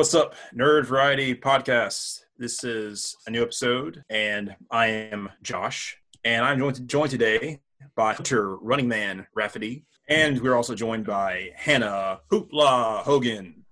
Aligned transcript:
what's 0.00 0.14
up, 0.14 0.34
Nerd 0.56 0.86
Variety 0.86 1.34
Podcast? 1.34 2.20
This 2.38 2.64
is 2.64 3.14
a 3.26 3.30
new 3.30 3.42
episode, 3.42 4.02
and 4.08 4.56
I 4.70 4.86
am 4.86 5.28
Josh, 5.42 5.98
and 6.24 6.42
I'm 6.42 6.58
joined, 6.58 6.88
joined 6.88 7.10
today 7.10 7.60
by 7.96 8.14
Hunter 8.14 8.56
Running 8.56 8.88
Man 8.88 9.26
Rafferty, 9.34 9.84
and 10.08 10.40
we're 10.40 10.54
also 10.54 10.74
joined 10.74 11.04
by 11.04 11.50
Hannah 11.54 12.20
Hoopla 12.32 13.02
Hogan. 13.02 13.66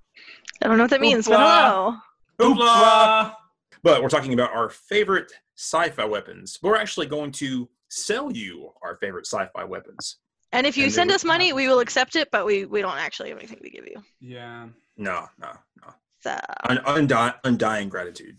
I 0.63 0.67
don't 0.69 0.77
know 0.77 0.85
what 0.85 0.91
that 0.91 1.01
means, 1.01 1.27
but 1.27 1.39
hello. 1.39 1.97
Hoopla! 2.39 3.33
But 3.83 4.03
we're 4.03 4.11
talking 4.11 4.35
about 4.35 4.53
our 4.53 4.69
favorite 4.69 5.33
sci-fi 5.57 6.05
weapons. 6.05 6.59
We're 6.63 6.77
actually 6.77 7.07
going 7.07 7.33
to 7.33 7.71
sell 7.89 8.31
you 8.31 8.75
our 8.83 8.99
favorite 8.99 9.27
sci-fi 9.27 9.65
weapons. 9.65 10.19
And 10.53 10.67
if 10.67 10.77
you 10.77 10.85
And 10.85 10.93
send 10.93 11.11
us 11.11 11.25
money, 11.25 11.55
we 11.55 11.69
will 11.69 11.81
accept 11.81 12.17
it, 12.17 12.29
but 12.31 12.45
we, 12.45 12.67
we 12.67 12.83
don't 12.83 12.99
actually 12.99 13.31
have 13.31 13.39
anything 13.39 13.61
to 13.63 13.71
give 13.71 13.87
you. 13.87 14.03
Yeah. 14.21 14.69
No, 14.99 15.27
no, 15.41 15.53
no. 15.81 15.95
So, 16.21 16.37
Un- 16.65 16.81
undi- 16.87 17.39
undying 17.45 17.89
gratitude. 17.89 18.37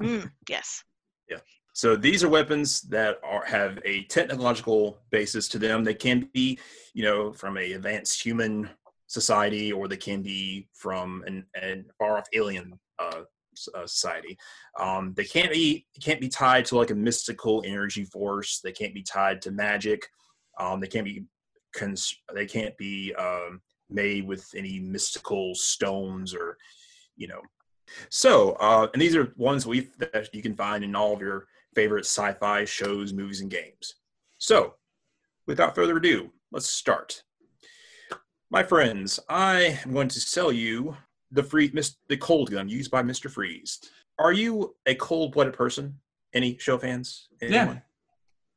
mm, 0.00 0.30
yes. 0.48 0.84
Yeah. 1.28 1.38
So 1.72 1.96
these 1.96 2.22
are 2.22 2.28
weapons 2.28 2.82
that 2.82 3.18
are 3.24 3.44
have 3.44 3.78
a 3.84 4.04
technological 4.04 4.98
basis 5.10 5.48
to 5.48 5.58
them. 5.58 5.84
They 5.84 5.94
can 5.94 6.28
be, 6.32 6.58
you 6.94 7.02
know, 7.02 7.32
from 7.32 7.56
a 7.58 7.72
advanced 7.72 8.22
human 8.22 8.70
society, 9.08 9.72
or 9.72 9.88
they 9.88 9.96
can 9.96 10.22
be 10.22 10.68
from 10.72 11.24
an, 11.26 11.44
an 11.60 11.86
far 11.98 12.18
off 12.18 12.26
alien 12.32 12.78
uh, 12.98 13.22
uh, 13.74 13.86
society. 13.86 14.36
Um, 14.78 15.12
they 15.14 15.24
can't 15.24 15.52
be 15.52 15.86
can't 16.00 16.20
be 16.20 16.28
tied 16.28 16.64
to 16.66 16.76
like 16.76 16.90
a 16.90 16.94
mystical 16.94 17.62
energy 17.66 18.04
force. 18.04 18.60
They 18.62 18.72
can't 18.72 18.94
be 18.94 19.02
tied 19.02 19.42
to 19.42 19.50
magic. 19.50 20.06
Um, 20.58 20.80
they 20.80 20.86
can't 20.86 21.04
be 21.04 21.24
cons- 21.74 22.16
they 22.34 22.46
can't 22.46 22.76
be 22.78 23.14
um, 23.14 23.60
made 23.90 24.26
with 24.26 24.48
any 24.56 24.78
mystical 24.80 25.54
stones 25.54 26.34
or, 26.34 26.56
you 27.16 27.28
know. 27.28 27.40
So, 28.10 28.52
uh, 28.52 28.88
and 28.92 29.00
these 29.00 29.16
are 29.16 29.32
ones 29.36 29.66
we 29.66 29.88
that 29.98 30.28
you 30.32 30.42
can 30.42 30.56
find 30.56 30.84
in 30.84 30.96
all 30.96 31.14
of 31.14 31.20
your 31.20 31.46
favorite 31.74 32.04
sci-fi 32.04 32.64
shows, 32.64 33.12
movies, 33.12 33.40
and 33.40 33.50
games. 33.50 33.96
So, 34.38 34.74
without 35.46 35.74
further 35.74 35.96
ado, 35.96 36.32
let's 36.52 36.66
start. 36.66 37.22
My 38.50 38.62
friends, 38.62 39.20
I 39.28 39.78
am 39.84 39.92
going 39.92 40.08
to 40.08 40.20
sell 40.20 40.52
you 40.52 40.96
the 41.30 41.42
free 41.42 41.72
the 42.08 42.16
cold 42.16 42.50
gun 42.50 42.68
used 42.68 42.90
by 42.90 43.02
Mr. 43.02 43.30
Freeze. 43.30 43.80
Are 44.18 44.32
you 44.32 44.74
a 44.86 44.94
cold-blooded 44.94 45.52
person? 45.52 45.98
Any 46.32 46.56
show 46.58 46.78
fans? 46.78 47.28
Anyone? 47.40 47.82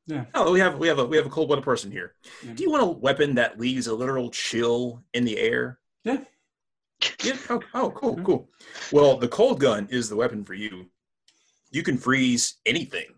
Yeah. 0.05 0.25
Oh, 0.33 0.52
we 0.52 0.59
have 0.59 0.80
we 0.80 0.87
have 0.87 0.99
a 0.99 1.05
we 1.05 1.17
have 1.17 1.25
a 1.25 1.30
cold-blooded 1.30 1.63
person 1.63 1.91
here. 1.91 2.15
Yeah. 2.43 2.53
Do 2.53 2.63
you 2.63 2.71
want 2.71 2.83
a 2.83 2.87
weapon 2.87 3.35
that 3.35 3.59
leaves 3.59 3.87
a 3.87 3.93
literal 3.93 4.31
chill 4.31 5.03
in 5.13 5.23
the 5.23 5.37
air? 5.37 5.80
Yeah. 6.03 6.21
Yeah. 7.23 7.38
Oh, 7.50 7.61
oh, 7.73 7.92
cool, 7.92 8.16
Mhm. 8.17 8.25
cool. 8.25 8.50
Well, 8.92 9.17
the 9.17 9.28
cold 9.28 9.59
gun 9.59 9.88
is 9.89 10.09
the 10.09 10.16
weapon 10.16 10.44
for 10.44 10.53
you. 10.53 10.89
You 11.72 11.83
can 11.83 11.97
freeze 11.97 12.55
anything 12.66 13.16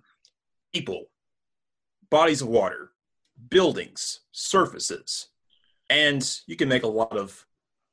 people, 0.73 1.09
bodies 2.09 2.41
of 2.41 2.47
water, 2.47 2.91
buildings, 3.49 4.21
surfaces, 4.31 5.27
and 5.89 6.39
you 6.47 6.55
can 6.55 6.69
make 6.69 6.83
a 6.83 6.87
lot 6.87 7.17
of 7.17 7.45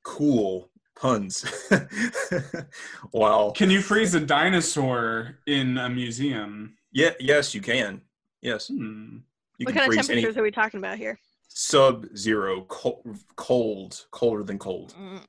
cool 0.04 0.70
puns. 0.94 1.44
wow. 3.12 3.52
Can 3.54 3.70
you 3.70 3.80
freeze 3.80 4.14
a 4.14 4.20
dinosaur 4.20 5.38
in 5.46 5.78
a 5.78 5.88
museum? 5.88 6.76
Yeah, 6.92 7.10
yes, 7.20 7.54
you 7.54 7.60
can. 7.60 8.00
Yes. 8.42 8.68
Hmm. 8.68 9.18
You 9.58 9.64
what 9.66 9.72
can 9.74 9.74
kind 9.74 9.78
of 9.78 9.86
freeze 9.86 10.10
any 10.10 10.20
temperatures 10.22 10.38
are 10.38 10.42
we 10.42 10.50
talking 10.50 10.78
about 10.78 10.98
here? 10.98 11.18
sub 11.50 12.06
zero, 12.16 12.62
cold, 12.68 13.18
cold, 13.34 14.06
colder 14.12 14.44
than 14.44 14.58
cold. 14.58 14.94
Mm. 14.96 15.24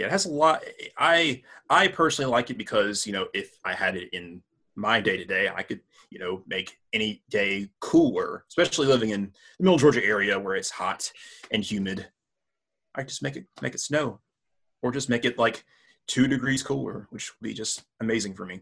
Yeah 0.00 0.06
it 0.06 0.10
has 0.10 0.24
a 0.24 0.30
lot 0.30 0.62
i 0.98 1.42
i 1.68 1.86
personally 1.86 2.30
like 2.30 2.48
it 2.50 2.56
because 2.58 3.06
you 3.06 3.12
know 3.12 3.26
if 3.34 3.58
i 3.64 3.72
had 3.74 3.94
it 3.96 4.08
in 4.12 4.42
my 4.74 4.98
day 5.00 5.16
to 5.18 5.24
day 5.26 5.50
i 5.54 5.62
could 5.62 5.80
you 6.10 6.18
know 6.18 6.42
make 6.48 6.78
any 6.94 7.22
day 7.28 7.68
cooler 7.80 8.44
especially 8.48 8.86
living 8.86 9.10
in 9.10 9.30
the 9.58 9.62
middle 9.64 9.76
georgia 9.78 10.02
area 10.04 10.38
where 10.38 10.56
it's 10.56 10.70
hot 10.70 11.12
and 11.50 11.62
humid 11.62 12.08
i 12.94 13.02
just 13.02 13.22
make 13.22 13.36
it 13.36 13.44
make 13.60 13.74
it 13.74 13.80
snow 13.80 14.18
or 14.82 14.90
just 14.90 15.10
make 15.10 15.24
it 15.26 15.38
like 15.38 15.64
two 16.06 16.26
degrees 16.26 16.62
cooler 16.62 17.06
which 17.10 17.30
would 17.38 17.46
be 17.46 17.52
just 17.54 17.84
amazing 18.00 18.32
for 18.34 18.46
me 18.46 18.60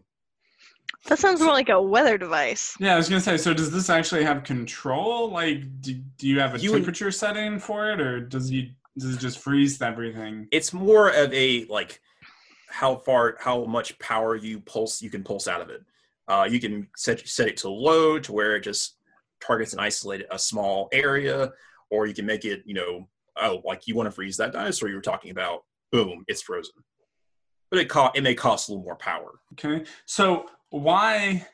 That 1.07 1.19
sounds 1.19 1.39
more 1.39 1.53
like 1.53 1.69
a 1.69 1.81
weather 1.81 2.17
device. 2.17 2.75
Yeah, 2.79 2.93
I 2.95 2.97
was 2.97 3.07
gonna 3.07 3.21
say. 3.21 3.37
So, 3.37 3.53
does 3.53 3.71
this 3.71 3.89
actually 3.89 4.23
have 4.25 4.43
control? 4.43 5.29
Like, 5.31 5.61
do, 5.81 5.93
do 6.17 6.27
you 6.27 6.39
have 6.43 6.55
a 6.55 6.59
You 6.59 6.71
would- 6.71 6.79
temperature 6.79 7.11
setting 7.11 7.57
for 7.59 7.91
it, 7.91 8.01
or 8.01 8.19
does 8.19 8.51
you 8.51 8.71
does 8.97 9.15
it 9.15 9.19
just 9.19 9.39
freeze 9.39 9.81
everything? 9.81 10.47
it's 10.51 10.73
more 10.73 11.09
of 11.09 11.33
a 11.33 11.65
like 11.65 12.01
how 12.69 12.95
far 12.95 13.37
how 13.39 13.65
much 13.65 13.97
power 13.99 14.35
you 14.35 14.59
pulse 14.59 15.01
you 15.01 15.09
can 15.09 15.23
pulse 15.23 15.47
out 15.47 15.61
of 15.61 15.69
it 15.69 15.83
uh, 16.27 16.47
you 16.49 16.59
can 16.59 16.87
set 16.95 17.27
set 17.27 17.47
it 17.47 17.57
to 17.57 17.69
low 17.69 18.19
to 18.19 18.31
where 18.31 18.55
it 18.55 18.61
just 18.61 18.97
targets 19.41 19.71
and 19.73 19.81
isolated 19.81 20.27
a 20.31 20.37
small 20.37 20.89
area 20.91 21.51
or 21.89 22.05
you 22.05 22.13
can 22.13 22.25
make 22.25 22.45
it 22.45 22.61
you 22.65 22.73
know 22.73 23.07
oh 23.37 23.61
like 23.65 23.87
you 23.87 23.95
want 23.95 24.05
to 24.05 24.11
freeze 24.11 24.37
that 24.37 24.53
dinosaur 24.53 24.89
you 24.89 24.95
were 24.95 25.01
talking 25.01 25.31
about 25.31 25.63
boom 25.91 26.23
it's 26.27 26.41
frozen 26.41 26.73
but 27.71 27.79
it 27.79 27.89
co- 27.89 28.11
it 28.13 28.21
may 28.21 28.35
cost 28.35 28.69
a 28.69 28.71
little 28.71 28.83
more 28.83 28.95
power 28.95 29.39
Okay. 29.53 29.83
So, 30.05 30.45
why? 30.69 31.45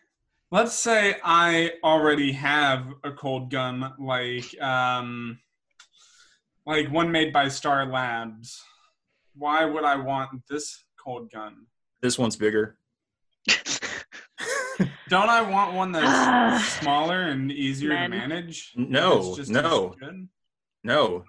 Let's 0.52 0.76
say 0.76 1.18
I 1.24 1.72
already 1.84 2.32
have 2.34 2.88
a 3.04 3.12
cold 3.12 3.50
gun, 3.50 3.94
like 4.00 4.62
um, 4.62 5.40
like 6.66 6.92
one 6.92 7.12
made 7.12 7.32
by 7.34 7.48
Star 7.48 7.86
Labs. 7.86 8.64
Why 9.36 9.66
would 9.66 9.84
I 9.84 9.96
want 9.98 10.42
this 10.50 10.84
cold 10.98 11.32
gun? 11.32 11.68
this 12.02 12.20
one's 12.20 12.36
bigger 12.36 12.78
Don't 15.10 15.30
I 15.30 15.42
want 15.42 15.74
one 15.74 15.92
that's 15.92 16.06
Ah. 16.08 16.78
smaller 16.82 17.22
and 17.24 17.52
easier 17.52 17.90
Men. 17.90 18.12
to 18.12 18.18
manage? 18.18 18.74
no 18.76 19.36
no 19.48 19.96
no 20.84 21.24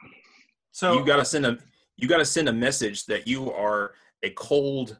So 0.72 0.94
you 0.98 1.04
got 1.06 1.16
to 1.16 1.24
send 1.24 1.46
a 1.46 1.58
you 1.96 2.08
got 2.08 2.18
to 2.18 2.24
send 2.24 2.48
a 2.48 2.52
message 2.52 3.06
that 3.06 3.26
you 3.28 3.50
are 3.52 3.92
a 4.22 4.30
cold 4.30 4.98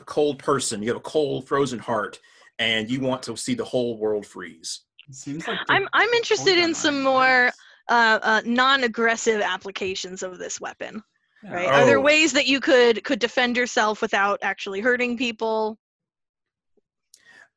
a 0.00 0.04
cold 0.04 0.38
person 0.38 0.82
you 0.82 0.88
have 0.88 0.96
a 0.98 1.00
cold 1.00 1.46
frozen 1.48 1.78
heart 1.78 2.20
and 2.58 2.90
you 2.90 3.00
want 3.00 3.22
to 3.24 3.36
see 3.36 3.54
the 3.54 3.64
whole 3.64 3.98
world 3.98 4.26
freeze 4.26 4.82
seems 5.10 5.46
like 5.48 5.58
I'm 5.68 5.88
I'm 5.92 6.08
interested 6.10 6.58
in 6.58 6.74
some 6.74 7.02
more 7.02 7.46
is- 7.46 7.54
uh, 7.88 8.18
uh, 8.22 8.42
non-aggressive 8.44 9.40
applications 9.40 10.22
of 10.22 10.38
this 10.38 10.60
weapon. 10.60 11.02
yeah. 11.42 11.54
Right? 11.54 11.68
Are 11.68 11.86
there 11.86 11.98
Oh. 11.98 12.02
ways 12.02 12.32
that 12.32 12.46
you 12.46 12.60
could 12.60 13.04
could 13.04 13.18
defend 13.18 13.56
yourself 13.56 14.00
without 14.00 14.38
actually 14.42 14.80
hurting 14.80 15.16
people? 15.16 15.78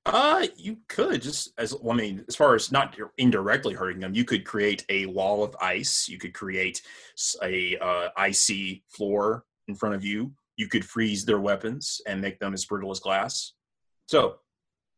uh 0.06 0.48
you 0.56 0.78
could 0.88 1.22
just 1.22 1.52
as 1.58 1.76
well, 1.82 1.94
i 1.94 1.98
mean 1.98 2.24
as 2.28 2.36
far 2.36 2.56
as 2.56 2.72
not 2.72 2.96
indirectly 3.18 3.74
hurting 3.74 4.00
them 4.00 4.14
you 4.14 4.24
could 4.24 4.46
create 4.46 4.86
a 4.90 5.06
wall 5.08 5.44
of 5.44 5.56
ice 5.62 6.08
you 6.08 6.18
could 6.18 6.34
create 6.34 6.82
a 7.44 7.78
uh, 7.78 8.10
icy 8.16 8.84
floor 8.88 9.44
in 9.68 9.76
front 9.76 9.94
of 9.94 10.04
you 10.04 10.32
you 10.56 10.68
could 10.68 10.86
freeze 10.86 11.26
their 11.26 11.40
weapons 11.40 12.02
and 12.08 12.22
make 12.22 12.40
them 12.40 12.54
as 12.54 12.66
brittle 12.66 12.92
as 12.92 13.00
glass 13.00 13.54
so 14.08 14.38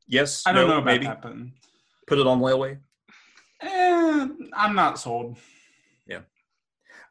yes 0.07 0.43
I 0.45 0.53
don't 0.53 0.67
no, 0.67 0.75
know 0.75 0.77
about 0.77 0.85
maybe 0.85 1.07
that, 1.07 1.21
but 1.21 1.33
put 2.07 2.19
it 2.19 2.27
on 2.27 2.39
layaway 2.39 2.77
eh, 3.61 4.27
I'm 4.53 4.75
not 4.75 4.99
sold. 4.99 5.37
Yeah. 6.07 6.21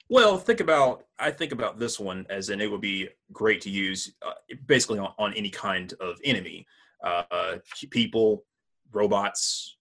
Well, 0.09 0.39
think 0.39 0.61
about 0.61 1.05
I 1.19 1.31
think 1.31 1.53
about 1.53 1.79
this 1.79 2.01
one 2.01 2.27
as 2.31 2.51
in 2.51 2.61
it 2.61 2.71
would 2.71 2.81
be 2.81 3.09
great 3.33 3.61
to 3.63 3.71
use 3.71 4.13
uh, 4.27 4.33
basically 4.67 4.99
on, 4.99 5.13
on 5.19 5.33
any 5.35 5.51
kind 5.51 5.93
of 6.01 6.19
enemy, 6.25 6.67
uh, 7.05 7.23
uh, 7.31 7.59
people, 7.91 8.45
robots, 8.93 9.77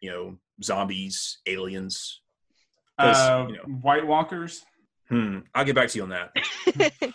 you 0.00 0.10
know, 0.10 0.36
zombies, 0.62 1.38
aliens, 1.46 2.20
Uh, 2.98 3.46
you 3.48 3.56
know. 3.56 3.62
White 3.82 4.06
Walkers. 4.06 4.64
Hmm. 5.08 5.38
I'll 5.54 5.64
get 5.64 5.74
back 5.74 5.88
to 5.90 5.98
you 5.98 6.02
on 6.04 6.10
that. 6.10 6.32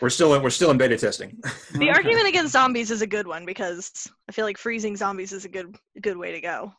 We're 0.00 0.10
still 0.10 0.34
in, 0.34 0.42
we're 0.42 0.50
still 0.50 0.72
in 0.72 0.78
beta 0.78 0.96
testing. 0.98 1.38
The 1.70 1.76
Okay. 1.76 1.90
argument 1.90 2.26
against 2.26 2.52
zombies 2.52 2.90
is 2.90 3.02
a 3.02 3.06
good 3.06 3.24
one 3.28 3.46
because 3.46 4.10
I 4.28 4.32
feel 4.32 4.44
like 4.44 4.58
freezing 4.58 4.96
zombies 4.96 5.32
is 5.32 5.44
a 5.44 5.48
good 5.48 5.76
good 6.00 6.16
way 6.16 6.32
to 6.32 6.40
go. 6.40 6.72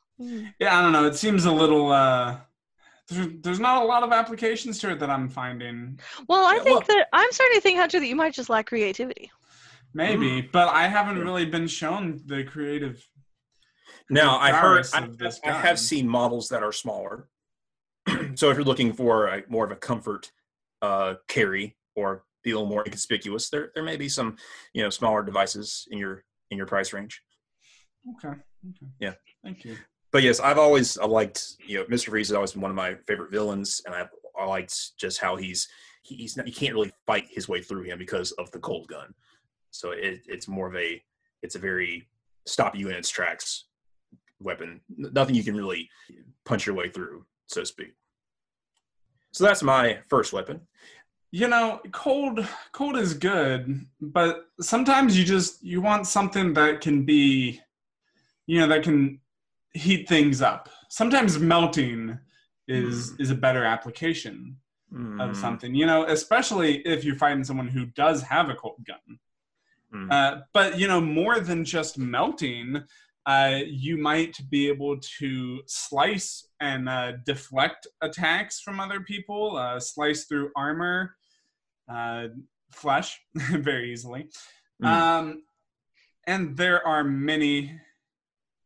Yeah, 0.60 0.78
I 0.78 0.82
don't 0.82 0.92
know. 0.92 1.06
It 1.06 1.16
seems 1.16 1.46
a 1.46 1.52
little. 1.52 1.92
Uh, 1.92 2.38
there's, 3.10 3.28
there's 3.42 3.60
not 3.60 3.84
a 3.84 3.86
lot 3.86 4.04
of 4.04 4.12
applications 4.12 4.80
to 4.80 4.92
it 4.92 5.00
that 5.00 5.10
I'm 5.10 5.30
finding. 5.30 6.00
Well, 6.28 6.46
I 6.46 6.56
Yeah, 6.56 6.64
think 6.64 6.80
well- 6.80 6.98
that 6.98 7.08
I'm 7.14 7.32
starting 7.32 7.58
to 7.58 7.62
think, 7.62 7.80
Hunter, 7.80 8.00
that 8.00 8.08
you 8.08 8.16
might 8.16 8.34
just 8.34 8.50
lack 8.50 8.68
creativity. 8.68 9.32
Maybe, 9.94 10.42
but 10.42 10.70
I 10.70 10.88
haven't 10.88 11.20
really 11.20 11.46
been 11.46 11.68
shown 11.68 12.20
the 12.26 12.44
creative. 12.44 13.08
Now 14.10 14.38
I 14.40 14.52
heard 14.52 14.86
prowess 14.86 14.94
I, 14.94 15.08
this 15.08 15.40
I 15.46 15.52
have 15.52 15.80
seen 15.80 16.08
models 16.08 16.50
that 16.50 16.64
are 16.64 16.72
smaller. 16.72 17.30
so 18.36 18.50
if 18.50 18.58
you're 18.58 18.64
looking 18.66 18.92
for 18.94 19.28
a, 19.28 19.44
more 19.48 19.66
of 19.66 19.72
a 19.72 19.76
comfort 19.76 20.32
uh, 20.82 21.16
carry 21.28 21.78
or 21.96 22.24
be 22.44 22.52
a 22.52 22.56
little 22.56 22.68
more 22.68 22.84
inconspicuous, 22.84 23.50
there 23.50 23.72
there 23.76 23.84
may 23.84 23.96
be 23.96 24.10
some 24.10 24.38
you 24.74 24.82
know 24.82 24.90
smaller 24.90 25.22
devices 25.24 25.88
in 25.92 26.00
your 26.00 26.24
in 26.50 26.58
your 26.58 26.68
price 26.68 26.92
range. 26.92 27.22
Okay. 28.18 28.30
Okay. 28.70 28.92
Yeah. 29.00 29.14
Thank 29.44 29.64
you. 29.64 29.78
But 30.14 30.22
yes, 30.22 30.40
I've 30.40 30.60
always 30.60 30.98
I 31.00 31.06
liked 31.06 31.56
you 31.66 31.80
know 31.80 31.86
Mr. 31.86 32.10
Freeze 32.10 32.30
has 32.30 32.36
always 32.36 32.54
been 32.54 32.62
one 32.62 32.72
of 32.72 32.78
my 32.78 32.94
favorite 33.08 33.32
villains, 33.32 33.82
and 33.86 33.94
I've 33.94 34.10
I 34.40 34.46
liked 34.46 34.96
just 34.98 35.20
how 35.20 35.36
he's 35.36 35.68
he- 36.04 36.16
he's 36.16 36.38
not, 36.38 36.48
you 36.48 36.54
can't 36.54 36.74
really 36.74 36.92
fight 37.08 37.26
his 37.30 37.50
way 37.50 37.62
through 37.62 37.84
him 37.84 37.98
because 37.98 38.32
of 38.34 38.52
the 38.52 38.60
cold 38.60 38.88
gun. 38.88 39.14
So 39.72 39.92
it, 39.92 40.22
it's 40.28 40.48
more 40.48 40.68
of 40.68 40.76
a 40.76 41.02
it's 41.42 41.56
a 41.56 41.60
very 41.60 42.08
stop 42.46 42.76
you 42.76 42.90
in 42.90 42.96
its 42.96 43.10
tracks 43.10 43.66
weapon. 44.40 44.82
Nothing 44.96 45.34
you 45.34 45.44
can 45.44 45.56
really 45.58 45.90
punch 46.46 46.68
your 46.68 46.76
way 46.76 46.90
through, 46.90 47.26
so 47.48 47.62
to 47.62 47.66
speak. 47.66 47.94
So 49.32 49.44
that's 49.46 49.64
my 49.64 50.00
first 50.10 50.32
weapon. 50.32 50.62
You 51.32 51.48
know, 51.48 51.82
cold 51.92 52.48
cold 52.72 52.98
is 52.98 53.16
good, 53.16 53.84
but 54.00 54.46
sometimes 54.62 55.18
you 55.18 55.26
just 55.26 55.64
you 55.64 55.82
want 55.82 56.06
something 56.06 56.54
that 56.54 56.82
can 56.82 57.04
be 57.04 57.60
you 58.46 58.60
know, 58.60 58.68
that 58.68 58.84
can 58.84 59.20
heat 59.74 60.08
things 60.08 60.42
up. 60.42 60.70
Sometimes 60.90 61.40
melting 61.40 62.18
is 62.68 63.14
is 63.20 63.30
a 63.30 63.36
better 63.36 63.64
application 63.66 64.58
of 64.94 65.32
Mm, 65.32 65.36
something. 65.36 65.74
You 65.74 65.88
know, 65.88 66.06
especially 66.06 66.78
if 66.86 67.04
you're 67.04 67.16
fighting 67.16 67.44
someone 67.44 67.68
who 67.68 67.88
does 67.88 68.22
have 68.22 68.50
a 68.50 68.56
cold 68.56 68.86
gun. 68.86 69.20
mm. 69.94 70.12
Uh, 70.12 70.42
but 70.54 70.78
you 70.78 70.88
know, 70.88 71.02
more 71.02 71.40
than 71.40 71.66
just 71.66 71.98
melting, 71.98 72.84
uh, 73.26 73.60
you 73.66 73.98
might 73.98 74.38
be 74.50 74.68
able 74.68 74.98
to 75.20 75.62
slice 75.66 76.48
and 76.60 76.90
uh, 76.90 77.14
deflect 77.26 77.88
attacks 78.02 78.60
from 78.60 78.80
other 78.80 79.02
people, 79.02 79.58
uh, 79.58 79.80
slice 79.80 80.26
through 80.26 80.52
armor, 80.56 81.16
uh, 81.90 82.28
flesh 82.72 83.20
very 83.36 83.92
easily. 83.92 84.28
Mm. 84.82 84.88
Um, 84.88 85.44
and 86.28 86.58
there 86.58 86.86
are 86.86 87.04
many, 87.04 87.80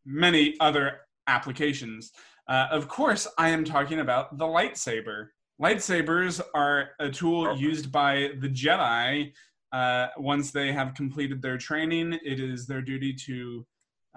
many 0.08 0.56
other 0.60 1.02
applications. 1.28 2.12
Uh, 2.48 2.68
of 2.72 2.88
course, 2.88 3.28
I 3.38 3.50
am 3.50 3.66
talking 3.66 4.00
about 4.00 4.38
the 4.38 4.46
lightsaber. 4.46 5.28
Lightsabers 5.62 6.40
are 6.56 6.90
a 7.00 7.10
tool 7.10 7.58
used 7.58 7.92
by 7.92 8.30
the 8.40 8.48
Jedi 8.48 9.34
uh, 9.74 10.08
once 10.18 10.52
they 10.52 10.72
have 10.72 10.94
completed 10.94 11.42
their 11.42 11.58
training. 11.58 12.18
It 12.24 12.40
is 12.40 12.66
their 12.68 12.82
duty 12.82 13.14
to, 13.26 13.66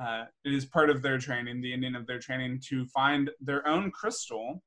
uh, 0.01 0.25
it 0.45 0.55
is 0.55 0.65
part 0.65 0.91
of 0.91 1.03
their 1.03 1.19
training, 1.19 1.61
the 1.61 1.73
ending 1.73 1.97
of 1.97 2.07
their 2.07 2.21
training, 2.21 2.61
to 2.69 2.87
find 2.87 3.31
their 3.41 3.67
own 3.67 3.91
crystal. 3.91 4.63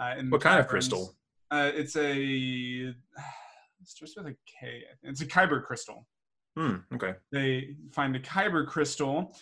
Uh, 0.00 0.14
in 0.18 0.30
What 0.30 0.40
kind 0.40 0.58
of 0.58 0.66
crystal? 0.66 1.14
Uh, 1.50 1.70
it's 1.74 1.94
a, 1.96 2.12
it 2.16 2.94
starts 3.84 4.16
with 4.16 4.26
a 4.26 4.36
K. 4.46 4.82
It's 5.02 5.20
a 5.20 5.26
kyber 5.26 5.62
crystal 5.62 6.06
Hmm, 6.56 6.76
okay. 6.92 7.14
they 7.30 7.76
find 7.92 8.16
a 8.16 8.20
kyber 8.20 8.66
crystal 8.66 9.36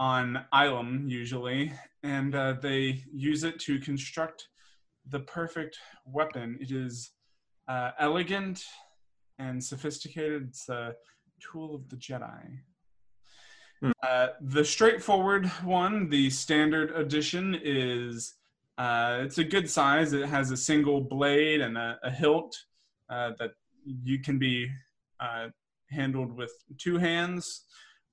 on 0.00 0.42
Ilum 0.54 1.08
usually, 1.08 1.72
and 2.02 2.34
uh, 2.34 2.54
they 2.60 3.04
use 3.12 3.44
it 3.44 3.60
to 3.60 3.78
construct 3.78 4.48
the 5.10 5.20
perfect 5.20 5.76
weapon. 6.06 6.56
It 6.58 6.72
is 6.72 7.12
uh, 7.68 7.90
elegant 7.98 8.64
and 9.38 9.62
sophisticated. 9.62 10.48
It's 10.48 10.68
a 10.70 10.94
tool 11.40 11.74
of 11.74 11.88
the 11.90 11.96
Jedi. 11.96 12.60
Hmm. 13.82 13.90
Uh, 14.02 14.28
the 14.40 14.64
straightforward 14.64 15.46
one, 15.64 16.08
the 16.08 16.30
standard 16.30 16.92
edition, 16.92 17.58
is 17.62 18.34
uh, 18.78 19.18
it's 19.20 19.36
a 19.36 19.44
good 19.44 19.68
size. 19.68 20.14
It 20.14 20.26
has 20.26 20.50
a 20.50 20.56
single 20.56 21.02
blade 21.02 21.60
and 21.60 21.76
a, 21.76 21.98
a 22.02 22.10
hilt 22.10 22.56
uh, 23.10 23.32
that 23.38 23.50
you 23.84 24.18
can 24.18 24.38
be 24.38 24.70
uh, 25.20 25.48
handled 25.90 26.34
with 26.34 26.52
two 26.78 26.96
hands 26.96 27.64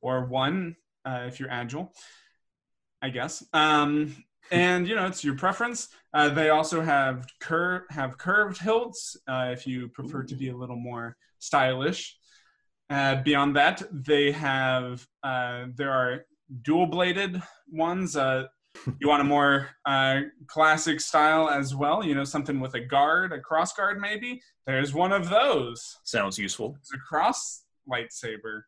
or 0.01 0.25
one 0.25 0.75
uh, 1.07 1.23
if 1.27 1.39
you're 1.39 1.49
agile, 1.49 1.93
I 3.01 3.09
guess. 3.09 3.43
Um, 3.53 4.15
and 4.51 4.87
you 4.87 4.95
know 4.95 5.07
it's 5.07 5.23
your 5.23 5.35
preference. 5.35 5.89
Uh, 6.13 6.29
they 6.29 6.49
also 6.49 6.81
have 6.81 7.27
cur- 7.39 7.85
have 7.89 8.17
curved 8.17 8.59
hilts 8.61 9.17
uh, 9.27 9.49
if 9.51 9.67
you 9.67 9.89
prefer 9.89 10.23
to 10.23 10.35
be 10.35 10.49
a 10.49 10.55
little 10.55 10.75
more 10.91 11.15
stylish. 11.39 12.17
Uh, 12.89 13.21
beyond 13.23 13.55
that, 13.55 13.83
they 13.91 14.31
have 14.31 15.05
uh, 15.23 15.65
there 15.75 15.91
are 15.91 16.25
dual 16.61 16.85
bladed 16.87 17.41
ones. 17.71 18.15
Uh, 18.15 18.45
you 18.99 19.07
want 19.07 19.21
a 19.21 19.25
more 19.25 19.69
uh, 19.85 20.21
classic 20.47 21.01
style 21.01 21.49
as 21.49 21.75
well. 21.75 22.03
You 22.03 22.15
know 22.15 22.23
something 22.23 22.59
with 22.59 22.73
a 22.75 22.79
guard, 22.79 23.33
a 23.33 23.39
cross 23.41 23.73
guard 23.73 23.99
maybe. 23.99 24.39
There's 24.65 24.93
one 24.93 25.11
of 25.11 25.29
those 25.29 25.97
Sounds 26.03 26.37
useful. 26.37 26.77
it's 26.79 26.93
a 26.93 26.97
cross 26.99 27.63
lightsaber. 27.91 28.61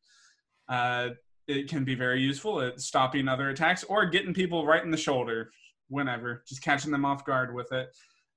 Uh, 0.67 1.09
it 1.49 1.67
can 1.67 1.83
be 1.83 1.95
very 1.95 2.21
useful 2.21 2.61
at 2.61 2.79
stopping 2.79 3.27
other 3.27 3.49
attacks 3.49 3.83
or 3.83 4.05
getting 4.05 4.33
people 4.33 4.65
right 4.65 4.83
in 4.83 4.91
the 4.91 4.97
shoulder 4.97 5.49
whenever, 5.87 6.43
just 6.47 6.61
catching 6.61 6.91
them 6.91 7.05
off 7.05 7.25
guard 7.25 7.53
with 7.53 7.71
it. 7.71 7.89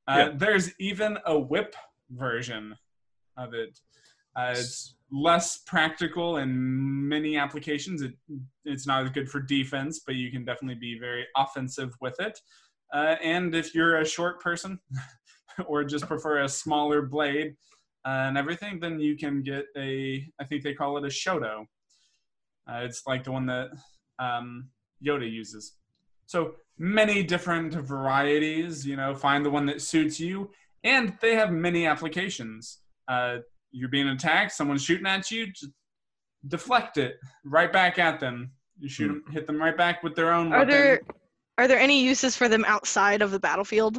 Uh, 0.09 0.17
Yeah. 0.17 0.31
There's 0.35 0.73
even 0.81 1.19
a 1.27 1.39
whip 1.39 1.75
version 2.11 2.75
of 3.37 3.55
it. 3.55 3.79
Uh, 4.35 4.55
it's 4.57 4.97
less 5.11 5.59
practical 5.67 6.39
in 6.39 7.09
many 7.09 7.37
applications. 7.37 8.01
It, 8.01 8.15
it's 8.65 8.87
not 8.87 9.05
as 9.05 9.11
good 9.11 9.29
for 9.29 9.41
defense, 9.41 10.01
but 10.07 10.15
you 10.15 10.31
can 10.31 10.45
definitely 10.45 10.81
be 10.81 10.99
very 10.99 11.27
offensive 11.37 11.93
with 12.01 12.19
it. 12.19 12.39
Uh, 12.95 13.17
and 13.23 13.55
if 13.55 13.75
you're 13.75 13.99
a 13.99 14.07
short 14.07 14.41
person 14.41 14.79
or 15.67 15.85
just 15.85 16.07
prefer 16.07 16.43
a 16.43 16.49
smaller 16.49 17.03
blade, 17.03 17.55
uh, 18.05 18.27
and 18.27 18.37
everything, 18.37 18.81
then 18.81 18.99
you 18.99 19.17
can 19.17 19.43
get 19.43 19.67
a, 19.77 20.27
I 20.41 20.45
think 20.45 20.65
they 20.65 20.75
call 20.75 20.97
it 20.97 21.05
a 21.05 21.09
Shoto. 21.09 21.67
Uh, 22.69 22.81
it's 22.83 23.03
like 23.07 23.25
the 23.25 23.33
one 23.33 23.47
that 23.47 23.71
um, 24.19 24.69
Yoda 25.05 25.31
uses. 25.31 25.75
So 26.27 26.55
many 26.79 27.23
different 27.23 27.75
varieties, 27.75 28.87
you 28.87 28.97
know, 28.97 29.15
find 29.15 29.45
the 29.45 29.51
one 29.51 29.67
that 29.67 29.83
suits 29.83 30.19
you. 30.19 30.51
And 30.85 31.17
they 31.21 31.35
have 31.35 31.51
many 31.53 31.87
applications. 31.87 32.79
Uh, 33.09 33.39
you're 33.71 33.89
being 33.89 34.09
attacked, 34.09 34.53
someone's 34.53 34.83
shooting 34.83 35.07
at 35.07 35.31
you, 35.31 35.47
just 35.47 35.73
deflect 36.49 36.99
it 36.99 37.17
right 37.45 37.73
back 37.73 37.99
at 37.99 38.21
them. 38.21 38.53
You 38.79 38.89
shoot 38.89 39.09
them, 39.09 39.25
hit 39.31 39.47
them 39.47 39.61
right 39.61 39.77
back 39.77 40.03
with 40.03 40.15
their 40.15 40.33
own 40.33 40.53
Are 40.53 40.61
weapon. 40.61 40.69
there 40.71 41.01
are 41.59 41.69
there 41.69 41.79
any 41.79 42.03
uses 42.03 42.37
for 42.37 42.49
them 42.49 42.65
outside 42.67 43.23
of 43.23 43.31
the 43.31 43.39
battlefield? 43.39 43.99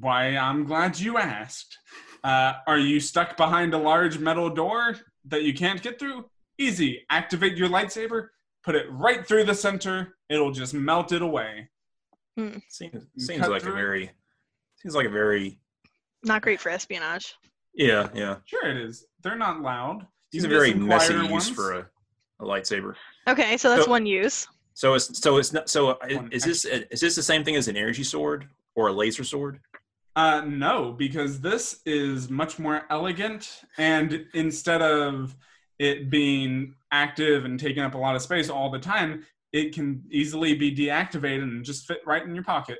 Why, 0.00 0.36
I'm 0.36 0.64
glad 0.64 0.98
you 0.98 1.16
asked. 1.16 1.78
Uh, 2.24 2.54
are 2.66 2.78
you 2.78 2.98
stuck 2.98 3.36
behind 3.36 3.72
a 3.72 3.78
large 3.78 4.18
metal 4.18 4.50
door 4.50 4.96
that 5.26 5.44
you 5.44 5.54
can't 5.54 5.80
get 5.80 5.98
through? 5.98 6.24
Easy. 6.58 7.04
Activate 7.10 7.56
your 7.56 7.68
lightsaber, 7.68 8.28
put 8.64 8.74
it 8.74 8.86
right 8.90 9.26
through 9.26 9.44
the 9.44 9.54
center. 9.54 10.16
It'll 10.28 10.52
just 10.52 10.74
melt 10.74 11.12
it 11.12 11.22
away. 11.22 11.68
Seems 12.68 13.06
seems 13.16 13.48
like 13.48 13.62
a 13.62 13.64
through 13.64 13.72
it? 13.72 13.76
very 13.76 14.10
seems 14.82 14.94
like 14.94 15.06
a 15.06 15.10
very 15.10 15.58
Not 16.22 16.42
great 16.42 16.60
for 16.60 16.68
espionage. 16.68 17.34
yeah 17.74 18.08
yeah. 18.14 18.36
Sure, 18.44 18.68
it 18.68 18.76
is. 18.76 19.06
They're 19.22 19.36
not 19.38 19.62
loud. 19.62 20.06
These 20.32 20.44
are 20.44 20.48
very 20.48 20.74
messy 20.74 21.14
quieter 21.14 21.32
use 21.32 21.48
for 21.48 21.72
a, 21.74 21.86
a 22.40 22.44
lightsaber. 22.44 22.94
Okay, 23.26 23.56
so 23.56 23.70
that's 23.70 23.84
So- 23.84 23.90
one 23.90 24.04
use. 24.06 24.46
So 24.74 24.92
it's 24.92 25.18
so 25.18 25.38
it's 25.38 25.54
not 25.54 25.70
so 25.70 25.96
i- 26.02 26.14
One 26.16 26.30
is 26.30 26.44
this 26.44 26.66
is 26.66 27.00
this 27.00 27.14
the 27.16 27.22
same 27.22 27.42
thing 27.42 27.56
as 27.56 27.68
an 27.68 27.76
energy 27.78 28.04
sword 28.04 28.46
or 28.74 28.88
a 28.88 28.92
laser 28.92 29.24
sword? 29.24 29.60
Uh, 30.14 30.42
no, 30.46 30.92
because 30.92 31.40
this 31.40 31.80
is 31.86 32.28
much 32.28 32.58
more 32.58 32.82
elegant, 32.90 33.62
and 33.78 34.26
instead 34.34 34.82
of 34.82 35.34
it 35.78 36.10
being 36.10 36.74
active 36.90 37.44
and 37.44 37.58
taking 37.60 37.82
up 37.82 37.94
a 37.94 37.98
lot 37.98 38.16
of 38.16 38.22
space 38.22 38.48
all 38.48 38.70
the 38.70 38.78
time, 38.78 39.24
it 39.52 39.74
can 39.74 40.02
easily 40.10 40.54
be 40.54 40.74
deactivated 40.74 41.42
and 41.42 41.64
just 41.64 41.86
fit 41.86 42.00
right 42.06 42.22
in 42.22 42.34
your 42.34 42.44
pocket 42.44 42.78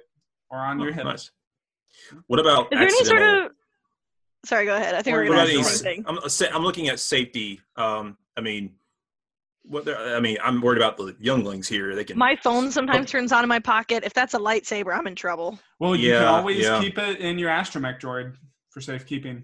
or 0.51 0.59
on 0.59 0.81
your 0.81 0.93
head. 0.93 1.05
nice. 1.05 1.31
What 2.27 2.41
about 2.41 2.73
Is 2.73 2.79
there 2.79 2.89
any 2.89 3.05
sort 3.05 3.23
of 3.23 3.53
Sorry, 4.45 4.65
go 4.65 4.77
ahead. 4.77 4.95
I 4.95 5.03
think 5.03 5.17
we're 5.17 5.25
gonna 5.27 5.43
about 5.43 5.49
ask 5.51 5.71
same 5.83 5.83
thing. 5.83 6.05
I'm 6.07 6.19
uh, 6.19 6.29
I'm 6.55 6.63
looking 6.63 6.89
at 6.89 7.01
safety. 7.01 7.61
Um, 7.75 8.17
I 8.37 8.41
mean, 8.43 8.75
what 9.63 9.85
there- 9.85 9.99
I 10.15 10.21
mean, 10.21 10.37
I'm 10.41 10.61
worried 10.61 10.77
about 10.81 10.97
the 10.97 11.17
younglings 11.19 11.67
here. 11.67 11.97
They 11.97 12.05
can 12.05 12.17
My 12.17 12.37
phone 12.37 12.71
sometimes 12.71 13.11
turns 13.11 13.33
on 13.33 13.43
in 13.43 13.49
my 13.49 13.59
pocket. 13.59 14.05
If 14.05 14.15
that's 14.15 14.35
a 14.35 14.39
lightsaber, 14.39 14.97
I'm 14.97 15.09
in 15.09 15.17
trouble. 15.17 15.59
Well, 15.81 15.97
you 15.97 16.13
can 16.13 16.23
Yeah, 16.23 16.31
always 16.31 16.59
yeah. 16.63 16.81
keep 16.81 16.97
it 16.97 17.19
in 17.19 17.39
your 17.41 17.51
astromech 17.51 17.99
droid 18.01 18.37
for 18.71 18.81
safekeeping. 18.81 19.43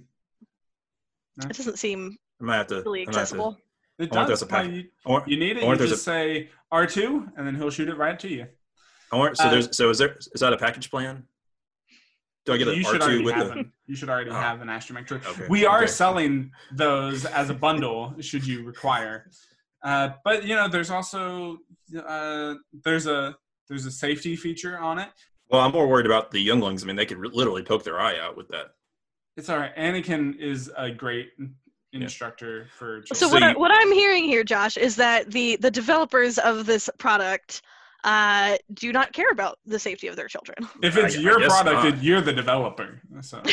It 1.48 1.56
doesn't 1.56 1.78
seem 1.78 2.16
I 2.42 2.44
might 2.44 2.56
have 2.56 2.66
to. 2.68 2.82
really 2.82 3.02
I 3.02 3.04
to- 3.04 3.08
accessible. 3.10 3.56
It 3.98 4.10
I 4.12 4.14
does. 4.16 4.28
that's 4.28 4.42
a 4.42 4.46
pack- 4.46 4.70
you, 4.70 4.84
I 5.06 5.10
want- 5.10 5.28
you 5.28 5.36
need 5.36 5.52
it. 5.52 5.58
I 5.58 5.60
You 5.60 5.66
wonder 5.68 5.84
if 5.84 5.90
there's 5.90 6.00
just 6.00 6.04
say 6.04 6.50
R2, 6.72 7.32
and 7.36 7.46
then 7.46 7.54
he'll 7.54 7.70
shoot 7.70 7.88
it 7.88 7.96
right 7.96 8.18
to 8.18 8.28
you. 8.28 8.46
I 9.12 9.16
want, 9.16 9.36
so 9.36 9.44
uh, 9.44 9.50
there's 9.50 9.76
so 9.76 9.90
is 9.90 9.98
there 9.98 10.16
is 10.16 10.40
that 10.40 10.52
a 10.52 10.56
package 10.56 10.90
plan? 10.90 11.24
Do 12.44 12.54
I 12.54 12.56
get 12.56 12.66
an 12.68 12.74
you 12.74 12.82
should 12.82 13.00
R 13.02 13.08
two 13.08 13.14
already 13.14 13.24
with 13.24 13.34
have 13.34 13.46
the? 13.48 13.52
an, 13.52 13.72
You 13.86 13.94
should 13.94 14.08
already 14.08 14.30
Oh. 14.30 14.34
have 14.34 14.60
an 14.62 14.68
astromech 14.68 15.06
droid. 15.06 15.24
Okay, 15.26 15.46
We 15.48 15.66
are 15.66 15.78
okay. 15.82 15.86
selling 15.86 16.50
those 16.72 17.24
as 17.26 17.50
a 17.50 17.54
bundle, 17.54 18.14
should 18.20 18.44
you 18.46 18.64
require. 18.64 19.30
Uh, 19.84 20.10
but 20.24 20.44
you 20.44 20.56
know, 20.56 20.66
there's 20.66 20.90
also 20.90 21.58
uh, 22.04 22.54
there's 22.84 23.06
a 23.06 23.36
there's 23.68 23.84
a 23.86 23.90
safety 23.90 24.34
feature 24.34 24.78
on 24.78 24.98
it. 24.98 25.08
Well, 25.50 25.60
I'm 25.60 25.72
more 25.72 25.86
worried 25.86 26.06
about 26.06 26.30
the 26.30 26.40
younglings. 26.40 26.82
I 26.82 26.86
mean, 26.86 26.96
they 26.96 27.06
could 27.06 27.18
re- 27.18 27.30
literally 27.32 27.62
poke 27.62 27.84
their 27.84 28.00
eye 28.00 28.18
out 28.18 28.36
with 28.36 28.48
that. 28.48 28.68
It's 29.36 29.50
all 29.50 29.58
right. 29.58 29.76
Anakin 29.76 30.36
is 30.38 30.70
a 30.76 30.90
great 30.90 31.28
instructor 32.00 32.66
for. 32.76 33.02
So, 33.06 33.14
So 33.14 33.28
what, 33.28 33.42
I, 33.42 33.52
what 33.54 33.70
i'm 33.72 33.92
hearing 33.92 34.24
here, 34.24 34.44
Josh, 34.44 34.76
is 34.76 34.96
that 34.96 35.30
the 35.30 35.56
the 35.56 35.70
developers 35.70 36.38
of 36.38 36.64
this 36.66 36.88
product 36.98 37.62
uh, 38.04 38.56
do 38.74 38.92
not 38.92 39.12
care 39.12 39.30
about 39.30 39.58
the 39.64 39.78
safety 39.78 40.08
of 40.08 40.16
their 40.16 40.26
children. 40.28 40.56
if 40.82 40.96
it's 40.96 41.14
I- 41.16 41.18
I 41.18 41.22
your 41.22 41.38
guess 41.38 41.48
product, 41.62 41.96
not. 41.96 42.02
you're 42.02 42.20
the 42.20 42.32
developer. 42.32 43.00
So 43.20 43.42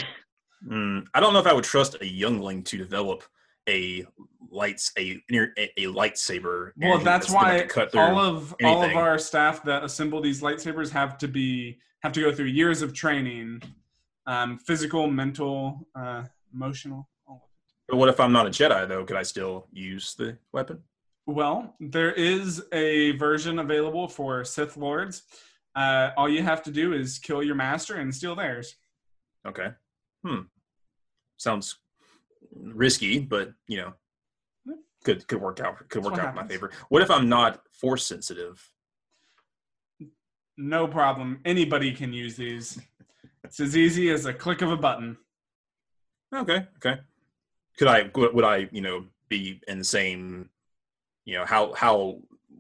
Mm, 0.67 1.05
I 1.13 1.21
don't 1.21 1.31
know 1.31 1.39
if 1.39 1.47
I 1.47 1.53
would 1.53 1.63
trust 1.63 1.95
a 2.01 2.05
youngling 2.05 2.63
to 2.63 2.77
develop 2.77 3.23
a 3.69 4.05
lights 4.51 4.91
a 4.97 5.23
a, 5.31 5.71
a 5.77 5.85
lightsaber. 5.85 6.71
Well, 6.75 6.97
and 6.97 7.07
that's 7.07 7.27
gonna 7.31 7.37
why 7.59 7.65
cut 7.65 7.93
through 7.93 8.01
all 8.01 8.19
of 8.19 8.53
all 8.65 8.83
of 8.83 8.93
our 8.97 9.17
staff 9.17 9.63
that 9.63 9.85
assemble 9.85 10.19
these 10.19 10.41
lightsabers 10.41 10.89
have 10.91 11.17
to 11.19 11.29
be 11.29 11.79
have 12.03 12.11
to 12.11 12.19
go 12.19 12.33
through 12.33 12.47
years 12.47 12.81
of 12.81 12.93
training, 12.93 13.61
um, 14.27 14.57
physical, 14.57 15.07
mental, 15.09 15.87
uh, 15.95 16.23
emotional. 16.53 17.07
All 17.91 17.95
of 17.95 17.97
it. 17.97 17.97
But 17.97 17.97
what 17.97 18.09
if 18.09 18.19
I'm 18.19 18.31
not 18.31 18.47
a 18.47 18.49
Jedi 18.49 18.87
though? 18.87 19.05
Could 19.05 19.17
I 19.17 19.23
still 19.23 19.67
use 19.71 20.15
the 20.15 20.37
weapon? 20.53 20.83
Well, 21.25 21.75
there 21.79 22.11
is 22.11 22.63
a 22.71 23.11
version 23.11 23.59
available 23.59 24.07
for 24.07 24.43
Sith 24.43 24.77
Lords. 24.77 25.23
Uh, 25.75 26.09
all 26.17 26.27
you 26.27 26.41
have 26.43 26.63
to 26.63 26.71
do 26.71 26.93
is 26.93 27.19
kill 27.19 27.43
your 27.43 27.55
master 27.55 27.95
and 27.95 28.13
steal 28.13 28.35
theirs. 28.35 28.75
Okay. 29.47 29.69
Hmm. 30.25 30.41
Sounds 31.37 31.77
risky, 32.53 33.19
but 33.19 33.53
you 33.67 33.77
know, 33.77 33.93
could 35.03 35.27
could 35.27 35.39
work 35.39 35.59
out. 35.59 35.77
Could 35.89 36.03
That's 36.03 36.11
work 36.11 36.19
out 36.19 36.29
in 36.29 36.35
my 36.35 36.47
favor. 36.47 36.71
What 36.89 37.01
if 37.01 37.11
I'm 37.11 37.29
not 37.29 37.61
force 37.71 38.05
sensitive? 38.05 38.69
No 40.57 40.87
problem. 40.87 41.39
Anybody 41.45 41.93
can 41.93 42.11
use 42.11 42.35
these. 42.35 42.79
It's 43.43 43.59
as 43.61 43.77
easy 43.77 44.09
as 44.09 44.25
a 44.25 44.33
click 44.33 44.61
of 44.61 44.71
a 44.71 44.77
button. 44.77 45.17
Okay. 46.35 46.67
Okay. 46.77 46.99
Could 47.79 47.87
I? 47.87 48.11
Would 48.13 48.35
would 48.35 48.45
I? 48.45 48.67
You 48.71 48.81
know, 48.81 49.05
be 49.29 49.61
in 49.67 49.79
the 49.79 49.85
same? 49.85 50.49
You 51.25 51.37
know, 51.37 51.45
how 51.45 51.73
how 51.73 52.19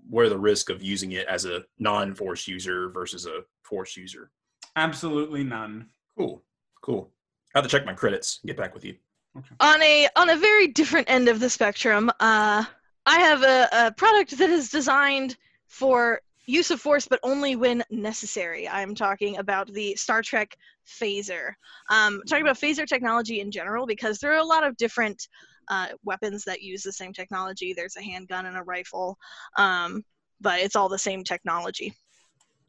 what 0.09 0.25
are 0.25 0.29
the 0.29 0.37
risk 0.37 0.69
of 0.69 0.81
using 0.81 1.11
it 1.11 1.27
as 1.27 1.45
a 1.45 1.63
non-force 1.77 2.47
user 2.47 2.89
versus 2.89 3.27
a 3.27 3.41
force 3.61 3.95
user? 3.95 4.31
Absolutely 4.75 5.43
none. 5.43 5.89
Cool. 6.17 6.41
Cool. 6.81 7.11
I 7.53 7.59
have 7.59 7.65
to 7.65 7.69
check 7.69 7.85
my 7.85 7.93
credits. 7.93 8.39
Get 8.45 8.57
back 8.57 8.73
with 8.73 8.85
you. 8.85 8.95
Okay. 9.37 9.55
on 9.59 9.81
a 9.83 10.07
on 10.15 10.29
a 10.29 10.37
very 10.37 10.67
different 10.67 11.09
end 11.09 11.29
of 11.29 11.39
the 11.39 11.51
spectrum 11.51 12.09
uh 12.19 12.63
i 13.05 13.19
have 13.19 13.43
a, 13.43 13.69
a 13.71 13.91
product 13.91 14.35
that 14.39 14.49
is 14.49 14.69
designed 14.69 15.37
for 15.67 16.19
use 16.49 16.71
of 16.71 16.81
force 16.81 17.07
but 17.07 17.19
only 17.23 17.55
when 17.55 17.83
necessary. 17.89 18.67
I'm 18.67 18.95
talking 18.95 19.37
about 19.37 19.67
the 19.71 19.95
star 19.95 20.21
trek 20.21 20.55
phaser. 20.87 21.51
Um 21.89 22.21
talking 22.27 22.45
about 22.45 22.59
phaser 22.59 22.87
technology 22.87 23.39
in 23.39 23.51
general 23.51 23.85
because 23.85 24.17
there 24.17 24.33
are 24.33 24.39
a 24.39 24.43
lot 24.43 24.65
of 24.65 24.77
different 24.77 25.27
uh, 25.67 25.89
weapons 26.03 26.43
that 26.43 26.63
use 26.63 26.81
the 26.81 26.91
same 26.91 27.13
technology. 27.13 27.73
There's 27.73 27.95
a 27.95 28.01
handgun 28.01 28.47
and 28.47 28.57
a 28.57 28.63
rifle 28.63 29.17
um, 29.57 30.03
but 30.41 30.59
it's 30.59 30.75
all 30.75 30.89
the 30.89 30.97
same 30.97 31.23
technology. 31.23 31.93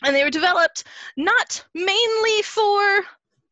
And 0.02 0.14
they 0.14 0.24
were 0.24 0.30
developed 0.30 0.84
not 1.16 1.64
mainly 1.74 2.42
for 2.42 3.04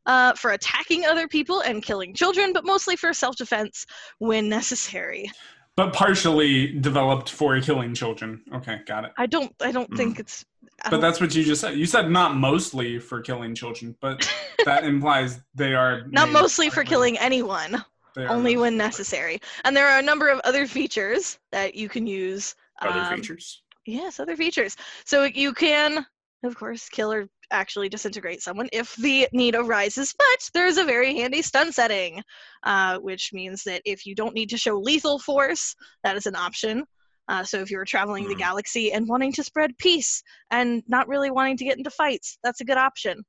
uh, 0.06 0.32
for 0.35 0.52
attacking 0.52 1.04
other 1.04 1.28
people 1.28 1.61
and 1.61 1.82
killing 1.82 2.14
children, 2.14 2.54
but 2.54 2.64
mostly 2.64 2.97
for 2.97 3.12
self-defense 3.12 3.85
when 4.18 4.49
necessary. 4.49 5.30
But 5.78 5.92
partially 5.92 6.73
developed 6.73 7.30
for 7.30 7.61
killing 7.61 7.94
children. 7.94 8.42
Okay, 8.52 8.80
got 8.85 9.04
it. 9.04 9.12
I 9.16 9.26
don't. 9.26 9.54
I 9.61 9.70
don't 9.70 9.88
Mm. 9.92 9.97
think 9.97 10.18
it's. 10.18 10.44
I 10.82 10.90
But 10.90 11.00
that's 11.00 11.20
what 11.20 11.32
you 11.37 11.44
just 11.44 11.61
said. 11.61 11.76
You 11.78 11.87
said 11.87 12.11
not 12.11 12.35
mostly 12.35 12.99
for 12.99 13.20
killing 13.20 13.54
children, 13.54 13.94
but 14.00 14.28
that 14.64 14.82
implies 14.82 15.38
they 15.54 15.76
are 15.76 16.02
not 16.08 16.30
mostly 16.30 16.68
for 16.68 16.82
killing 16.82 17.16
anyone, 17.18 17.85
only 18.16 18.56
when 18.56 18.76
necessary. 18.76 19.40
And 19.62 19.76
there 19.76 19.87
are 19.88 20.00
a 20.00 20.02
number 20.02 20.28
of 20.28 20.40
other 20.40 20.66
features 20.66 21.38
that 21.52 21.76
you 21.76 21.88
can 21.88 22.08
use. 22.08 22.56
Other 22.82 22.99
um, 22.99 23.16
features. 23.16 23.62
Yes, 23.87 24.18
other 24.18 24.37
features. 24.37 24.76
So 25.04 25.23
you 25.23 25.54
can, 25.54 26.04
of 26.42 26.56
course, 26.56 26.88
kill 26.88 27.12
or 27.12 27.28
actually 27.50 27.88
disintegrate 27.88 28.42
someone 28.42 28.68
if 28.72 28.94
the 28.96 29.28
need 29.32 29.54
arises, 29.54 30.14
but 30.16 30.50
there 30.54 30.66
is 30.66 30.78
a 30.78 30.84
very 30.84 31.14
handy 31.16 31.42
stun 31.42 31.72
setting, 31.72 32.22
uh, 32.64 32.98
which 32.98 33.32
means 33.32 33.64
that 33.64 33.82
if 33.84 34.06
you 34.06 34.14
don't 34.14 34.34
need 34.34 34.50
to 34.50 34.58
show 34.58 34.78
lethal 34.78 35.18
force, 35.18 35.74
that 36.04 36.16
is 36.16 36.26
an 36.26 36.36
option. 36.36 36.84
Uh, 37.28 37.44
so 37.44 37.60
if 37.60 37.70
you're 37.70 37.84
traveling 37.84 38.26
the 38.26 38.34
Hmm. 38.34 38.40
galaxy 38.40 38.92
and 38.92 39.06
wanting 39.06 39.32
to 39.32 39.44
spread 39.44 39.76
peace 39.78 40.22
and 40.50 40.82
not 40.88 41.08
really 41.08 41.30
wanting 41.30 41.56
to 41.58 41.64
get 41.64 41.76
into 41.78 41.90
fights, 41.90 42.38
that's 42.42 42.60
a 42.60 42.64
good 42.64 42.78
option. 42.78 43.22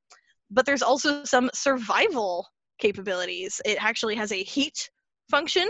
But 0.49 0.65
there's 0.65 0.81
also 0.81 1.23
some 1.25 1.49
survival 1.53 2.47
capabilities. 2.79 3.61
It 3.65 3.83
actually 3.83 4.15
has 4.15 4.31
a 4.31 4.41
heat 4.43 4.89
function, 5.29 5.69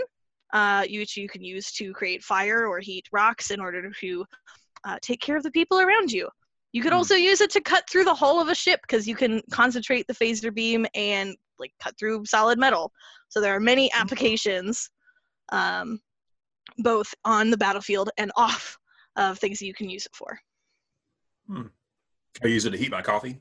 uh, 0.52 0.86
which 0.90 1.16
you 1.16 1.28
can 1.28 1.42
use 1.42 1.72
to 1.72 1.92
create 1.92 2.22
fire 2.22 2.66
or 2.66 2.78
heat 2.78 3.06
rocks 3.12 3.50
in 3.50 3.60
order 3.60 3.90
to 3.90 4.24
uh, 4.84 4.98
take 5.02 5.20
care 5.20 5.36
of 5.36 5.42
the 5.42 5.50
people 5.50 5.80
around 5.80 6.10
you. 6.12 6.28
You 6.72 6.82
could 6.82 6.92
Hmm. 6.92 6.98
also 6.98 7.14
use 7.14 7.40
it 7.40 7.50
to 7.50 7.60
cut 7.60 7.88
through 7.90 8.04
the 8.04 8.14
hull 8.14 8.40
of 8.40 8.48
a 8.48 8.54
ship 8.54 8.80
because 8.82 9.06
you 9.08 9.16
can 9.16 9.42
concentrate 9.50 10.06
the 10.06 10.14
phaser 10.14 10.54
beam 10.54 10.86
and 10.94 11.36
like 11.58 11.72
cut 11.80 11.98
through 11.98 12.24
solid 12.26 12.58
metal. 12.58 12.92
So 13.28 13.40
there 13.40 13.54
are 13.54 13.60
many 13.60 13.92
applications, 13.92 14.90
um, 15.50 16.00
both 16.78 17.12
on 17.24 17.50
the 17.50 17.56
battlefield 17.56 18.10
and 18.18 18.30
off 18.36 18.78
of 19.16 19.38
things 19.38 19.58
that 19.58 19.66
you 19.66 19.74
can 19.74 19.90
use 19.90 20.06
it 20.06 20.14
for. 20.14 20.40
I 22.42 22.46
use 22.46 22.64
it 22.64 22.70
to 22.70 22.78
heat 22.78 22.92
my 22.92 23.02
coffee. 23.02 23.40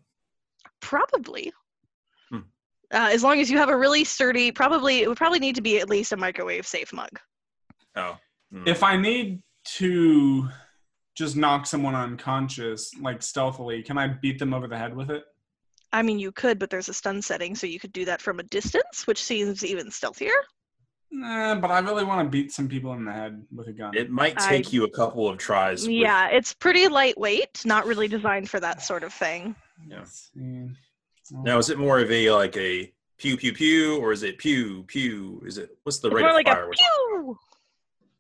Probably. 0.82 1.54
Hmm. 2.30 2.40
Uh, 2.92 3.10
as 3.12 3.24
long 3.24 3.40
as 3.40 3.50
you 3.52 3.58
have 3.60 3.70
a 3.70 3.78
really 3.78 4.04
sturdy, 4.04 4.52
probably 4.52 5.02
it 5.02 5.08
would 5.08 5.18
probably 5.18 5.40
need 5.40 5.56
to 5.56 5.62
be 5.62 5.80
at 5.80 5.90
least 5.90 6.12
a 6.12 6.18
microwave 6.18 6.66
safe 6.66 6.92
mug. 6.92 7.20
Oh. 7.96 8.18
Hmm. 8.52 8.68
If 8.68 8.82
I 8.82 8.98
need 8.98 9.44
to 9.78 10.50
just 11.20 11.36
knock 11.36 11.66
someone 11.66 11.96
unconscious, 11.96 12.92
like 13.02 13.22
stealthily, 13.22 13.84
can 13.84 13.98
I 13.98 14.08
beat 14.08 14.40
them 14.40 14.54
over 14.54 14.68
the 14.70 14.78
head 14.78 14.96
with 14.96 15.12
it? 15.12 15.26
I 15.92 16.02
mean, 16.02 16.18
you 16.18 16.32
could, 16.32 16.60
but 16.60 16.70
there's 16.70 16.88
a 16.88 16.94
stun 16.94 17.22
setting, 17.22 17.56
so 17.56 17.68
you 17.68 17.78
could 17.78 17.92
do 17.92 18.06
that 18.06 18.22
from 18.22 18.40
a 18.40 18.44
distance, 18.44 19.06
which 19.06 19.22
seems 19.22 19.66
even 19.66 19.88
stealthier. 19.92 20.32
Nah, 21.12 21.56
but 21.56 21.72
I 21.72 21.80
really 21.80 22.06
want 22.06 22.26
to 22.26 22.30
beat 22.30 22.54
some 22.54 22.70
people 22.70 22.94
in 22.94 23.04
the 23.04 23.12
head 23.12 23.44
with 23.54 23.68
a 23.68 23.74
gun. 23.74 23.98
It 23.98 24.10
might 24.10 24.40
I- 24.42 24.48
take 24.48 24.72
you 24.72 24.86
a 24.86 24.90
couple 24.92 25.28
of 25.28 25.38
tries. 25.38 25.82
with- 25.82 25.92
Yeah, 25.92 26.28
it's 26.30 26.54
pretty 26.54 26.88
lightweight, 26.88 27.64
not 27.66 27.86
really 27.86 28.08
designed 28.08 28.50
for 28.50 28.62
that 28.62 28.82
sort 28.82 29.04
of 29.04 29.14
thing. 29.14 29.56
Yeah. 29.88 30.00
Let's. 30.00 30.32
Now, 31.32 31.58
is 31.58 31.70
it 31.70 31.78
more 31.78 32.00
of 32.00 32.10
a 32.10 32.32
like 32.32 32.56
a 32.56 32.94
pew 33.18 33.36
pew 33.36 33.52
pew, 33.54 33.98
or 34.00 34.14
is 34.14 34.24
it 34.24 34.38
pew 34.38 34.84
pew? 34.84 35.44
Is 35.46 35.58
it 35.58 35.78
what's 35.84 36.00
the 36.00 36.08
It's 36.08 36.16
rate 36.16 36.22
more 36.22 36.30
of 36.30 36.36
like 36.36 36.48
fire? 36.48 36.64
a 36.64 36.70
with- 36.70 36.78
pew. 36.78 37.40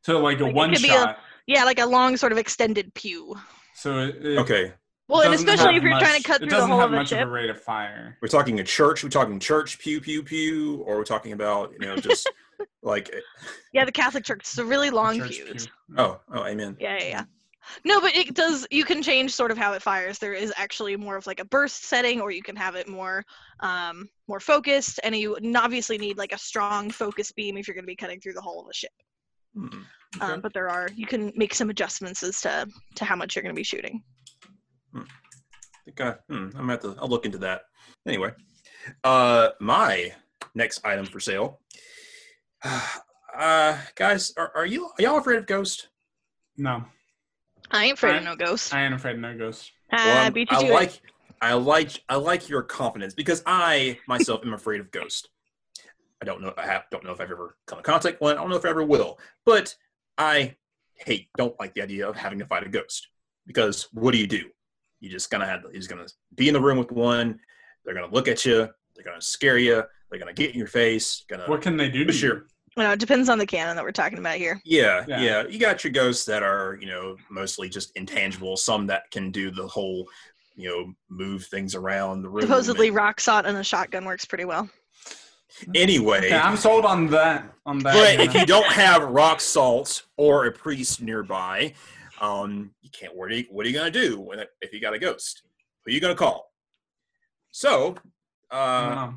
So 0.01 0.19
like 0.19 0.39
a 0.39 0.43
Like, 0.43 0.49
it 0.51 0.55
one 0.55 0.73
could 0.73 0.81
be 0.81 0.89
a- 0.89 0.91
shot. 0.91 1.19
Yeah, 1.49 1.63
like 1.63 1.79
a 1.79 1.85
long 1.87 2.15
sort 2.15 2.31
of 2.31 2.37
extended 2.37 2.93
pew. 2.93 3.35
So 3.73 3.97
it, 3.97 4.23
it 4.23 4.37
Okay, 4.37 4.71
Well, 5.07 5.21
and 5.23 5.33
especially 5.33 5.77
if 5.77 5.81
you're 5.81 5.97
trying 5.97 6.21
to 6.21 6.27
cut 6.27 6.37
through 6.41 6.49
the 6.49 6.55
doesn't 6.55 6.69
whole 6.69 6.79
have 6.79 6.89
of 6.89 6.93
a 6.93 6.97
much 6.97 7.09
ship. 7.09 7.23
of 7.23 7.27
a 7.27 7.31
rate 7.31 7.49
of 7.49 7.59
fire. 7.59 8.15
we're 8.21 8.27
talking 8.27 8.59
a 8.59 8.63
church. 8.63 9.03
We're 9.03 9.09
talking 9.09 9.39
church 9.39 9.79
pew 9.79 9.99
pew 9.99 10.21
pew, 10.21 10.83
or 10.85 10.97
we're 10.97 11.03
talking 11.05 11.31
about 11.31 11.73
you 11.73 11.87
know 11.87 11.97
just 11.97 12.29
like 12.83 13.11
Yeah, 13.73 13.83
the 13.83 13.91
Catholic 13.91 14.25
Church. 14.25 14.41
It's 14.41 14.59
a 14.59 14.63
really 14.63 14.91
long 14.91 15.17
Church 15.17 15.37
fuse. 15.37 15.65
pew. 15.65 15.95
oh 15.97 16.19
oh 16.31 16.45
amen. 16.45 16.77
Yeah, 16.79 16.99
yeah, 16.99 17.07
yeah. 17.07 17.23
No, 17.83 17.99
but 17.99 18.15
it 18.15 18.35
does. 18.35 18.67
You 18.69 18.85
can 18.85 19.01
change 19.01 19.33
sort 19.33 19.49
of 19.49 19.57
how 19.57 19.73
it 19.73 19.81
fires. 19.81 20.19
There 20.19 20.33
is 20.33 20.53
actually 20.55 20.95
more 20.97 21.17
of 21.17 21.25
like 21.25 21.39
a 21.39 21.45
burst 21.45 21.85
setting, 21.85 22.21
or 22.21 22.29
you 22.29 22.43
can 22.43 22.55
have 22.55 22.75
it 22.75 22.87
more, 22.87 23.23
um, 23.61 24.07
more 24.27 24.39
focused. 24.39 24.99
And 25.03 25.15
you 25.15 25.35
obviously 25.55 25.97
need 25.97 26.19
like 26.19 26.31
a 26.31 26.37
strong 26.37 26.91
focus 26.91 27.31
beam 27.31 27.57
if 27.57 27.67
you're 27.67 27.75
going 27.75 27.85
to 27.85 27.87
be 27.87 27.95
cutting 27.95 28.19
through 28.19 28.33
the 28.33 28.41
whole 28.41 28.61
of 28.61 28.67
a 28.69 28.73
ship. 28.73 28.91
Hmm, 29.55 29.67
okay. 30.21 30.33
Um, 30.33 30.41
but 30.41 30.53
there 30.53 30.69
are 30.69 30.89
you 30.95 31.05
can 31.05 31.31
make 31.35 31.53
some 31.53 31.69
adjustments 31.69 32.23
as 32.23 32.41
to 32.41 32.67
to 32.95 33.05
how 33.05 33.15
much 33.15 33.35
you're 33.35 33.43
going 33.43 33.55
to 33.55 33.59
be 33.59 33.63
shooting. 33.63 34.03
I 34.95 35.01
think 35.85 36.01
I, 36.01 36.11
hmm, 36.27 36.35
I'm 36.35 36.51
gonna 36.51 36.71
have 36.73 36.81
to. 36.81 36.95
I'll 36.99 37.07
look 37.07 37.25
into 37.25 37.37
that. 37.39 37.61
Anyway, 38.07 38.31
uh, 39.03 39.49
my 39.59 40.11
next 40.55 40.85
item 40.85 41.05
for 41.05 41.19
sale. 41.19 41.59
Uh, 43.37 43.77
guys, 43.95 44.33
are, 44.37 44.51
are 44.55 44.65
you 44.65 44.85
are 44.85 45.01
y'all 45.01 45.17
afraid 45.19 45.37
of 45.37 45.45
ghost? 45.45 45.87
No, 46.57 46.83
I 47.71 47.85
ain't 47.85 47.93
afraid 47.93 48.17
of 48.17 48.23
no 48.23 48.35
ghosts. 48.35 48.73
I 48.73 48.83
ain't 48.83 48.93
afraid 48.93 49.13
of 49.15 49.21
no 49.21 49.37
ghosts. 49.37 49.71
Ah, 49.93 50.23
I'm- 50.23 50.33
beat 50.33 50.49
you 50.51 50.57
I 50.57 50.61
to 50.61 50.67
it. 50.67 50.73
like 50.73 51.01
I 51.41 51.53
like 51.53 52.03
I 52.09 52.15
like 52.15 52.49
your 52.49 52.63
confidence 52.63 53.13
because 53.13 53.43
I 53.45 53.99
myself 54.07 54.41
am 54.43 54.53
afraid 54.53 54.81
of 54.81 54.89
ghost. 54.91 55.29
I 56.21 56.25
don't 56.25 56.41
know 56.41 56.53
I 56.57 56.65
have 56.65 56.83
don't 56.91 57.03
know 57.03 57.11
if 57.11 57.21
I've 57.21 57.31
ever 57.31 57.55
come 57.65 57.77
in 57.79 57.83
contact 57.83 58.15
with 58.15 58.21
one. 58.21 58.37
I 58.37 58.41
don't 58.41 58.49
know 58.49 58.57
if 58.57 58.65
I 58.65 58.69
ever 58.69 58.83
will. 58.83 59.19
But 59.45 59.75
I 60.17 60.55
hate 60.95 61.29
don't 61.37 61.57
like 61.59 61.73
the 61.73 61.81
idea 61.81 62.07
of 62.07 62.15
having 62.15 62.39
to 62.39 62.45
fight 62.45 62.65
a 62.65 62.69
ghost 62.69 63.07
because 63.47 63.87
what 63.93 64.11
do 64.11 64.17
you 64.17 64.27
do? 64.27 64.43
You 64.99 65.09
just 65.09 65.29
gonna 65.31 65.45
have 65.45 65.61
you're 65.63 65.73
just 65.73 65.89
gonna 65.89 66.07
be 66.35 66.47
in 66.47 66.53
the 66.53 66.61
room 66.61 66.77
with 66.77 66.91
one. 66.91 67.39
They're 67.85 67.93
gonna 67.95 68.11
look 68.13 68.27
at 68.27 68.45
you. 68.45 68.67
They're 68.95 69.05
gonna 69.05 69.21
scare 69.21 69.57
you. 69.57 69.83
They're 70.09 70.19
gonna 70.19 70.33
get 70.33 70.51
in 70.51 70.57
your 70.57 70.67
face. 70.67 71.23
Gonna 71.29 71.45
What 71.45 71.61
can 71.61 71.77
they 71.77 71.89
do 71.89 72.03
to 72.03 72.11
Sure. 72.11 72.35
you? 72.35 72.43
You 72.77 72.83
know, 72.83 72.91
it 72.91 72.99
depends 72.99 73.29
on 73.29 73.37
the 73.37 73.45
canon 73.45 73.75
that 73.75 73.83
we're 73.83 73.91
talking 73.91 74.19
about 74.19 74.35
here. 74.37 74.61
Yeah, 74.63 75.03
Yeah. 75.07 75.21
yeah, 75.21 75.47
You 75.47 75.59
got 75.59 75.83
your 75.83 75.91
ghosts 75.91 76.25
that 76.25 76.43
are, 76.43 76.77
you 76.79 76.87
know, 76.87 77.17
mostly 77.29 77.67
just 77.67 77.91
intangible. 77.97 78.55
Some 78.57 78.87
that 78.87 79.09
can 79.11 79.31
do 79.31 79.51
the 79.51 79.67
whole, 79.67 80.07
you 80.55 80.69
know, 80.69 80.93
move 81.09 81.45
things 81.45 81.75
around 81.75 82.21
the 82.21 82.29
room. 82.29 82.41
Supposedly, 82.41 82.87
and- 82.87 82.95
rock 82.95 83.19
salt 83.19 83.45
and 83.45 83.57
a 83.57 83.63
shotgun 83.63 84.05
works 84.05 84.23
pretty 84.25 84.45
well. 84.45 84.69
Anyway, 85.75 86.29
Yeah, 86.29 86.47
I'm 86.47 86.57
sold 86.57 86.85
on 86.85 87.07
that. 87.07 87.51
On 87.65 87.79
that. 87.79 87.93
but 87.93 88.19
if 88.25 88.33
you 88.33 88.45
don't 88.45 88.67
have 88.67 89.03
rock 89.03 89.41
salt 89.41 90.03
or 90.17 90.45
a 90.45 90.51
priest 90.51 91.01
nearby, 91.01 91.73
um, 92.21 92.71
you 92.81 92.89
can't. 92.91 93.15
What 93.15 93.31
are 93.31 93.35
you, 93.35 93.45
what 93.49 93.65
are 93.65 93.69
you 93.69 93.77
gonna 93.77 93.91
do 93.91 94.19
when 94.19 94.39
if 94.61 94.73
you 94.73 94.79
got 94.79 94.93
a 94.93 94.99
ghost? 94.99 95.43
Who 95.85 95.91
are 95.91 95.93
you 95.93 95.99
gonna 96.01 96.15
call? 96.15 96.51
So, 97.51 97.95
uh, 98.51 98.53
uh, 98.55 99.11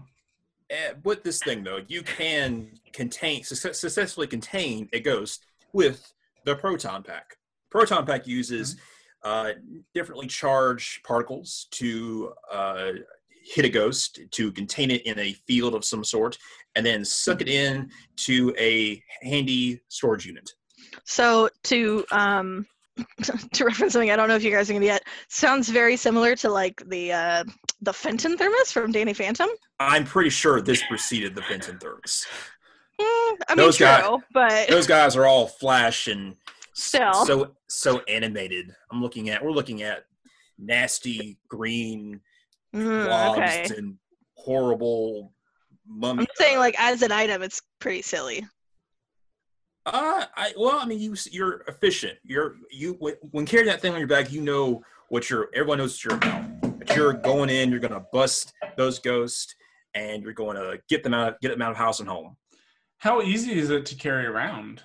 with 1.05 1.23
this 1.23 1.43
thing 1.43 1.65
though, 1.65 1.81
you 1.87 2.03
can 2.03 2.71
contain 2.93 3.45
success, 3.45 3.79
successfully 3.79 4.27
contain 4.27 4.89
a 4.93 5.01
ghost 5.01 5.45
with 5.73 6.13
the 6.45 6.57
proton 6.57 7.03
pack. 7.03 7.37
Proton 7.71 8.07
pack 8.07 8.27
uses 8.27 8.77
uh, 9.23 9.53
differently 9.95 10.27
charged 10.27 11.03
particles 11.05 11.67
to 11.73 12.33
uh, 12.51 12.91
hit 13.45 13.65
a 13.65 13.69
ghost 13.69 14.21
to 14.31 14.53
contain 14.53 14.91
it 14.91 15.03
in 15.07 15.19
a 15.19 15.33
field 15.47 15.75
of 15.75 15.85
some 15.85 16.05
sort, 16.05 16.39
and 16.77 16.85
then 16.87 17.05
suck 17.05 17.41
it 17.41 17.49
in 17.49 17.91
to 18.17 18.55
a 18.59 19.03
handy 19.23 19.81
storage 19.89 20.27
unit. 20.27 20.49
So 21.05 21.49
to 21.65 22.05
um 22.13 22.67
to 23.55 23.65
reference 23.65 23.95
something 23.95 24.11
I 24.11 24.17
don't 24.17 24.29
know 24.29 24.37
if 24.37 24.45
you 24.45 24.51
guys 24.51 24.69
are 24.69 24.75
gonna 24.75 24.85
get 24.85 25.03
sounds 25.29 25.69
very 25.69 25.97
similar 25.97 26.37
to 26.37 26.51
like 26.51 26.83
the 26.89 27.13
uh 27.13 27.45
the 27.81 27.93
Fenton 27.93 28.37
thermos 28.37 28.71
from 28.71 28.93
Danny 28.93 29.15
Phantom. 29.15 29.49
I'm 29.81 30.05
pretty 30.05 30.31
sure 30.31 30.61
this 30.61 30.83
preceded 30.89 31.35
the 31.35 31.43
Fenton 31.43 31.79
thermos. 31.79 32.27
Mm, 33.01 33.05
I 33.05 33.37
mean 33.51 33.57
Those 33.57 33.77
true, 33.79 33.87
guys- 33.87 34.21
but 34.35 34.69
Those 34.69 34.87
guys 34.87 35.17
are 35.17 35.27
all 35.27 35.47
flash 35.47 36.07
and 36.09 36.37
Still. 36.75 37.13
so 37.27 37.53
so 37.69 38.01
animated. 38.09 38.75
I'm 38.91 39.03
looking 39.03 39.31
at 39.31 39.43
we're 39.45 39.51
looking 39.53 39.83
at 39.83 40.05
nasty 40.59 41.39
green 41.49 42.21
Mm, 42.75 43.07
blobs 43.07 43.39
okay. 43.39 43.77
and 43.77 43.97
horrible 44.35 45.33
mummy. 45.87 46.21
I'm 46.21 46.27
saying 46.37 46.59
like 46.59 46.75
as 46.79 47.03
an 47.03 47.13
item 47.13 47.43
it's 47.43 47.61
pretty 47.81 48.03
silly. 48.03 48.47
Uh, 49.85 50.27
I 50.37 50.53
well, 50.57 50.79
I 50.79 50.87
mean, 50.87 51.01
you 51.01 51.17
you're 51.31 51.65
efficient. 51.67 52.19
You're 52.25 52.57
you 52.71 52.97
when, 53.01 53.15
when 53.33 53.47
carrying 53.47 53.67
that 53.67 53.81
thing 53.81 53.93
on 53.93 53.99
your 53.99 54.09
back, 54.09 54.33
you 54.33 54.41
know 54.41 54.83
what 55.09 55.29
you're. 55.29 55.49
Everyone 55.55 55.79
knows 55.79 55.95
what 55.95 56.05
you're 56.05 56.15
about. 56.15 56.79
But 56.79 56.97
you're 56.97 57.13
going 57.13 57.51
in. 57.51 57.71
You're 57.71 57.81
gonna 57.81 58.05
bust 58.13 58.53
those 58.77 59.01
ghosts, 59.01 59.55
and 59.95 60.23
you're 60.23 60.33
going 60.33 60.57
to 60.57 60.81
get 60.89 61.03
them 61.03 61.15
out, 61.15 61.41
get 61.41 61.51
them 61.51 61.63
out 61.63 61.73
of 61.73 61.77
house 61.77 62.01
and 62.01 62.09
home. 62.09 62.37
How 62.99 63.23
easy 63.23 63.59
is 63.59 63.71
it 63.71 63.87
to 63.87 63.95
carry 63.97 64.27
around? 64.27 64.83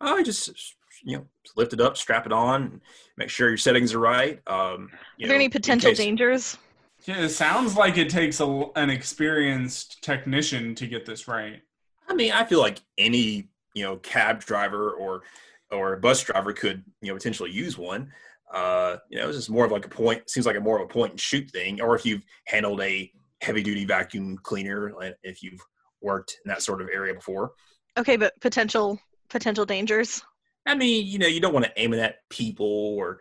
I 0.00 0.22
just 0.22 0.74
you 1.02 1.16
know 1.18 1.26
lift 1.56 1.72
it 1.72 1.80
up, 1.80 1.96
strap 1.96 2.26
it 2.26 2.32
on, 2.32 2.80
make 3.16 3.28
sure 3.30 3.48
your 3.48 3.56
settings 3.56 3.94
are 3.94 3.98
right. 3.98 4.40
Um, 4.46 4.90
you 5.16 5.26
Are 5.26 5.28
there 5.28 5.28
know, 5.28 5.34
any 5.36 5.48
potential 5.48 5.90
case- 5.90 5.98
dangers? 5.98 6.58
Yeah, 7.06 7.22
it 7.22 7.30
sounds 7.30 7.76
like 7.76 7.96
it 7.96 8.10
takes 8.10 8.40
a, 8.40 8.64
an 8.76 8.90
experienced 8.90 10.02
technician 10.02 10.74
to 10.74 10.86
get 10.86 11.06
this 11.06 11.26
right. 11.26 11.62
I 12.08 12.14
mean, 12.14 12.32
I 12.32 12.44
feel 12.44 12.60
like 12.60 12.80
any 12.98 13.48
you 13.74 13.84
know 13.84 13.96
cab 13.96 14.40
driver 14.40 14.90
or 14.92 15.22
or 15.70 15.96
bus 15.96 16.22
driver 16.22 16.52
could 16.52 16.84
you 17.00 17.08
know 17.08 17.14
potentially 17.14 17.50
use 17.50 17.78
one. 17.78 18.12
Uh, 18.52 18.96
you 19.08 19.18
know, 19.18 19.28
it's 19.28 19.36
just 19.38 19.48
more 19.50 19.64
of 19.64 19.70
like 19.72 19.86
a 19.86 19.88
point. 19.88 20.28
Seems 20.28 20.44
like 20.44 20.56
a 20.56 20.60
more 20.60 20.76
of 20.78 20.82
a 20.84 20.92
point 20.92 21.12
and 21.12 21.20
shoot 21.20 21.48
thing. 21.50 21.80
Or 21.80 21.94
if 21.94 22.04
you've 22.04 22.22
handled 22.46 22.80
a 22.82 23.10
heavy 23.40 23.62
duty 23.62 23.84
vacuum 23.84 24.36
cleaner, 24.42 24.92
like 24.92 25.16
if 25.22 25.42
you've 25.42 25.60
worked 26.02 26.36
in 26.44 26.48
that 26.48 26.60
sort 26.62 26.82
of 26.82 26.88
area 26.92 27.14
before. 27.14 27.52
Okay, 27.96 28.16
but 28.16 28.38
potential 28.40 28.98
potential 29.30 29.64
dangers. 29.64 30.22
I 30.66 30.74
mean, 30.74 31.06
you 31.06 31.18
know, 31.18 31.26
you 31.26 31.40
don't 31.40 31.54
want 31.54 31.64
to 31.66 31.72
aim 31.76 31.92
it 31.94 31.98
at 31.98 32.28
people 32.28 32.66
or, 32.66 33.20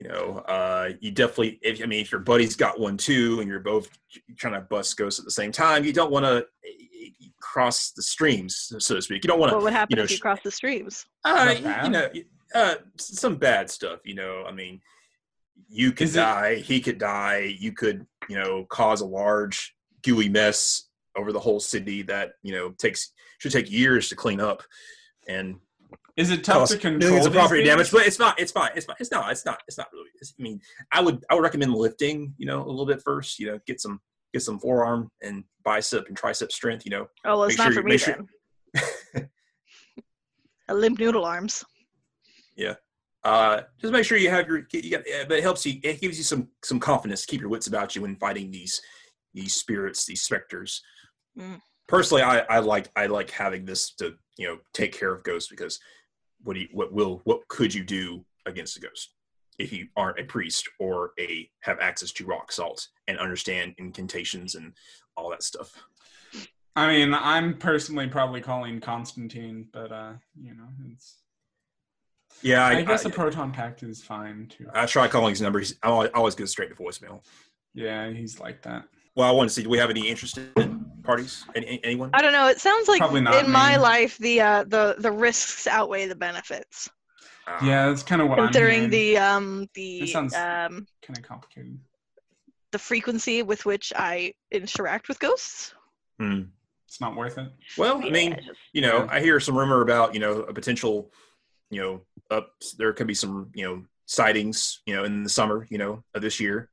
you 0.00 0.08
know, 0.08 0.38
uh, 0.48 0.90
you 1.00 1.10
definitely, 1.12 1.58
if, 1.62 1.80
I 1.82 1.86
mean, 1.86 2.00
if 2.00 2.10
your 2.10 2.20
buddy's 2.20 2.56
got 2.56 2.80
one 2.80 2.96
too 2.96 3.40
and 3.40 3.48
you're 3.48 3.60
both 3.60 3.88
trying 4.36 4.54
to 4.54 4.60
bust 4.62 4.96
ghosts 4.96 5.20
at 5.20 5.24
the 5.24 5.30
same 5.30 5.52
time, 5.52 5.84
you 5.84 5.92
don't 5.92 6.10
want 6.10 6.24
to 6.26 6.44
cross 7.40 7.92
the 7.92 8.02
streams, 8.02 8.72
so 8.78 8.94
to 8.96 9.02
speak. 9.02 9.24
You 9.24 9.28
don't 9.28 9.38
want 9.38 9.50
to, 9.50 9.56
What 9.56 9.64
would 9.64 9.72
happen 9.72 9.92
you 9.92 9.96
know, 9.96 10.04
if 10.04 10.10
you 10.10 10.18
cross 10.18 10.40
the 10.42 10.50
streams? 10.50 11.06
uh, 11.24 11.54
you, 11.56 11.74
you 11.84 11.90
know, 11.90 12.08
uh, 12.54 12.74
some 12.98 13.36
bad 13.36 13.70
stuff, 13.70 14.00
you 14.04 14.14
know, 14.14 14.44
I 14.46 14.52
mean, 14.52 14.80
you 15.68 15.92
could 15.92 16.08
Is 16.08 16.16
it- 16.16 16.20
die, 16.20 16.54
he 16.56 16.80
could 16.80 16.98
die, 16.98 17.56
you 17.58 17.72
could, 17.72 18.06
you 18.28 18.36
know, 18.38 18.64
cause 18.68 19.00
a 19.00 19.06
large 19.06 19.74
gooey 20.02 20.28
mess 20.28 20.88
over 21.16 21.32
the 21.32 21.40
whole 21.40 21.60
city 21.60 22.02
that, 22.02 22.32
you 22.42 22.52
know, 22.52 22.70
takes, 22.78 23.12
should 23.38 23.52
take 23.52 23.70
years 23.70 24.08
to 24.08 24.16
clean 24.16 24.40
up. 24.40 24.62
And 25.28 25.56
Is 26.16 26.30
it 26.30 26.44
tough 26.44 26.68
to 26.68 26.76
control 26.76 26.98
millions 26.98 27.26
of 27.26 27.32
these 27.32 27.40
property 27.40 27.60
things? 27.62 27.70
damage, 27.70 27.90
but 27.90 28.06
it's 28.06 28.18
not. 28.18 28.38
It's 28.38 28.52
fine. 28.52 28.70
It's 28.76 28.84
fine. 28.84 28.96
It's 29.00 29.10
not. 29.10 29.30
It's 29.30 29.46
not. 29.46 29.62
It's 29.66 29.78
not 29.78 29.88
really. 29.92 30.10
It's, 30.20 30.34
I 30.38 30.42
mean, 30.42 30.60
I 30.92 31.00
would. 31.00 31.24
I 31.30 31.34
would 31.34 31.42
recommend 31.42 31.72
lifting. 31.72 32.34
You 32.36 32.46
know, 32.46 32.62
a 32.62 32.68
little 32.68 32.86
bit 32.86 33.00
first. 33.02 33.38
You 33.38 33.46
know, 33.52 33.58
get 33.66 33.80
some 33.80 33.98
get 34.34 34.42
some 34.42 34.58
forearm 34.58 35.10
and 35.22 35.44
bicep 35.64 36.08
and 36.08 36.16
tricep 36.16 36.52
strength. 36.52 36.84
You 36.84 36.90
know, 36.90 37.06
Oh 37.24 37.38
well, 37.38 37.44
it's 37.44 37.56
Make 37.56 37.66
not 37.66 37.72
sure 37.72 37.82
for 37.82 37.86
me 37.86 37.92
make 37.92 38.00
sure- 38.00 38.26
then. 39.14 39.28
A 40.68 40.74
limp 40.74 40.98
noodle 40.98 41.24
arms. 41.24 41.64
Yeah. 42.56 42.74
Uh, 43.24 43.62
just 43.80 43.92
make 43.92 44.04
sure 44.04 44.18
you 44.18 44.30
have 44.30 44.48
your. 44.48 44.62
You 44.72 44.90
got, 44.90 45.04
but 45.28 45.38
it 45.38 45.42
helps 45.42 45.64
you. 45.64 45.80
It 45.82 46.00
gives 46.00 46.18
you 46.18 46.24
some 46.24 46.48
some 46.64 46.80
confidence 46.80 47.22
to 47.22 47.26
keep 47.28 47.40
your 47.40 47.50
wits 47.50 47.68
about 47.68 47.94
you 47.94 48.02
when 48.02 48.16
fighting 48.16 48.50
these 48.50 48.80
these 49.32 49.54
spirits, 49.54 50.04
these 50.04 50.22
specters. 50.22 50.82
Mm. 51.38 51.60
Personally, 51.88 52.22
I 52.22 52.40
I 52.40 52.58
like 52.58 52.90
I 52.96 53.06
like 53.06 53.30
having 53.30 53.64
this 53.64 53.94
to 53.96 54.14
you 54.38 54.48
know 54.48 54.58
take 54.74 54.92
care 54.92 55.12
of 55.12 55.22
ghosts 55.22 55.48
because 55.48 55.78
what 56.44 56.54
do 56.54 56.60
you, 56.60 56.68
what 56.72 56.92
will 56.92 57.20
what 57.24 57.46
could 57.48 57.74
you 57.74 57.84
do 57.84 58.24
against 58.46 58.76
a 58.76 58.80
ghost 58.80 59.14
if 59.58 59.72
you 59.72 59.86
aren't 59.96 60.18
a 60.18 60.24
priest 60.24 60.68
or 60.78 61.12
a 61.18 61.48
have 61.60 61.78
access 61.80 62.10
to 62.12 62.26
rock 62.26 62.52
salt 62.52 62.88
and 63.08 63.18
understand 63.18 63.74
incantations 63.78 64.54
and 64.54 64.72
all 65.16 65.30
that 65.30 65.42
stuff. 65.42 65.74
I 66.74 66.88
mean, 66.88 67.14
I'm 67.14 67.58
personally 67.58 68.06
probably 68.06 68.40
calling 68.40 68.80
Constantine, 68.80 69.68
but 69.72 69.92
uh, 69.92 70.12
you 70.40 70.54
know, 70.54 70.68
it's. 70.90 71.18
Yeah, 72.40 72.64
I, 72.64 72.78
I, 72.78 72.82
guess 72.82 73.04
I, 73.04 73.10
a 73.10 73.12
proton 73.12 73.52
pack 73.52 73.82
is 73.82 74.02
fine 74.02 74.48
too. 74.48 74.66
I 74.74 74.86
try 74.86 75.06
calling 75.06 75.30
his 75.30 75.42
numbers. 75.42 75.76
I 75.82 75.88
always, 75.88 76.10
I 76.14 76.18
always 76.18 76.34
go 76.34 76.46
straight 76.46 76.70
to 76.70 76.74
voicemail. 76.74 77.22
Yeah, 77.74 78.10
he's 78.10 78.40
like 78.40 78.62
that. 78.62 78.84
Well, 79.14 79.28
I 79.28 79.32
want 79.32 79.50
to 79.50 79.54
see. 79.54 79.62
Do 79.62 79.68
we 79.68 79.78
have 79.78 79.90
any 79.90 80.08
interested 80.08 80.50
parties? 81.02 81.44
Any, 81.54 81.66
any- 81.66 81.84
anyone? 81.84 82.10
I 82.14 82.22
don't 82.22 82.32
know. 82.32 82.48
It 82.48 82.60
sounds 82.60 82.88
like 82.88 82.98
Probably 82.98 83.20
not 83.20 83.44
in 83.44 83.50
my 83.50 83.76
life 83.76 84.16
the 84.18 84.40
uh, 84.40 84.64
the 84.64 84.96
the 84.98 85.10
risks 85.12 85.66
outweigh 85.66 86.06
the 86.06 86.14
benefits. 86.16 86.88
Uh, 87.46 87.58
Yeah, 87.62 87.88
that's 87.88 88.02
kind 88.02 88.22
of 88.22 88.28
what 88.28 88.38
Considering 88.38 88.84
I'm 88.84 88.90
the 88.90 89.16
um 89.18 89.68
the 89.74 90.02
It 90.02 90.08
sounds- 90.10 90.34
um 90.34 90.86
kind 91.02 91.18
of 91.18 91.22
complicated. 91.24 91.78
the 92.70 92.78
frequency 92.78 93.42
with 93.42 93.64
which 93.66 93.92
I 93.96 94.32
interact 94.50 95.08
with 95.08 95.18
ghosts. 95.18 95.74
hmm. 96.18 96.42
It's 96.86 97.00
not 97.00 97.16
worth 97.16 97.38
it. 97.38 97.50
Well, 97.78 98.02
I 98.04 98.10
mean, 98.10 98.32
it's 98.34 98.46
just- 98.46 98.58
you 98.74 98.82
know, 98.82 98.98
Yeah. 99.04 99.08
I 99.10 99.20
hear 99.20 99.40
some 99.40 99.56
rumor 99.56 99.80
about 99.80 100.12
you 100.14 100.20
know 100.20 100.40
a 100.42 100.52
potential, 100.52 101.10
you 101.70 101.80
know, 101.80 102.02
up 102.30 102.52
there 102.78 102.92
could 102.92 103.06
be 103.06 103.14
some 103.14 103.50
you 103.54 103.64
know 103.64 103.84
sightings, 104.06 104.82
you 104.86 104.94
know, 104.94 105.04
in 105.04 105.22
the 105.22 105.30
summer, 105.30 105.66
you 105.70 105.78
know, 105.78 106.04
of 106.14 106.20
this 106.22 106.38
year. 106.38 106.70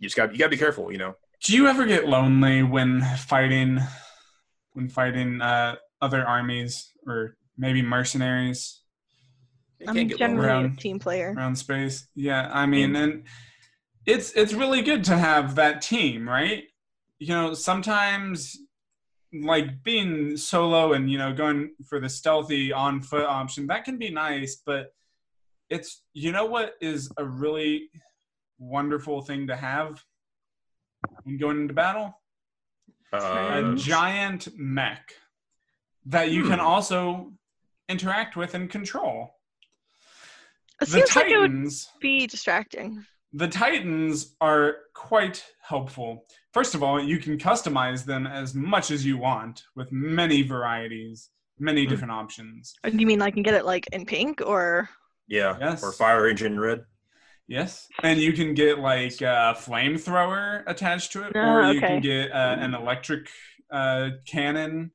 You 0.00 0.06
just 0.08 0.16
got 0.16 0.32
you 0.32 0.38
got 0.38 0.46
to 0.46 0.50
be 0.50 0.56
careful, 0.56 0.90
you 0.90 0.98
know. 0.98 1.14
Do 1.44 1.54
you 1.54 1.66
ever 1.66 1.84
get 1.86 2.08
lonely 2.08 2.62
when 2.62 3.02
fighting, 3.18 3.78
when 4.72 4.88
fighting 4.88 5.40
uh, 5.42 5.76
other 6.00 6.26
armies 6.26 6.90
or 7.06 7.36
maybe 7.58 7.82
mercenaries 7.82 8.80
I'm 9.86 9.94
can't 9.94 10.08
get 10.08 10.20
lonely. 10.20 10.34
generally 10.36 10.48
a 10.48 10.52
Around- 10.62 10.78
team 10.78 10.98
player. 10.98 11.34
around 11.36 11.56
space? 11.56 12.08
Yeah, 12.14 12.48
I 12.52 12.64
mean, 12.66 12.96
and 12.96 13.24
it's 14.06 14.32
it's 14.32 14.54
really 14.54 14.80
good 14.82 15.04
to 15.04 15.16
have 15.16 15.54
that 15.56 15.82
team, 15.82 16.26
right? 16.28 16.64
You 17.18 17.28
know, 17.28 17.54
sometimes 17.54 18.58
like 19.32 19.82
being 19.82 20.36
solo 20.36 20.92
and 20.94 21.10
you 21.10 21.18
know 21.18 21.32
going 21.34 21.74
for 21.88 22.00
the 22.00 22.08
stealthy 22.08 22.72
on 22.72 23.02
foot 23.02 23.26
option 23.26 23.66
that 23.66 23.84
can 23.84 23.98
be 23.98 24.08
nice, 24.10 24.62
but 24.64 24.94
it's 25.68 26.02
you 26.14 26.32
know 26.32 26.46
what 26.46 26.74
is 26.80 27.10
a 27.18 27.24
really 27.24 27.90
wonderful 28.58 29.20
thing 29.20 29.46
to 29.48 29.56
have 29.56 30.02
when 31.24 31.36
going 31.38 31.60
into 31.62 31.74
battle 31.74 32.20
a 33.12 33.16
Uh, 33.16 33.62
Mhm. 33.62 33.76
giant 33.78 34.48
mech 34.56 35.14
that 36.06 36.30
you 36.30 36.42
can 36.48 36.58
Hmm. 36.58 36.64
also 36.66 37.32
interact 37.88 38.36
with 38.36 38.54
and 38.54 38.68
control. 38.68 39.38
It 40.80 40.86
The 40.86 40.86
seems 40.86 41.14
like 41.16 41.26
it 41.30 41.38
would 41.38 41.50
Titans, 41.52 41.88
be 42.00 42.26
distracting. 42.26 43.06
the 43.32 43.46
Titans 43.48 44.34
are 44.40 44.78
quite 44.94 45.44
helpful. 45.62 46.26
First 46.52 46.74
of 46.74 46.82
all, 46.82 47.00
you 47.02 47.18
can 47.18 47.38
customize 47.38 48.04
them 48.04 48.26
as 48.26 48.54
much 48.54 48.90
as 48.90 49.06
you 49.06 49.16
want 49.16 49.62
with 49.76 49.92
many 49.92 50.42
varieties, 50.42 51.30
many 51.58 51.84
Hmm. 51.84 51.90
different 51.90 52.12
options. 52.12 52.74
Uh, 52.84 52.88
You 52.92 53.06
mean 53.06 53.22
I 53.22 53.30
can 53.30 53.42
get 53.44 53.54
it 53.54 53.64
like 53.64 53.86
in 53.92 54.04
pink 54.06 54.40
or? 54.44 54.88
yeah, 55.28 55.56
Yes. 55.60 55.82
or 55.84 55.92
fire 55.92 56.26
engine 56.28 56.58
red. 56.58 56.84
Yes, 57.46 57.88
and 58.02 58.18
you 58.18 58.32
can 58.32 58.54
get 58.54 58.78
like 58.78 59.20
a 59.20 59.54
flamethrower 59.58 60.62
attached 60.66 61.12
to 61.12 61.24
it, 61.24 61.32
Ah, 61.36 61.38
or 61.40 61.72
you 61.72 61.78
okay. 61.78 61.86
can 61.88 62.00
get 62.00 62.32
uh, 62.32 62.56
an 62.58 62.74
electric 62.74 63.28
uh, 63.70 64.10
cannon 64.26 64.90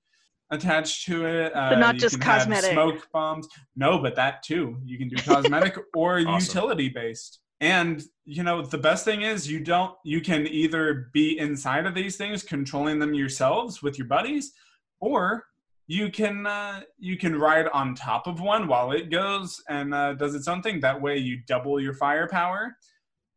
attached 0.49 1.05
to 1.05 1.25
it. 1.27 1.55
Uh, 1.55 1.75
not 1.77 1.95
you 1.95 2.01
just 2.01 2.15
can 2.15 2.23
have 2.23 2.41
cosmetic. 2.41 2.71
smoke 2.71 3.07
bombs. 3.13 3.47
No, 3.75 3.99
but 3.99 4.15
that 4.15 4.41
too. 4.41 4.77
You 4.83 4.97
can 4.97 5.09
do 5.09 5.17
cosmetic 5.17 5.77
or 5.95 6.17
Awesome. 6.19 6.39
utility 6.39 6.89
based. 6.89 7.39
And 7.61 8.01
you 8.25 8.41
know 8.41 8.61
the 8.65 8.77
best 8.77 9.05
thing 9.05 9.21
is 9.21 9.51
you 9.51 9.59
don't. 9.59 9.93
You 10.03 10.21
can 10.21 10.47
either 10.47 11.09
be 11.13 11.37
inside 11.37 11.85
of 11.85 11.93
these 11.93 12.15
things, 12.15 12.41
controlling 12.41 12.97
them 12.99 13.13
yourselves 13.13 13.83
with 13.83 13.97
your 13.99 14.07
buddies, 14.07 14.53
or 14.99 15.45
you 15.89 16.11
can 16.11 16.45
uh, 16.45 16.81
you 16.99 17.17
can 17.17 17.35
ride 17.37 17.67
on 17.73 17.95
top 17.95 18.27
of 18.27 18.39
one 18.39 18.67
while 18.67 18.91
it 18.91 19.09
goes 19.09 19.61
and 19.67 19.91
uh, 19.91 20.13
does 20.13 20.35
its 20.35 20.47
own 20.47 20.61
thing. 20.61 20.79
That 20.81 21.01
way, 21.01 21.17
you 21.17 21.37
double 21.47 21.79
your 21.81 21.95
firepower, 21.95 22.77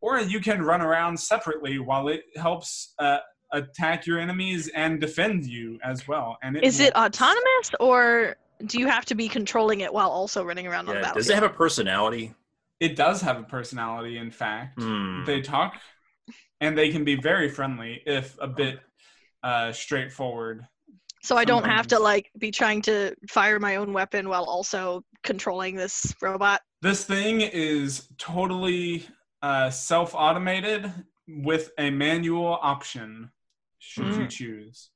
or 0.02 0.20
you 0.20 0.38
can 0.38 0.60
run 0.62 0.82
around 0.82 1.18
separately 1.18 1.78
while 1.78 2.08
it 2.08 2.24
helps 2.36 2.92
uh, 2.98 3.18
attack 3.52 4.06
your 4.06 4.18
enemies 4.20 4.68
and 4.76 5.00
defend 5.00 5.46
you 5.46 5.78
as 5.82 6.06
well. 6.06 6.36
And 6.42 6.58
it 6.58 6.62
Is 6.62 6.78
it 6.78 6.92
will- 6.94 7.04
autonomous 7.04 7.70
or 7.80 8.36
do 8.66 8.78
you 8.78 8.86
have 8.86 9.06
to 9.06 9.14
be 9.14 9.28
controlling 9.28 9.80
it 9.80 9.92
while 9.92 10.10
also 10.10 10.44
running 10.44 10.66
around 10.66 10.88
on 10.90 10.94
the 10.94 11.00
Yeah. 11.00 11.00
battlefield? 11.00 11.16
Does 11.24 11.30
it 11.30 11.34
have 11.34 11.42
a 11.44 11.48
personality? 11.48 12.34
It 12.80 12.96
does 12.96 13.22
have 13.22 13.40
a 13.40 13.44
personality. 13.44 14.18
In 14.18 14.30
fact, 14.30 14.78
Hmm. 14.78 15.24
they 15.24 15.40
talk, 15.40 15.80
and 16.60 16.76
they 16.76 16.90
can 16.92 17.02
be 17.02 17.14
very 17.14 17.48
friendly 17.48 18.02
if 18.04 18.36
a 18.42 18.46
bit 18.46 18.80
uh, 19.42 19.72
straightforward. 19.72 20.66
So 21.22 21.36
I 21.36 21.44
don't 21.44 21.64
have 21.64 21.86
to 21.88 21.98
like 21.98 22.30
be 22.38 22.50
trying 22.50 22.82
to 22.82 23.14
fire 23.28 23.58
my 23.60 23.76
own 23.76 23.92
weapon 23.92 24.28
while 24.28 24.44
also 24.44 25.04
controlling 25.22 25.76
this 25.76 26.14
robot. 26.20 26.60
This 26.80 27.04
thing 27.04 27.40
is 27.42 28.08
totally 28.18 29.06
uh, 29.40 29.70
self-automated 29.70 30.92
with 31.28 31.70
a 31.78 31.90
manual 31.90 32.58
option, 32.60 33.30
should 33.78 34.06
you 34.14 34.24
Mm. 34.24 34.30
choose. 34.30 34.90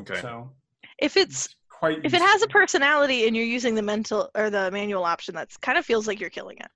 Okay. 0.00 0.20
So 0.20 0.52
If 0.98 1.16
it's 1.16 1.48
quite. 1.68 2.04
if 2.04 2.12
it 2.12 2.20
has 2.22 2.42
a 2.42 2.48
personality 2.48 3.26
and 3.26 3.36
you're 3.36 3.44
using 3.44 3.74
the 3.74 3.82
mental 3.82 4.30
or 4.34 4.50
the 4.50 4.70
manual 4.72 5.04
option, 5.04 5.34
that's 5.34 5.56
kind 5.56 5.78
of 5.78 5.86
feels 5.86 6.06
like 6.08 6.20
you're 6.20 6.30
killing 6.30 6.58
it. 6.58 6.70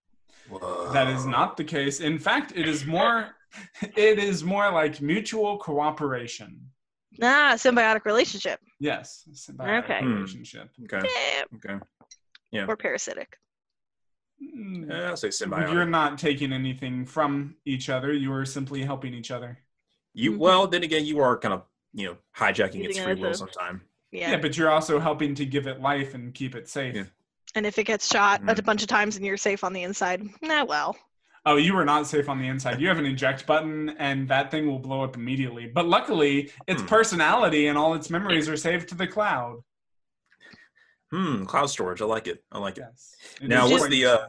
That 0.92 1.08
is 1.08 1.24
not 1.26 1.56
the 1.56 1.64
case. 1.64 2.00
In 2.00 2.18
fact, 2.18 2.52
it 2.54 2.68
is 2.68 2.86
more. 2.86 3.34
It 3.96 4.18
is 4.18 4.42
more 4.42 4.72
like 4.72 5.02
mutual 5.02 5.58
cooperation. 5.58 6.71
Ah, 7.20 7.52
symbiotic 7.56 8.04
relationship. 8.04 8.60
Yes, 8.80 9.24
symbiotic 9.32 9.84
Okay. 9.84 10.00
Hmm. 10.00 10.14
relationship. 10.14 10.70
Okay. 10.84 11.06
Eh, 11.06 11.42
Okay. 11.56 11.78
Yeah. 12.50 12.66
Or 12.68 12.76
parasitic. 12.76 13.36
Mm, 14.42 14.88
Yeah, 14.90 15.10
I'll 15.10 15.16
say 15.16 15.28
symbiotic. 15.28 15.72
You're 15.72 15.84
not 15.86 16.18
taking 16.18 16.52
anything 16.52 17.04
from 17.06 17.56
each 17.64 17.88
other. 17.88 18.12
You 18.12 18.32
are 18.32 18.44
simply 18.44 18.82
helping 18.82 19.14
each 19.14 19.30
other. 19.30 19.58
You 20.14 20.32
Mhm. 20.32 20.38
well, 20.38 20.66
then 20.66 20.82
again, 20.82 21.04
you 21.06 21.20
are 21.20 21.38
kind 21.38 21.54
of 21.54 21.64
you 21.94 22.06
know 22.06 22.16
hijacking 22.36 22.84
its 22.84 22.96
Using 22.96 23.02
it 23.02 23.04
free 23.04 23.12
as 23.12 23.18
will 23.20 23.30
a- 23.30 23.34
sometime. 23.34 23.82
Yeah. 24.10 24.30
Yeah. 24.32 24.36
but 24.40 24.56
you're 24.56 24.70
also 24.70 24.98
helping 24.98 25.34
to 25.36 25.44
give 25.46 25.66
it 25.66 25.80
life 25.80 26.14
and 26.14 26.34
keep 26.34 26.54
it 26.54 26.68
safe. 26.68 26.94
Yeah. 26.94 27.04
And 27.54 27.64
if 27.66 27.78
it 27.78 27.84
gets 27.84 28.06
shot 28.06 28.42
Mm. 28.42 28.58
a 28.58 28.62
bunch 28.62 28.82
of 28.82 28.88
times 28.88 29.16
and 29.16 29.24
you're 29.24 29.36
safe 29.38 29.62
on 29.64 29.72
the 29.72 29.82
inside, 29.82 30.22
nah, 30.42 30.64
well. 30.64 30.96
Oh, 31.44 31.56
you 31.56 31.76
are 31.76 31.84
not 31.84 32.06
safe 32.06 32.28
on 32.28 32.38
the 32.38 32.46
inside. 32.46 32.80
You 32.80 32.86
have 32.88 32.98
an 32.98 33.06
eject 33.06 33.46
button, 33.46 33.90
and 33.98 34.28
that 34.28 34.50
thing 34.52 34.66
will 34.66 34.78
blow 34.78 35.02
up 35.02 35.16
immediately. 35.16 35.66
But 35.66 35.86
luckily, 35.88 36.52
its 36.68 36.80
Hmm. 36.82 36.86
personality 36.88 37.66
and 37.66 37.76
all 37.76 37.94
its 37.94 38.10
memories 38.10 38.48
are 38.48 38.56
saved 38.56 38.88
to 38.90 38.94
the 38.94 39.08
cloud. 39.08 39.62
Hmm. 41.10 41.44
Cloud 41.44 41.66
storage. 41.66 42.00
I 42.00 42.04
like 42.06 42.26
it. 42.28 42.44
I 42.52 42.58
like 42.58 42.78
it. 42.78 42.84
Yes. 42.88 43.16
It 43.40 43.48
Now, 43.48 43.68
what's 43.68 43.82
quite 43.82 43.90
the 43.90 44.06
uh, 44.06 44.26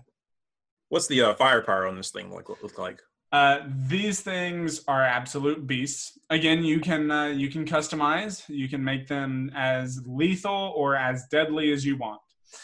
what's 0.90 1.08
the 1.08 1.22
uh, 1.22 1.34
firepower 1.36 1.88
on 1.88 1.96
this 1.96 2.10
thing 2.10 2.32
like 2.32 2.50
look 2.50 2.78
like? 2.78 3.00
Uh, 3.32 3.62
these 3.88 4.22
things 4.22 4.84
are 4.88 5.02
absolute 5.04 5.66
beasts. 5.66 6.20
Again, 6.30 6.64
you 6.64 6.80
can 6.80 7.10
uh, 7.12 7.28
you 7.28 7.50
can 7.50 7.66
customize. 7.66 8.44
You 8.50 8.68
can 8.68 8.84
make 8.84 9.08
them 9.08 9.52
as 9.56 10.02
lethal 10.06 10.74
or 10.76 10.96
as 10.96 11.26
deadly 11.32 11.72
as 11.72 11.86
you 11.86 11.96
want. 11.98 12.22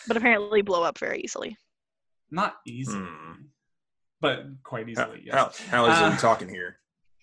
But 0.07 0.17
apparently 0.17 0.61
blow 0.61 0.83
up 0.83 0.97
very 0.97 1.21
easily. 1.21 1.55
Not 2.31 2.57
easy. 2.65 2.97
Hmm. 2.97 3.33
But 4.21 4.45
quite 4.63 4.85
How, 4.85 4.91
easily. 5.03 5.21
Yes. 5.25 5.59
how, 5.69 5.85
how 5.85 5.91
is 5.91 5.97
Uh, 5.99 6.11
it 6.13 6.19
talking 6.19 6.49
here? 6.49 6.77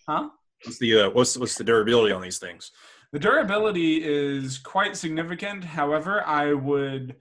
Huh? 0.08 0.28
What's 0.64 0.78
the 0.78 1.00
uh, 1.02 1.10
what's 1.10 1.36
what's 1.36 1.56
the 1.56 1.64
durability 1.64 2.12
on 2.12 2.22
these 2.22 2.38
things? 2.38 2.70
The 3.12 3.18
durability 3.18 4.02
is 4.02 4.58
quite 4.58 4.96
significant. 4.96 5.64
However, 5.64 6.26
I 6.26 6.52
would 6.54 7.16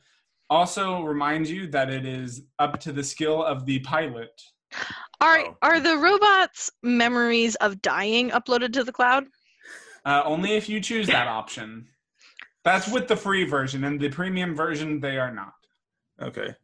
also 0.50 1.02
remind 1.02 1.48
you 1.48 1.68
that 1.68 1.90
it 1.90 2.06
is 2.06 2.44
up 2.60 2.80
to 2.82 2.92
the 2.92 3.04
skill 3.04 3.44
of 3.44 3.66
the 3.66 3.80
pilot. 3.80 4.42
Are 5.22 5.40
Oh. 5.40 5.58
are 5.62 5.80
the 5.80 5.98
robots' 5.98 6.72
memories 6.84 7.56
of 7.56 7.82
dying 7.82 8.30
uploaded 8.32 8.74
to 8.74 8.84
the 8.84 8.92
cloud? 8.92 9.26
Uh, 10.06 10.22
only 10.26 10.52
if 10.56 10.70
you 10.70 10.80
choose 10.80 11.08
that 11.08 11.28
option. 11.28 11.88
That's 12.64 12.88
with 12.88 13.08
the 13.08 13.16
free 13.16 13.44
version. 13.44 13.84
and 13.84 14.00
the 14.00 14.10
premium 14.10 14.56
version, 14.56 15.00
they 15.00 15.18
are 15.18 15.32
not. 15.34 15.54
Okay. 16.22 16.56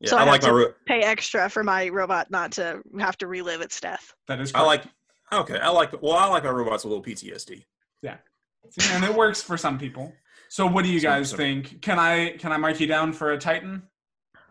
Yeah, 0.00 0.10
So 0.10 0.16
I 0.16 0.20
I 0.20 0.24
have 0.24 0.32
like 0.32 0.42
my 0.42 0.48
to- 0.48 0.54
ro- 0.54 0.74
Pay 0.86 1.02
extra 1.02 1.48
for 1.48 1.62
my 1.62 1.88
robot 1.88 2.30
not 2.30 2.52
to 2.52 2.80
have 2.98 3.16
to 3.18 3.26
relive 3.26 3.60
its 3.60 3.80
death. 3.80 4.14
That 4.28 4.40
is 4.40 4.52
I 4.54 4.62
like 4.62 4.84
okay. 5.32 5.58
I 5.58 5.68
like 5.68 6.00
well, 6.02 6.14
I 6.14 6.26
like 6.26 6.44
my 6.44 6.50
robots 6.50 6.84
with 6.84 6.92
a 6.92 6.96
little 6.96 7.04
PTSD. 7.04 7.64
Yeah, 8.02 8.16
and 8.92 9.04
it 9.04 9.14
works 9.14 9.42
for 9.42 9.56
some 9.58 9.78
people. 9.78 10.12
So, 10.48 10.66
what 10.66 10.84
do 10.84 10.90
you 10.90 11.00
Some- 11.00 11.10
guys 11.10 11.30
some- 11.30 11.36
think? 11.36 11.82
Can 11.82 11.98
I 11.98 12.30
can 12.38 12.50
I 12.52 12.56
mark 12.56 12.80
you 12.80 12.86
down 12.86 13.12
for 13.12 13.32
a 13.32 13.38
Titan? 13.38 13.82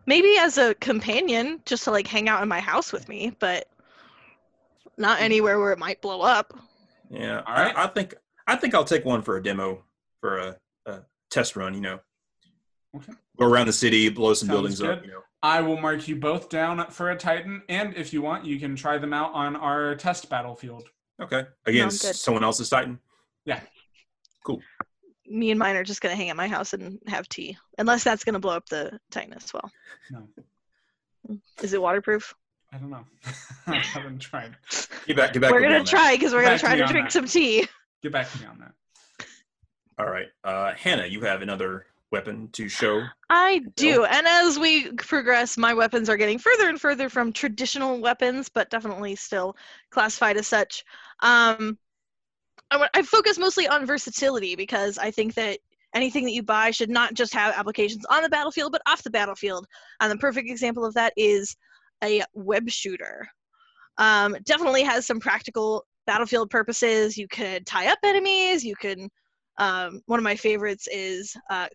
Maybe 0.05 0.37
as 0.39 0.57
a 0.57 0.73
companion, 0.75 1.61
just 1.65 1.83
to 1.83 1.91
like 1.91 2.07
hang 2.07 2.29
out 2.29 2.41
in 2.41 2.47
my 2.47 2.59
house 2.59 2.93
with 2.93 3.07
me, 3.09 3.35
but 3.39 3.67
not 4.97 5.17
hmm. 5.17 5.23
anywhere 5.25 5.59
where 5.59 5.71
it 5.71 5.79
might 5.79 6.01
blow 6.01 6.21
up. 6.21 6.53
Yeah. 7.09 7.41
All 7.45 7.53
right. 7.53 7.75
I, 7.75 7.83
I 7.85 7.87
think 7.87 8.15
I 8.47 8.55
think 8.55 8.75
I'll 8.75 8.85
take 8.85 9.03
one 9.05 9.21
for 9.23 9.37
a 9.37 9.43
demo 9.43 9.83
for 10.21 10.37
a, 10.37 10.57
a 10.85 10.99
test 11.31 11.55
run. 11.55 11.73
You 11.73 11.81
know, 11.81 11.99
Okay. 12.95 13.13
go 13.39 13.47
around 13.47 13.67
the 13.67 13.73
city, 13.73 14.09
blow 14.09 14.33
some 14.33 14.47
Sounds 14.47 14.55
buildings 14.55 14.81
up. 14.81 15.03
You 15.03 15.11
know. 15.11 15.21
I 15.41 15.61
will 15.61 15.79
mark 15.79 16.07
you 16.07 16.15
both 16.17 16.49
down 16.49 16.85
for 16.91 17.11
a 17.11 17.15
Titan, 17.15 17.61
and 17.69 17.95
if 17.95 18.11
you 18.11 18.21
want, 18.21 18.45
you 18.45 18.59
can 18.59 18.75
try 18.75 18.97
them 18.97 19.13
out 19.13 19.33
on 19.33 19.55
our 19.55 19.95
test 19.95 20.29
battlefield. 20.29 20.89
Okay. 21.21 21.45
Against 21.65 22.01
Sounds 22.01 22.11
good. 22.13 22.19
someone 22.19 22.43
else's 22.43 22.69
Titan. 22.69 22.99
Yeah. 23.45 23.61
Cool. 24.45 24.61
Me 25.27 25.51
and 25.51 25.59
mine 25.59 25.75
are 25.75 25.83
just 25.83 26.01
gonna 26.01 26.15
hang 26.15 26.29
at 26.29 26.35
my 26.35 26.47
house 26.47 26.73
and 26.73 26.99
have 27.07 27.29
tea, 27.29 27.57
unless 27.77 28.03
that's 28.03 28.23
gonna 28.23 28.39
blow 28.39 28.55
up 28.55 28.67
the 28.67 28.99
Titan 29.11 29.33
as 29.33 29.53
well. 29.53 29.71
No, 30.11 30.27
Is 31.61 31.73
it 31.73 31.81
waterproof? 31.81 32.33
I 32.73 32.77
don't 32.77 32.89
know. 32.89 33.05
I 33.67 33.75
haven't 33.77 34.19
tried. 34.19 34.55
Get 35.07 35.15
back. 35.17 35.33
Get 35.33 35.41
back. 35.41 35.51
we're 35.51 35.61
gonna 35.61 35.83
try 35.83 36.15
because 36.15 36.33
we're 36.33 36.41
gonna 36.41 36.55
back 36.55 36.61
to 36.61 36.65
try 36.67 36.75
to 36.75 36.85
drink 36.87 37.07
that. 37.07 37.13
some 37.13 37.25
tea. 37.25 37.67
Get 38.03 38.11
back 38.11 38.29
to 38.31 38.39
me 38.39 38.45
on 38.45 38.59
that. 38.59 38.73
All 39.97 40.09
right, 40.09 40.27
uh, 40.43 40.73
Hannah, 40.75 41.05
you 41.05 41.21
have 41.21 41.41
another 41.41 41.85
weapon 42.11 42.49
to 42.53 42.67
show. 42.67 43.03
I 43.29 43.61
do, 43.75 44.05
and 44.05 44.27
as 44.27 44.57
we 44.57 44.91
progress, 44.93 45.57
my 45.57 45.73
weapons 45.73 46.09
are 46.09 46.17
getting 46.17 46.39
further 46.39 46.69
and 46.69 46.79
further 46.79 47.09
from 47.09 47.31
traditional 47.31 47.99
weapons, 47.99 48.49
but 48.49 48.69
definitely 48.69 49.15
still 49.15 49.55
classified 49.91 50.37
as 50.37 50.47
such. 50.47 50.83
Um, 51.21 51.77
I, 52.71 52.87
I 52.93 53.01
focus 53.03 53.37
mostly 53.37 53.67
on 53.67 53.85
versatility 53.85 54.55
because 54.55 54.97
I 54.97 55.11
think 55.11 55.35
that 55.35 55.59
anything 55.93 56.23
that 56.25 56.33
you 56.33 56.43
buy 56.43 56.71
should 56.71 56.89
not 56.89 57.13
just 57.13 57.33
have 57.33 57.55
applications 57.55 58.05
on 58.09 58.23
the 58.23 58.29
battlefield, 58.29 58.71
but 58.71 58.81
off 58.87 59.03
the 59.03 59.09
battlefield. 59.09 59.65
And 59.99 60.11
the 60.11 60.17
perfect 60.17 60.49
example 60.49 60.85
of 60.85 60.93
that 60.95 61.13
is 61.17 61.55
a 62.03 62.23
web 62.33 62.69
shooter. 62.69 63.27
Um, 63.97 64.37
definitely 64.45 64.83
has 64.83 65.05
some 65.05 65.19
practical 65.19 65.85
battlefield 66.07 66.49
purposes. 66.49 67.17
You 67.17 67.27
could 67.27 67.65
tie 67.65 67.87
up 67.87 67.99
enemies. 68.03 68.63
You 68.63 68.75
can. 68.75 69.09
Um, 69.57 70.01
one 70.05 70.19
of 70.19 70.23
my 70.23 70.37
favorites 70.37 70.87
is 70.89 71.35
uh, 71.49 71.67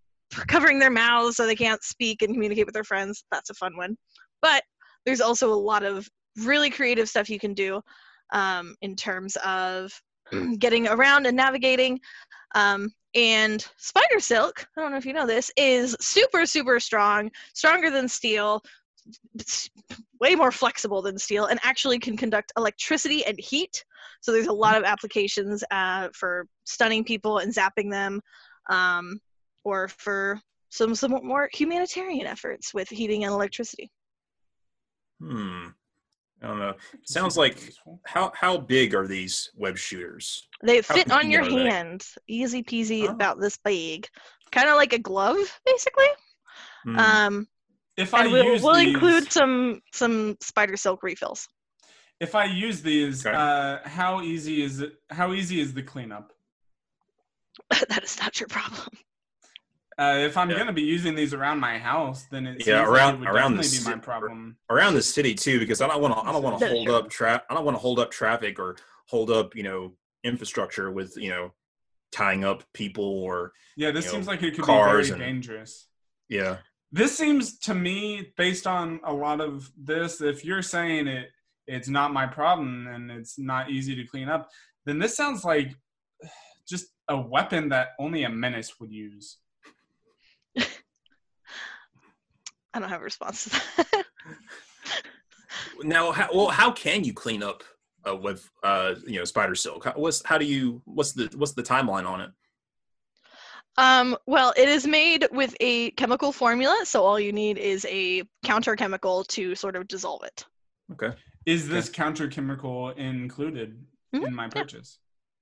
covering 0.49 0.79
their 0.79 0.91
mouths 0.91 1.37
so 1.37 1.47
they 1.47 1.55
can't 1.55 1.83
speak 1.83 2.23
and 2.23 2.35
communicate 2.35 2.67
with 2.67 2.75
their 2.75 2.85
friends. 2.85 3.25
That's 3.31 3.51
a 3.51 3.55
fun 3.55 3.77
one. 3.77 3.97
But 4.43 4.63
there's 5.07 5.21
also 5.21 5.53
a 5.53 5.55
lot 5.55 5.83
of 5.83 6.09
really 6.39 6.71
creative 6.71 7.09
stuff 7.09 7.31
you 7.31 7.39
can 7.39 7.55
do 7.55 7.81
um, 8.33 8.75
in 8.83 8.97
terms 8.97 9.37
of 9.45 9.93
getting 10.59 10.89
around 10.89 11.27
and 11.27 11.37
navigating. 11.37 12.01
Um, 12.55 12.93
and 13.15 13.65
spider 13.77 14.19
silk, 14.19 14.67
I 14.77 14.81
don't 14.81 14.91
know 14.91 14.97
if 14.97 15.07
you 15.07 15.13
know 15.13 15.27
this, 15.27 15.51
is 15.57 15.97
super, 16.01 16.47
super 16.47 16.81
strong, 16.81 17.31
stronger 17.53 17.91
than 17.91 18.09
steel, 18.09 18.63
way 20.21 20.35
more 20.35 20.51
flexible 20.51 21.01
than 21.01 21.19
steel, 21.19 21.47
and 21.47 21.61
actually 21.63 21.99
can 21.99 22.17
conduct 22.17 22.53
electricity 22.57 23.25
and 23.25 23.39
heat. 23.39 23.85
So 24.21 24.33
there's 24.33 24.49
a 24.49 24.53
lot 24.53 24.77
of 24.77 24.85
applications 24.85 25.63
uh, 25.71 26.09
for 26.13 26.47
stunning 26.65 27.05
people 27.05 27.39
and 27.39 27.55
zapping 27.55 27.91
them, 27.91 28.21
um, 28.69 29.21
or 29.65 29.89
for 29.89 30.41
some 30.71 30.95
some 30.95 31.13
more 31.23 31.49
humanitarian 31.53 32.27
efforts 32.27 32.73
with 32.75 32.89
heating 32.89 33.25
and 33.25 33.33
electricity. 33.33 33.91
Hmm. 35.21 35.69
I 36.43 36.47
don't 36.49 36.59
know. 36.59 36.75
Sounds 37.05 37.37
like 37.37 37.73
how 38.05 38.33
how 38.35 38.59
big 38.59 38.95
are 38.95 39.07
these 39.07 39.51
web 39.57 39.79
shooters? 39.79 40.47
They 40.63 40.77
How 40.77 40.95
fit 40.95 41.11
on 41.11 41.31
your 41.31 41.43
convenient 41.43 41.69
are 41.69 41.71
they? 41.71 41.77
hand, 41.77 42.07
easy 42.29 42.63
peasy, 42.63 43.09
Oh. 43.09 43.13
about 43.13 43.41
this 43.41 43.57
big, 43.65 44.07
kind 44.53 44.69
of 44.69 44.77
like 44.77 44.93
a 44.93 44.99
glove, 44.99 45.37
basically. 45.65 46.09
Hmm. 46.85 46.99
Um, 46.99 47.49
If 47.97 48.13
I 48.13 48.25
and 48.25 48.33
we'll, 48.33 48.45
use 48.45 48.63
we'll 48.63 48.75
these, 48.75 48.89
include 48.95 49.33
some 49.33 49.81
some 49.95 50.37
spider 50.41 50.77
silk 50.77 51.03
refills. 51.03 51.49
if 52.21 52.35
I 52.35 52.45
use 52.45 52.83
these, 52.83 53.25
Okay. 53.25 53.35
uh, 53.35 53.79
how 53.89 54.21
easy 54.21 54.63
is 54.63 54.81
it? 54.81 54.93
How 55.11 55.33
easy 55.33 55.61
is 55.61 55.73
the 55.73 55.83
cleanup? 55.83 56.33
that 57.89 58.03
is 58.03 58.19
not 58.21 58.39
your 58.41 58.49
problem. 58.49 58.89
Uh, 59.97 60.17
if 60.19 60.37
I'm 60.37 60.51
Yeah. 60.51 60.57
going 60.57 60.67
to 60.67 60.73
be 60.73 60.83
using 60.83 61.15
these 61.15 61.33
around 61.35 61.61
my 61.61 61.79
house, 61.79 62.27
then 62.31 62.47
it 62.47 62.67
Yeah, 62.67 62.83
around- 62.85 62.95
like 62.95 63.15
it 63.15 63.19
would 63.21 63.29
around 63.29 63.57
the 63.57 63.63
definitely 63.63 63.91
be 63.91 63.97
my 63.97 64.01
problem. 64.03 64.57
Around 64.71 64.95
the 64.95 65.03
city 65.03 65.35
too, 65.35 65.59
because 65.59 65.81
I 65.81 65.87
don't 65.87 66.03
want 66.03 66.15
to. 66.15 66.21
I 66.21 66.33
don't 66.33 66.43
want 66.43 66.59
to 66.59 66.69
hold 66.69 66.87
true. 66.87 66.97
up 66.97 67.11
tra- 67.11 67.43
I 67.49 67.55
don't 67.55 67.65
want 67.65 67.77
to 67.77 67.81
hold 67.81 67.99
up 67.99 68.11
traffic 68.11 68.59
or 68.59 68.77
hold 69.09 69.31
up, 69.31 69.55
you 69.55 69.63
know, 69.63 69.97
infrastructure 70.25 70.91
with 70.91 71.17
you 71.17 71.31
know, 71.31 71.53
tying 72.11 72.45
up 72.45 72.65
people 72.73 73.05
or 73.05 73.53
Yeah, 73.77 73.91
this 73.93 74.11
seems 74.11 74.27
know, 74.27 74.33
like 74.33 74.43
it 74.43 74.55
could 74.57 74.67
be 74.67 74.73
very 74.73 75.09
and- 75.11 75.19
dangerous. 75.19 75.87
yeah. 76.29 76.59
This 76.91 77.17
seems 77.19 77.59
to 77.61 77.75
me, 77.75 78.33
based 78.37 78.67
on 78.69 79.01
a 79.05 79.13
lot 79.13 79.41
of 79.41 79.71
this, 79.77 80.21
if 80.21 80.45
you're 80.45 80.63
saying 80.63 81.09
it, 81.09 81.31
it's 81.67 81.89
not 81.89 82.13
my 82.13 82.25
problem 82.27 82.87
and 82.87 83.11
it's 83.11 83.37
not 83.39 83.69
easy 83.71 83.97
to 83.97 84.05
clean 84.07 84.29
up, 84.29 84.49
then 84.87 84.99
this 84.99 85.17
sounds 85.17 85.45
like 85.45 85.75
just 86.69 86.87
a 87.09 87.17
weapon 87.21 87.69
that 87.71 87.91
only 87.99 88.25
a 88.25 88.29
menace 88.29 88.79
would 88.81 88.91
use. 88.93 89.39
I 92.75 92.81
don't 92.81 92.89
have 92.89 93.01
a 93.01 93.05
response 93.05 93.45
to 93.45 93.51
that. 93.51 94.05
Now, 95.83 96.13
how, 96.13 96.29
well, 96.33 96.49
how 96.49 96.71
can 96.71 97.05
you 97.05 97.13
clean 97.13 97.43
up 97.43 97.63
uh, 98.09 98.17
with 98.17 98.49
uh, 98.63 98.95
you 99.07 99.19
know 99.19 99.25
spider 99.25 99.55
silk? 99.55 99.85
How, 99.85 99.93
what's 99.93 100.25
how 100.25 100.39
do 100.39 100.45
you 100.45 100.83
what's 100.85 101.13
the 101.13 101.31
what's 101.37 101.53
the 101.53 101.63
timeline 101.63 102.07
on 102.07 102.21
it? 102.21 102.31
um, 103.77 104.17
well, 104.27 104.53
it 104.57 104.69
is 104.69 104.87
made 104.87 105.27
with 105.33 105.55
a 105.61 105.91
chemical 105.93 106.33
formula, 106.33 106.77
so 106.85 107.03
all 107.03 107.19
you 107.19 107.33
need 107.33 107.59
is 107.59 107.85
a 107.91 108.23
counter 108.45 108.77
chemical 108.77 109.25
to 109.25 109.55
sort 109.55 109.75
of 109.77 109.89
dissolve 109.89 110.23
it. 110.25 110.45
Okay. 110.93 111.15
Is 111.45 111.69
this 111.69 111.89
counter 111.89 112.29
chemical 112.29 112.91
included 112.91 113.85
Mhm, 114.15 114.29
in 114.29 114.35
my 114.35 114.49
purchase? 114.49 114.99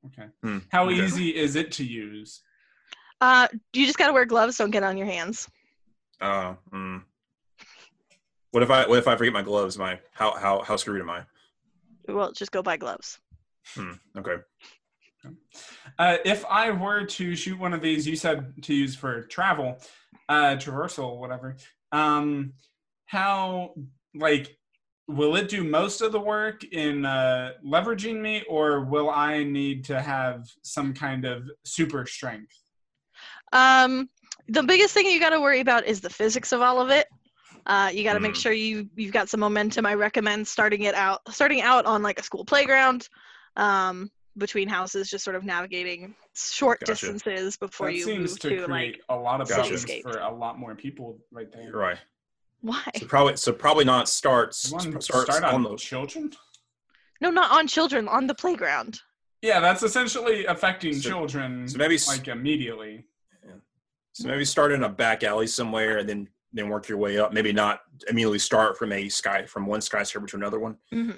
Okay. 0.07 0.29
Hmm, 0.43 0.59
How 0.71 0.87
okay. 0.87 1.05
easy 1.05 1.35
is 1.37 1.57
it 1.57 1.73
to 1.73 1.85
use? 1.85 2.43
Uh, 3.23 3.47
you 3.73 3.87
just 3.87 3.99
gotta 3.99 4.13
wear 4.13 4.25
gloves. 4.25 4.59
Don't 4.59 4.73
get 4.73 4.83
on 4.83 4.97
your 4.97 5.07
hands. 5.07 5.49
Uh, 6.21 6.55
mm. 6.73 7.05
What 8.51 8.65
if 8.65 8.71
I 8.71 8.85
what 8.89 8.99
if 8.99 9.07
I 9.07 9.15
forget 9.15 9.33
my 9.33 9.43
gloves? 9.43 9.79
My 9.79 10.01
how 10.13 10.33
how 10.35 10.63
how 10.63 10.75
screwed 10.75 11.01
am 11.01 11.09
I? 11.09 11.23
Well, 12.09 12.33
just 12.33 12.51
go 12.51 12.65
buy 12.65 12.79
gloves. 12.79 13.21
Hmm, 13.77 13.93
okay. 14.19 14.39
Uh, 16.01 16.17
if 16.25 16.45
I 16.47 16.73
were 16.73 17.05
to 17.05 17.37
shoot 17.37 17.61
one 17.61 17.73
of 17.73 17.81
these, 17.81 18.09
you 18.09 18.17
said 18.17 18.61
to 18.63 18.75
use 18.75 18.97
for 18.97 19.23
travel, 19.23 19.79
uh, 20.29 20.57
traversal, 20.57 21.21
whatever. 21.21 21.55
Um, 21.93 22.55
how 23.07 23.75
like 24.17 24.59
will 25.07 25.37
it 25.37 25.49
do 25.49 25.63
most 25.63 26.01
of 26.01 26.11
the 26.11 26.19
work 26.19 26.65
in 26.65 27.05
uh, 27.05 27.53
leveraging 27.65 28.21
me, 28.21 28.43
or 28.49 28.85
will 28.85 29.11
I 29.11 29.45
need 29.45 29.85
to 29.85 30.03
have 30.03 30.49
some 30.65 30.93
kind 30.93 31.25
of 31.25 31.49
super 31.65 32.05
strength? 32.05 32.62
Um, 33.53 34.09
the 34.49 34.63
biggest 34.63 34.95
thing 34.95 35.07
you 35.07 35.21
got 35.21 35.31
to 35.31 35.41
worry 35.41 35.61
about 35.61 35.87
is 35.87 36.01
the 36.01 36.11
physics 36.11 36.53
of 36.53 36.61
all 36.61 36.81
of 36.81 36.91
it. 36.91 37.07
Uh, 37.67 37.91
you 37.93 38.03
got 38.03 38.15
to 38.15 38.21
make 38.21 38.33
Mm. 38.33 38.43
sure 38.43 38.53
you 38.53 38.89
you've 38.97 39.13
got 39.13 39.29
some 39.29 39.41
momentum. 39.41 39.87
I 39.87 39.95
recommend 39.95 40.49
starting 40.49 40.83
it 40.83 40.95
out 40.95 41.21
starting 41.33 41.61
out 41.63 41.87
on 41.87 42.03
like 42.03 42.19
a 42.19 42.23
school 42.23 42.45
playground, 42.45 43.09
um, 43.57 44.11
between 44.37 44.67
houses, 44.69 45.09
just 45.11 45.23
sort 45.25 45.37
of 45.37 45.45
navigating 45.45 46.15
short 46.35 46.81
Gotcha. 46.81 46.93
distances 46.93 47.57
before 47.57 47.89
that 47.89 47.95
you 47.95 48.05
seems 48.05 48.31
move 48.31 48.41
to 48.41 48.49
to, 48.49 48.67
create 48.67 48.69
like 48.95 49.01
a 49.11 49.15
lot 49.17 49.41
of 49.41 49.49
Gotcha. 49.49 49.61
problems 49.61 49.85
for 50.03 50.19
a 50.19 50.35
lot 50.35 50.59
more 50.59 50.75
people 50.75 51.19
right 51.31 51.53
there. 51.53 51.63
You're 51.65 51.77
right. 51.79 51.99
why? 52.63 52.83
So 52.99 53.07
probably 53.07 53.37
so 53.37 53.53
probably 53.53 53.85
not 53.85 54.09
starts 54.09 54.73
You 54.73 54.79
starts 55.01 55.07
start 55.37 55.45
on 55.45 55.55
on 55.55 55.63
those. 55.63 55.83
children? 55.83 56.33
No, 57.21 57.31
not 57.31 57.53
on 57.53 57.69
children 57.69 58.09
on 58.09 58.27
the 58.27 58.35
playground. 58.35 59.01
Yeah, 59.43 59.61
that's 59.61 59.83
essentially 59.85 60.47
affecting 60.47 60.95
So- 60.95 61.09
children 61.11 61.69
so 61.69 61.79
maybe 61.79 61.97
like 62.09 62.27
immediately. 62.27 63.05
So 64.13 64.29
maybe 64.29 64.45
start 64.45 64.73
in 64.73 64.85
a 64.85 64.89
back 64.89 65.25
alley 65.25 65.47
somewhere 65.47 65.99
and 65.99 66.09
then 66.09 66.29
then 66.55 66.69
work 66.69 66.87
your 66.87 66.99
way 66.99 67.19
up. 67.19 67.33
Maybe 67.33 67.51
not 67.51 67.81
immediately 68.11 68.39
start 68.39 68.77
from 68.77 68.93
a 68.93 69.09
sky 69.09 69.47
from 69.47 69.65
one 69.67 69.81
skyscraper 69.81 70.27
to 70.27 70.37
another 70.37 70.59
one. 70.59 70.77
hmm 70.91 71.13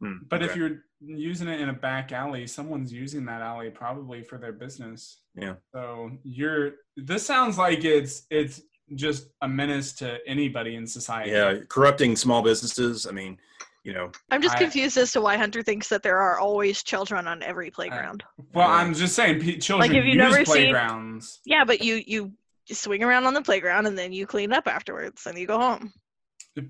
Hmm, 0.00 0.16
But 0.28 0.42
if 0.42 0.56
you're 0.56 0.84
using 1.00 1.48
it 1.48 1.60
in 1.60 1.68
a 1.68 1.72
back 1.72 2.10
alley, 2.12 2.46
someone's 2.46 2.92
using 2.92 3.24
that 3.26 3.40
alley 3.42 3.70
probably 3.70 4.22
for 4.22 4.36
their 4.38 4.52
business. 4.52 5.20
Yeah. 5.34 5.54
So 5.74 6.10
you're 6.24 6.72
this 6.96 7.24
sounds 7.26 7.56
like 7.58 7.84
it's 7.84 8.26
it's 8.30 8.62
just 8.94 9.28
a 9.42 9.48
menace 9.48 9.92
to 9.94 10.18
anybody 10.26 10.76
in 10.76 10.86
society. 10.86 11.30
yeah, 11.30 11.58
corrupting 11.68 12.16
small 12.16 12.42
businesses. 12.42 13.06
I 13.06 13.12
mean, 13.12 13.38
you 13.86 13.92
know, 13.92 14.10
I'm 14.32 14.42
just 14.42 14.56
I- 14.56 14.58
confused 14.58 14.96
as 14.96 15.12
to 15.12 15.20
why 15.20 15.36
Hunter 15.36 15.62
thinks 15.62 15.88
that 15.90 16.02
there 16.02 16.18
are 16.18 16.40
always 16.40 16.82
children 16.82 17.28
on 17.28 17.40
every 17.44 17.70
playground. 17.70 18.24
Well, 18.52 18.68
I'm 18.68 18.92
just 18.92 19.14
saying 19.14 19.40
pe- 19.40 19.58
children 19.58 19.94
have 19.94 20.04
you 20.04 20.10
use 20.10 20.16
never 20.16 20.44
seen- 20.44 20.44
playgrounds. 20.44 21.40
yeah, 21.46 21.64
but 21.64 21.80
you 21.80 22.02
you 22.04 22.32
swing 22.68 23.04
around 23.04 23.26
on 23.26 23.34
the 23.34 23.42
playground 23.42 23.86
and 23.86 23.96
then 23.96 24.12
you 24.12 24.26
clean 24.26 24.52
up 24.52 24.66
afterwards 24.66 25.24
and 25.26 25.38
you 25.38 25.46
go 25.46 25.56
home. 25.56 25.92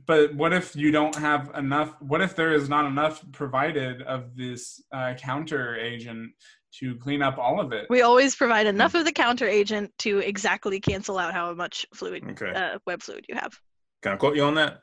But 0.07 0.35
what 0.35 0.53
if 0.53 0.77
you 0.77 0.91
don't 0.91 1.15
have 1.15 1.53
enough? 1.57 1.95
What 2.01 2.21
if 2.21 2.37
there 2.37 2.53
is 2.53 2.69
not 2.69 2.85
enough 2.85 3.25
provided 3.33 4.03
of 4.03 4.37
this 4.37 4.83
uh, 4.93 5.15
counter 5.15 5.75
agent 5.77 6.33
to 6.81 6.97
clean 6.97 7.23
up 7.23 7.39
all 7.39 7.61
of 7.61 7.73
it? 7.73 7.87
We 7.89 8.03
always 8.03 8.37
provide 8.37 8.67
enough 8.67 8.95
of 8.95 9.07
the 9.07 9.13
counter 9.13 9.49
agent 9.49 9.91
to 10.01 10.19
exactly 10.19 10.81
cancel 10.81 11.17
out 11.17 11.33
how 11.33 11.55
much 11.55 11.87
fluid, 11.95 12.25
okay. 12.33 12.53
uh, 12.53 12.79
web 12.87 13.01
fluid 13.01 13.25
you 13.27 13.37
have. 13.37 13.59
Can 14.03 14.13
I 14.13 14.17
quote 14.17 14.37
you 14.37 14.43
on 14.43 14.57
that? 14.57 14.81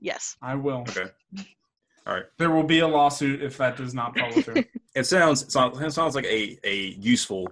Yes. 0.00 0.36
I 0.42 0.56
will. 0.56 0.84
Okay. 0.88 1.04
All 2.08 2.14
right. 2.14 2.24
There 2.38 2.50
will 2.50 2.62
be 2.64 2.78
a 2.80 2.88
lawsuit 2.88 3.42
if 3.42 3.58
that 3.58 3.76
does 3.76 3.92
not 3.94 4.18
follow 4.18 4.40
through. 4.42 4.64
It 4.94 5.04
sounds 5.04 5.42
it 5.42 5.52
sounds, 5.52 5.78
it 5.80 5.92
sounds 5.92 6.16
like 6.16 6.24
a 6.24 6.58
a 6.64 6.76
useful 6.98 7.46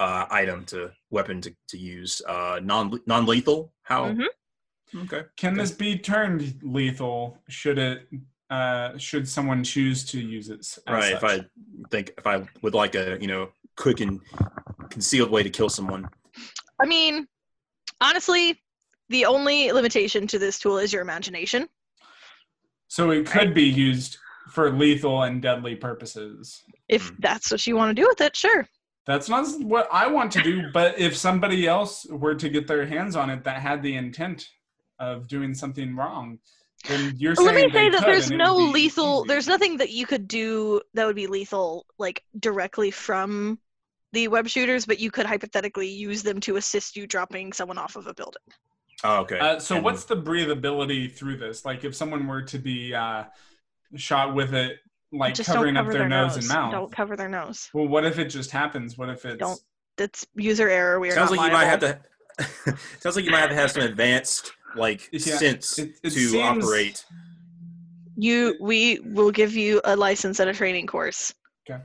uh, 0.00 0.24
item 0.30 0.64
to 0.64 0.90
weapon 1.10 1.40
to, 1.42 1.54
to 1.68 1.78
use. 1.78 2.20
Uh, 2.26 2.58
non 2.62 2.98
non 3.06 3.24
lethal. 3.26 3.72
How? 3.82 4.06
Mhm. 4.06 4.24
Okay. 5.04 5.22
Can 5.36 5.52
Okay. 5.52 5.60
this 5.62 5.70
be 5.70 5.96
turned 5.98 6.58
lethal? 6.62 7.38
Should 7.48 7.78
it? 7.78 8.08
Uh, 8.50 8.96
should 8.98 9.28
someone 9.28 9.62
choose 9.62 10.02
to 10.06 10.18
use 10.18 10.48
it? 10.48 10.60
s- 10.60 10.78
as 10.88 10.92
Right. 10.92 11.12
If? 11.12 11.22
I 11.22 11.40
think 11.90 12.14
if 12.18 12.26
I 12.26 12.42
would 12.62 12.74
like 12.74 12.96
a 12.96 13.16
you 13.20 13.28
know 13.28 13.50
quick 13.76 14.00
and 14.00 14.20
concealed 14.90 15.30
way 15.30 15.42
to 15.44 15.50
kill 15.50 15.68
someone. 15.68 16.08
I 16.82 16.86
mean, 16.86 17.28
honestly, 18.00 18.60
the 19.10 19.26
only 19.26 19.70
limitation 19.70 20.26
to 20.28 20.38
this 20.38 20.58
tool 20.58 20.78
is 20.78 20.92
your 20.92 21.02
imagination. 21.02 21.68
So 22.88 23.10
it 23.10 23.26
could 23.26 23.54
be 23.54 23.64
used 23.64 24.16
for 24.50 24.70
lethal 24.72 25.22
and 25.22 25.40
deadly 25.42 25.76
purposes. 25.76 26.62
If 26.88 27.08
Hmm. 27.08 27.14
that's 27.20 27.50
what 27.50 27.66
you 27.66 27.76
want 27.76 27.94
to 27.94 28.02
do 28.02 28.08
with 28.08 28.20
it, 28.20 28.34
sure. 28.34 28.66
That's 29.06 29.28
not 29.28 29.46
what 29.62 29.88
I 29.92 30.06
want 30.06 30.32
to 30.32 30.42
do, 30.42 30.70
but 30.72 30.98
if 30.98 31.16
somebody 31.16 31.66
else 31.66 32.06
were 32.10 32.34
to 32.34 32.48
get 32.48 32.66
their 32.66 32.86
hands 32.86 33.16
on 33.16 33.30
it 33.30 33.44
that 33.44 33.60
had 33.60 33.82
the 33.82 33.96
intent 33.96 34.48
of 34.98 35.28
doing 35.28 35.54
something 35.54 35.96
wrong, 35.96 36.38
then 36.88 37.14
you're 37.16 37.34
saying 37.34 37.46
Let 37.46 37.54
me 37.54 37.70
say 37.72 37.88
that 37.90 38.04
there's 38.06 38.24
and 38.24 38.34
it 38.34 38.36
would 38.36 38.38
no 38.38 38.56
lethal. 38.56 39.20
easy. 39.20 39.28
There's 39.28 39.48
nothing 39.48 39.76
that 39.78 39.90
you 39.90 40.06
could 40.06 40.28
do 40.28 40.80
that 40.94 41.06
would 41.06 41.16
be 41.16 41.26
lethal, 41.26 41.86
like 41.98 42.22
directly 42.38 42.90
from 42.90 43.58
the 44.12 44.28
web 44.28 44.48
shooters, 44.48 44.86
but 44.86 44.98
you 44.98 45.10
could 45.10 45.26
hypothetically 45.26 45.88
use 45.88 46.22
them 46.22 46.40
to 46.40 46.56
assist 46.56 46.96
you 46.96 47.06
dropping 47.06 47.52
someone 47.52 47.78
off 47.78 47.96
of 47.96 48.06
a 48.06 48.14
building. 48.14 48.42
Oh, 49.04 49.20
okay. 49.20 49.38
Uh, 49.38 49.58
so 49.58 49.76
And- 49.76 49.84
what's 49.84 50.04
the 50.04 50.16
breathability 50.16 51.12
through 51.12 51.36
this? 51.36 51.64
Like 51.64 51.84
if 51.84 51.94
someone 51.94 52.26
were 52.26 52.42
to 52.42 52.58
be 52.58 52.94
uh, 52.94 53.24
shot 53.96 54.34
with 54.34 54.54
it, 54.54 54.78
like 55.12 55.34
Just 55.34 55.48
covering 55.48 55.74
don't 55.74 55.86
up 55.86 55.86
cover 55.86 55.98
their, 55.98 56.08
nose, 56.08 56.36
and 56.36 56.48
mouth. 56.48 56.72
Don't 56.72 56.92
cover 56.92 57.16
their 57.16 57.28
nose. 57.28 57.70
Well, 57.72 57.86
what 57.88 58.04
if 58.04 58.18
it 58.18 58.26
just 58.26 58.50
happens? 58.50 58.98
What 58.98 59.08
if 59.08 59.24
it's 59.24 59.38
Don't. 59.38 59.60
That's 59.96 60.26
user 60.36 60.68
error. 60.68 61.00
We 61.00 61.08
are 61.10 61.14
sounds 61.14 61.30
not 61.30 61.38
like 61.38 61.46
you 61.50 61.56
might 61.56 61.64
have 61.64 61.80
to. 61.80 62.76
sounds 63.00 63.16
like 63.16 63.24
you 63.24 63.30
might 63.30 63.40
have 63.40 63.50
to 63.50 63.56
have 63.56 63.70
some 63.70 63.82
advanced 63.82 64.52
like 64.76 65.08
Yeah, 65.12 65.36
sense 65.36 65.78
it- 65.78 65.96
it 66.02 66.10
to 66.10 66.28
seems- 66.28 66.64
operate. 66.64 67.04
You, 68.20 68.56
we 68.60 68.98
will 69.04 69.30
give 69.30 69.54
you 69.54 69.80
a 69.84 69.94
license 69.96 70.40
and 70.40 70.50
a 70.50 70.54
training 70.54 70.88
course. 70.88 71.32
Okay. 71.70 71.80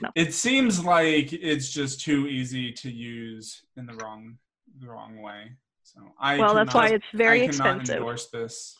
No. 0.00 0.10
It 0.14 0.32
seems 0.32 0.82
like 0.82 1.32
it's 1.32 1.70
just 1.70 2.00
too 2.00 2.26
easy 2.26 2.72
to 2.72 2.90
use 2.90 3.62
in 3.76 3.84
the 3.86 3.92
wrong 3.94 4.38
the 4.80 4.88
wrong 4.88 5.20
way. 5.20 5.52
So 5.94 6.12
I 6.18 6.38
well, 6.38 6.54
that's 6.54 6.74
why 6.74 6.88
it's 6.88 7.04
very 7.14 7.42
I 7.42 7.46
cannot 7.48 7.66
expensive. 7.76 7.96
endorse 7.96 8.26
this. 8.26 8.76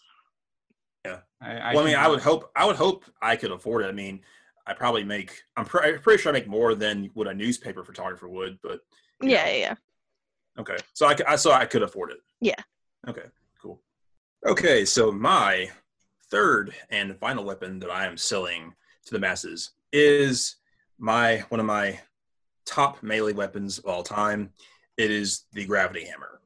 Yeah. 1.05 1.19
I, 1.41 1.75
well, 1.75 1.85
I 1.85 1.87
mean, 1.87 1.97
I 1.97 2.09
would 2.09 2.21
hope. 2.21 2.51
I 2.57 2.65
would 2.65 2.77
hope 2.77 3.05
I 3.21 3.37
could 3.37 3.53
afford 3.53 3.85
it. 3.85 3.89
I 3.89 3.93
mean, 3.93 4.21
I 4.67 4.73
probably 4.73 5.05
make. 5.05 5.43
I'm, 5.57 5.65
pre- 5.67 5.93
I'm 5.95 6.01
pretty 6.01 6.23
sure 6.23 6.31
I 6.31 6.33
make 6.33 6.49
more 6.49 6.75
than 6.75 7.11
what 7.15 7.29
a 7.29 7.35
newspaper 7.35 7.85
photographer 7.85 8.29
would. 8.29 8.59
But 8.63 8.81
Yeah, 9.21 9.47
yeah, 9.49 9.57
yeah. 9.57 9.75
okay, 10.59 10.77
so 10.95 11.07
I, 11.07 11.15
c- 11.15 11.25
I 11.29 11.37
so 11.37 11.53
I 11.53 11.67
could 11.67 11.83
afford 11.83 12.13
it. 12.13 12.19
Yeah. 12.41 12.55
Okay. 13.07 13.27
Cool. 13.61 13.81
Okay, 14.47 14.85
so 14.87 15.13
my 15.13 15.71
third 16.31 16.75
and 16.91 17.17
final 17.19 17.45
weapon 17.45 17.79
that 17.81 17.91
I 17.91 18.07
am 18.07 18.17
selling 18.17 18.75
to 19.05 19.13
the 19.13 19.21
masses 19.21 19.73
is 19.93 20.57
my 20.99 21.39
one 21.51 21.61
of 21.61 21.67
my 21.67 22.01
top 22.65 23.03
melee 23.03 23.35
weapons 23.35 23.79
of 23.79 23.85
all 23.85 24.03
time. 24.03 24.51
It 24.97 25.11
is 25.11 25.45
the 25.53 25.67
gravity 25.67 26.07
hammer. 26.07 26.41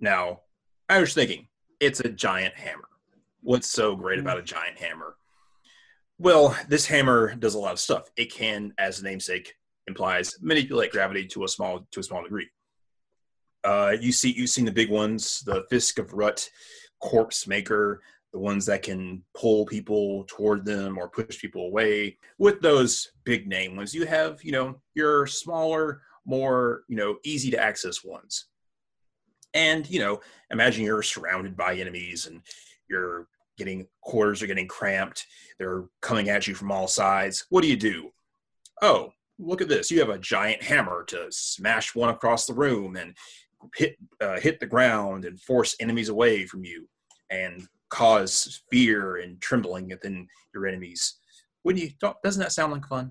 Now, 0.00 0.40
I 0.88 0.98
was 0.98 1.14
thinking, 1.14 1.46
it's 1.78 2.00
a 2.00 2.08
giant 2.08 2.54
hammer. 2.54 2.88
What's 3.42 3.70
so 3.70 3.94
great 3.94 4.18
about 4.18 4.38
a 4.38 4.42
giant 4.42 4.78
hammer? 4.78 5.16
Well, 6.18 6.56
this 6.68 6.86
hammer 6.86 7.34
does 7.34 7.54
a 7.54 7.58
lot 7.58 7.72
of 7.72 7.80
stuff. 7.80 8.10
It 8.16 8.32
can, 8.32 8.74
as 8.78 8.98
the 8.98 9.08
namesake 9.08 9.54
implies, 9.86 10.36
manipulate 10.40 10.92
gravity 10.92 11.26
to 11.28 11.44
a 11.44 11.48
small 11.48 11.86
to 11.90 12.00
a 12.00 12.02
small 12.02 12.22
degree. 12.22 12.48
Uh, 13.64 13.94
you 13.98 14.12
see, 14.12 14.32
you've 14.32 14.50
seen 14.50 14.64
the 14.64 14.72
big 14.72 14.90
ones, 14.90 15.40
the 15.44 15.64
Fist 15.68 15.98
of 15.98 16.08
Rukt, 16.12 16.48
Corpse 17.00 17.46
Maker, 17.46 18.02
the 18.32 18.38
ones 18.38 18.64
that 18.66 18.82
can 18.82 19.22
pull 19.34 19.66
people 19.66 20.24
toward 20.28 20.64
them 20.64 20.98
or 20.98 21.08
push 21.08 21.40
people 21.40 21.66
away. 21.66 22.16
With 22.38 22.60
those 22.60 23.12
big 23.24 23.48
name 23.48 23.76
ones, 23.76 23.94
you 23.94 24.06
have, 24.06 24.42
you 24.42 24.52
know, 24.52 24.80
your 24.94 25.26
smaller, 25.26 26.02
more, 26.24 26.84
you 26.88 26.96
know, 26.96 27.16
easy 27.24 27.50
to 27.50 27.60
access 27.60 28.04
ones. 28.04 28.46
And, 29.54 29.88
you 29.90 30.00
know, 30.00 30.20
imagine 30.50 30.84
you're 30.84 31.02
surrounded 31.02 31.56
by 31.56 31.74
enemies 31.74 32.26
and 32.26 32.42
you're 32.88 33.26
getting 33.58 33.86
quarters 34.00 34.42
are 34.42 34.46
getting 34.46 34.68
cramped. 34.68 35.26
They're 35.58 35.84
coming 36.00 36.28
at 36.28 36.46
you 36.46 36.54
from 36.54 36.72
all 36.72 36.88
sides. 36.88 37.46
What 37.50 37.62
do 37.62 37.68
you 37.68 37.76
do? 37.76 38.10
Oh, 38.82 39.12
look 39.38 39.60
at 39.60 39.68
this. 39.68 39.90
You 39.90 40.00
have 40.00 40.08
a 40.08 40.18
giant 40.18 40.62
hammer 40.62 41.04
to 41.08 41.26
smash 41.30 41.94
one 41.94 42.10
across 42.10 42.46
the 42.46 42.54
room 42.54 42.96
and 42.96 43.14
hit 43.76 43.96
uh, 44.22 44.40
hit 44.40 44.58
the 44.60 44.66
ground 44.66 45.24
and 45.24 45.40
force 45.40 45.76
enemies 45.80 46.08
away 46.08 46.46
from 46.46 46.64
you 46.64 46.88
and 47.30 47.66
cause 47.90 48.62
fear 48.70 49.16
and 49.16 49.40
trembling 49.40 49.88
within 49.88 50.26
your 50.54 50.66
enemies. 50.66 51.18
Wouldn't 51.64 51.84
you? 51.84 51.90
Don't, 52.00 52.16
doesn't 52.22 52.40
that 52.40 52.52
sound 52.52 52.72
like 52.72 52.86
fun? 52.86 53.10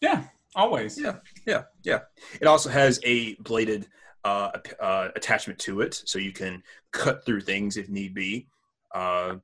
Yeah, 0.00 0.24
always. 0.54 1.00
Yeah, 1.00 1.16
yeah, 1.46 1.62
yeah. 1.82 2.00
It 2.40 2.46
also 2.46 2.70
has 2.70 3.00
a 3.04 3.34
bladed 3.36 3.88
uh, 4.24 4.50
uh, 4.80 5.08
attachment 5.16 5.58
to 5.60 5.80
it, 5.80 5.94
so 6.04 6.18
you 6.18 6.32
can 6.32 6.62
cut 6.92 7.24
through 7.24 7.40
things 7.40 7.76
if 7.76 7.88
need 7.88 8.14
be. 8.14 8.46
Uh, 8.94 9.36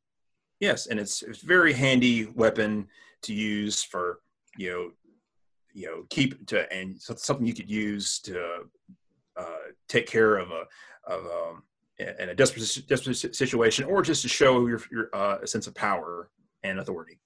yes, 0.60 0.86
and 0.86 0.98
it's 0.98 1.22
it's 1.22 1.40
very 1.40 1.72
handy 1.72 2.26
weapon 2.26 2.86
to 3.22 3.32
use 3.32 3.82
for 3.82 4.20
you 4.56 4.70
know 4.70 4.90
you 5.72 5.86
know 5.86 6.04
keep 6.10 6.46
to 6.46 6.72
and 6.72 7.00
something 7.00 7.46
you 7.46 7.54
could 7.54 7.70
use 7.70 8.18
to 8.20 8.68
uh, 9.36 9.64
take 9.88 10.06
care 10.06 10.36
of 10.36 10.50
a 10.50 10.64
of 11.06 11.24
um, 11.24 11.62
in 11.98 12.28
a 12.28 12.34
desperate, 12.34 12.88
desperate 12.88 13.36
situation, 13.36 13.84
or 13.84 14.02
just 14.02 14.22
to 14.22 14.28
show 14.28 14.66
your, 14.66 14.80
your 14.90 15.10
uh, 15.14 15.44
sense 15.46 15.66
of 15.66 15.74
power 15.74 16.28
and 16.62 16.80
authority. 16.80 17.20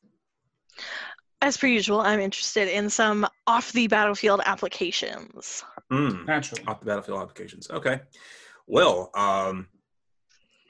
As 1.40 1.57
per 1.57 1.68
usual, 1.68 2.01
I'm 2.01 2.20
interested 2.20 2.68
in 2.68 2.90
some 2.90 3.27
off 3.46 3.72
the 3.72 3.87
battlefield 3.87 4.40
applications. 4.44 5.64
Mm, 5.90 6.27
Naturally. 6.27 6.64
off 6.66 6.81
the 6.81 6.87
battlefield 6.87 7.20
applications. 7.20 7.70
Okay. 7.70 8.01
Well, 8.66 9.11
um, 9.14 9.68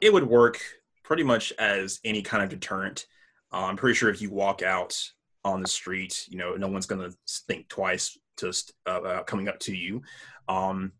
it 0.01 0.13
would 0.13 0.29
work 0.29 0.61
pretty 1.03 1.23
much 1.23 1.53
as 1.59 2.01
any 2.05 2.23
kind 2.23 2.43
of 2.43 2.51
deterrent. 2.51 3.07
Uh, 3.53 3.65
I'm 3.65 3.77
pretty 3.77 3.95
sure 3.95 4.11
if 4.11 4.21
you 4.21 4.31
walk 4.31 4.63
out 4.63 4.97
on 5.45 5.63
the 5.63 5.69
street, 5.69 6.27
you 6.29 6.37
know, 6.37 6.55
no 6.55 6.69
one's 6.69 6.87
going 6.87 7.11
to 7.11 7.17
think 7.47 7.69
twice 7.69 8.19
to 8.37 8.49
uh, 8.87 9.01
about 9.01 9.27
coming 9.27 9.49
up 9.49 9.59
to 9.61 9.75
you. 9.75 10.03
Um, 10.49 10.93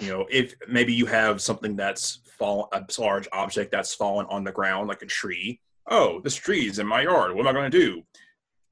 you 0.00 0.08
know, 0.08 0.26
if 0.30 0.54
maybe 0.66 0.94
you 0.94 1.04
have 1.06 1.42
something 1.42 1.76
that's 1.76 2.20
fallen, 2.38 2.68
a 2.72 2.84
large 2.98 3.28
object 3.32 3.70
that's 3.70 3.94
fallen 3.94 4.26
on 4.30 4.44
the 4.44 4.52
ground, 4.52 4.88
like 4.88 5.02
a 5.02 5.06
tree. 5.06 5.60
Oh, 5.88 6.20
this 6.22 6.34
tree 6.34 6.66
is 6.66 6.78
in 6.78 6.86
my 6.86 7.02
yard. 7.02 7.34
What 7.34 7.46
am 7.46 7.48
I 7.48 7.52
going 7.52 7.70
to 7.70 7.78
do? 7.78 8.02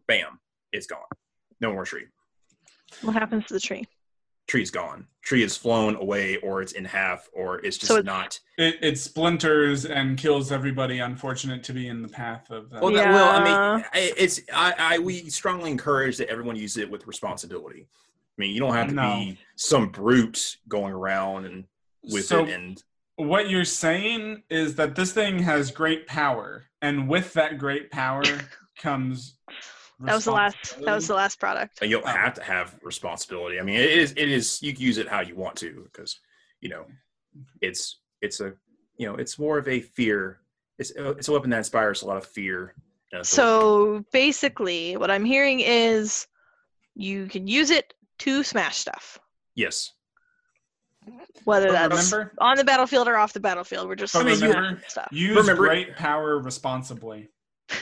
Bam, 0.09 0.40
it's 0.73 0.87
gone. 0.87 0.99
No 1.61 1.73
more 1.73 1.85
tree. 1.85 2.07
What 3.03 3.12
happens 3.12 3.44
to 3.47 3.55
the 3.55 3.61
tree? 3.61 3.87
Tree's 4.49 4.71
gone. 4.71 5.07
Tree 5.23 5.42
is 5.42 5.59
flown 5.59 5.94
away, 5.97 6.38
or 6.38 6.62
it's 6.62 6.73
in 6.73 6.87
half, 6.87 7.29
or 7.35 7.59
it's 7.59 7.77
just 7.77 7.88
So 7.88 7.99
it's- 7.99 8.07
not. 8.07 8.40
It, 8.57 8.79
it 8.81 8.99
splinters 8.99 9.85
and 9.85 10.16
kills 10.16 10.51
everybody 10.51 11.01
unfortunate 11.01 11.62
to 11.64 11.75
be 11.75 11.88
in 11.88 12.01
the 12.01 12.09
path 12.09 12.51
of 12.51 12.71
that. 12.71 12.81
Well, 12.83 12.94
that, 12.94 13.12
well, 13.12 13.29
I 13.29 13.77
mean, 13.77 13.85
it's 13.92 14.40
I, 14.53 14.75
I 14.79 14.99
we 15.01 15.29
strongly 15.29 15.71
encourage 15.71 16.16
that 16.16 16.31
everyone 16.31 16.57
use 16.57 16.79
it 16.79 16.90
with 16.90 17.07
responsibility. 17.07 17.87
I 17.87 18.40
mean, 18.40 18.55
you 18.55 18.61
don't 18.61 18.73
have 18.73 18.88
to 18.88 18.94
No. 18.94 19.16
be 19.16 19.38
some 19.57 19.90
brute 19.90 20.57
going 20.66 20.94
around 20.94 21.44
and 21.44 21.64
with 22.05 22.25
So- 22.25 22.44
it 22.44 22.49
and 22.51 22.83
what 23.16 23.51
you're 23.51 23.64
saying 23.66 24.44
is 24.49 24.77
that 24.77 24.94
this 24.94 25.12
thing 25.12 25.40
has 25.40 25.71
great 25.73 26.07
power, 26.07 26.64
and 26.81 27.07
with 27.07 27.35
that 27.35 27.59
great 27.59 27.90
power 27.90 28.23
comes. 28.79 29.35
That 30.01 30.15
was 30.15 30.25
the 30.25 30.33
last. 30.33 30.79
That 30.85 30.95
was 30.95 31.09
the 31.09 31.15
last 31.15 31.41
product. 31.41 31.79
And 31.83 31.91
you 31.91 32.01
don't 32.01 32.09
have 32.09 32.35
to 32.35 32.43
have 32.43 32.79
responsibility. 32.83 33.59
I 33.59 33.63
mean, 33.63 33.77
it 33.77 33.91
is. 33.91 34.13
It 34.13 34.29
is. 34.31 34.63
You 34.63 34.73
can 34.73 34.83
use 34.83 34.99
it 34.99 35.09
how 35.09 35.21
you 35.21 35.35
want 35.35 35.57
to 35.57 35.83
because, 35.91 36.21
you 36.61 36.69
know, 36.69 36.85
it's 37.61 37.99
it's 38.23 38.41
a 38.41 38.53
you 38.97 39.07
know 39.09 39.17
it's 39.17 39.39
more 39.39 39.59
of 39.59 39.67
a 39.67 39.81
fear. 39.81 40.41
It's 40.79 40.93
it's 40.97 41.29
a 41.29 41.33
weapon 41.33 41.51
that 41.51 41.59
inspires 41.59 42.03
a 42.03 42.07
lot 42.07 42.17
of 42.17 42.27
fear. 42.27 42.75
So 43.23 44.05
basically, 44.13 44.97
what 44.97 45.11
I'm 45.11 45.25
hearing 45.25 45.61
is 45.61 46.27
you 46.95 47.27
can 47.27 47.49
use 47.49 47.71
it 47.71 47.95
to 48.19 48.43
smash 48.43 48.77
stuff, 48.77 49.19
yes, 49.55 49.93
whether 51.45 51.73
that's 51.73 52.13
remember, 52.13 52.35
on 52.39 52.57
the 52.59 52.65
battlefield 52.65 53.09
or 53.09 53.17
off 53.17 53.33
the 53.33 53.41
battlefield. 53.41 53.89
We're 53.89 53.95
just 53.95 54.13
But 54.13 54.23
smashing 54.23 54.49
remember- 54.49 54.83
stuff. 54.89 55.09
use 55.11 55.37
Remember- 55.37 55.67
great 55.67 55.97
power 55.97 56.39
responsibly. 56.39 57.31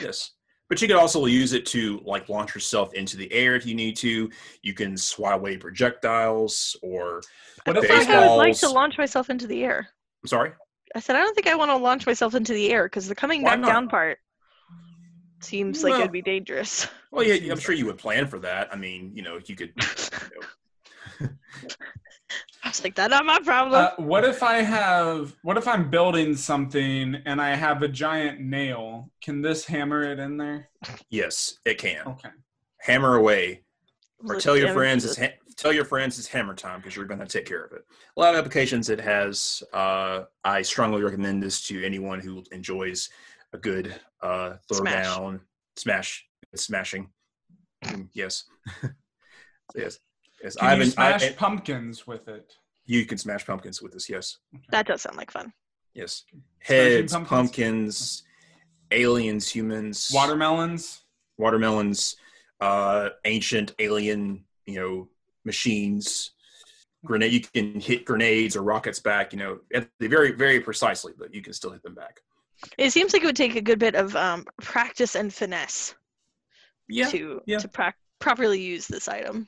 yes. 0.00 0.30
But 0.68 0.82
you 0.82 0.88
could 0.88 0.96
also 0.96 1.26
use 1.26 1.52
it 1.52 1.64
to 1.66 2.00
like 2.04 2.28
launch 2.28 2.54
yourself 2.54 2.92
into 2.94 3.16
the 3.16 3.32
air 3.32 3.54
if 3.54 3.64
you 3.64 3.74
need 3.74 3.96
to. 3.98 4.28
You 4.62 4.74
can 4.74 4.96
swat 4.96 5.34
away 5.34 5.56
projectiles 5.56 6.76
or 6.82 7.22
What 7.64 7.76
I 7.78 7.80
if 7.84 8.08
I 8.10 8.26
would 8.26 8.36
like 8.36 8.58
to 8.58 8.68
launch 8.68 8.98
myself 8.98 9.30
into 9.30 9.46
the 9.46 9.62
air. 9.62 9.88
I'm 10.24 10.28
sorry. 10.28 10.52
I 10.94 11.00
said 11.00 11.14
I 11.16 11.20
don't 11.20 11.34
think 11.34 11.46
I 11.46 11.54
want 11.54 11.70
to 11.70 11.76
launch 11.76 12.06
myself 12.06 12.34
into 12.34 12.52
the 12.52 12.72
air 12.72 12.86
because 12.86 13.06
the 13.06 13.14
coming 13.14 13.42
Why 13.42 13.50
back 13.50 13.60
not? 13.60 13.68
down 13.68 13.88
part 13.88 14.18
seems 15.40 15.84
like 15.84 15.94
it'd 15.94 16.12
be 16.12 16.22
dangerous. 16.22 16.88
Well, 17.12 17.24
yeah, 17.24 17.52
I'm 17.52 17.58
sure 17.60 17.74
you 17.74 17.86
would 17.86 17.98
plan 17.98 18.26
for 18.26 18.38
that. 18.40 18.68
I 18.72 18.76
mean, 18.76 19.12
you 19.14 19.22
know, 19.22 19.38
you 19.44 19.54
could. 19.54 19.72
I 22.66 22.70
was 22.70 22.82
like, 22.82 22.96
that's 22.96 23.12
not 23.12 23.24
my 23.24 23.38
problem. 23.44 23.80
Uh, 23.80 24.02
what 24.02 24.24
if 24.24 24.42
I 24.42 24.56
have? 24.56 25.36
What 25.42 25.56
if 25.56 25.68
I'm 25.68 25.88
building 25.88 26.34
something 26.34 27.14
and 27.24 27.40
I 27.40 27.54
have 27.54 27.82
a 27.82 27.88
giant 27.88 28.40
nail? 28.40 29.08
Can 29.22 29.40
this 29.40 29.64
hammer 29.64 30.02
it 30.02 30.18
in 30.18 30.36
there? 30.36 30.68
Yes, 31.08 31.58
it 31.64 31.78
can. 31.78 32.04
Okay. 32.08 32.30
Hammer 32.80 33.14
away, 33.14 33.62
or 34.28 34.40
tell 34.40 34.56
your 34.56 34.72
friends 34.72 35.04
this- 35.04 35.12
it's 35.16 35.20
ha- 35.20 35.38
tell 35.56 35.72
your 35.72 35.84
friends 35.84 36.18
it's 36.18 36.26
hammer 36.26 36.54
time 36.54 36.80
because 36.80 36.96
you're 36.96 37.04
going 37.04 37.20
to 37.20 37.26
take 37.26 37.46
care 37.46 37.62
of 37.62 37.70
it. 37.72 37.84
A 38.16 38.20
lot 38.20 38.34
of 38.34 38.38
applications 38.40 38.90
it 38.90 39.00
has. 39.00 39.62
Uh, 39.72 40.24
I 40.42 40.62
strongly 40.62 41.04
recommend 41.04 41.44
this 41.44 41.62
to 41.68 41.84
anyone 41.84 42.18
who 42.18 42.42
enjoys 42.50 43.08
a 43.52 43.58
good 43.58 43.94
uh, 44.22 44.54
throw 44.68 44.78
Smash. 44.80 45.04
down, 45.04 45.40
smash, 45.76 46.26
smashing. 46.56 47.10
Mm, 47.84 48.08
yes, 48.12 48.42
yes, 49.76 50.00
yes. 50.42 50.56
Can 50.56 50.68
I've 50.68 50.78
you 50.78 50.84
been. 50.92 50.94
I, 50.98 51.16
smash 51.18 51.36
pumpkins 51.36 52.06
with 52.06 52.28
it? 52.28 52.52
you 52.88 53.04
can 53.04 53.18
smash 53.18 53.44
pumpkins 53.46 53.82
with 53.82 53.92
this. 53.92 54.08
Yes, 54.08 54.38
That 54.70 54.86
does 54.86 55.02
sound 55.02 55.16
like 55.16 55.30
fun. 55.30 55.52
yes. 55.94 56.22
Heads, 56.60 57.12
pumpkins? 57.12 57.28
pumpkins, 57.28 58.22
aliens, 58.92 59.48
humans, 59.50 60.10
Watermelons. 60.14 61.02
watermelons, 61.38 62.16
uh, 62.60 63.08
ancient 63.24 63.74
alien, 63.78 64.44
you 64.66 64.76
know, 64.80 65.08
machines, 65.44 66.30
grenade. 67.04 67.32
You 67.32 67.40
can 67.40 67.80
hit 67.80 68.04
grenades 68.04 68.56
or 68.56 68.62
rockets 68.62 69.00
back. 69.00 69.32
You 69.32 69.38
know, 69.40 69.58
at 69.74 69.88
the 69.98 70.06
very, 70.06 70.32
very 70.32 70.60
precisely, 70.60 71.12
but 71.18 71.34
you 71.34 71.42
can 71.42 71.52
still 71.52 71.70
hit 71.72 71.82
them 71.82 71.94
back. 71.94 72.20
It 72.78 72.90
seems 72.90 73.12
like 73.12 73.22
it 73.22 73.26
would 73.26 73.36
take 73.36 73.56
a 73.56 73.60
good 73.60 73.78
bit 73.78 73.94
of 73.94 74.14
um, 74.16 74.46
practice 74.62 75.14
and 75.16 75.32
finesse 75.34 75.94
Yeah, 76.88 77.08
to 77.10 77.40
yeah. 77.46 77.58
to 77.58 77.68
prac 77.68 77.96
properly 78.26 78.60
use 78.60 78.86
this 78.88 79.06
item. 79.08 79.46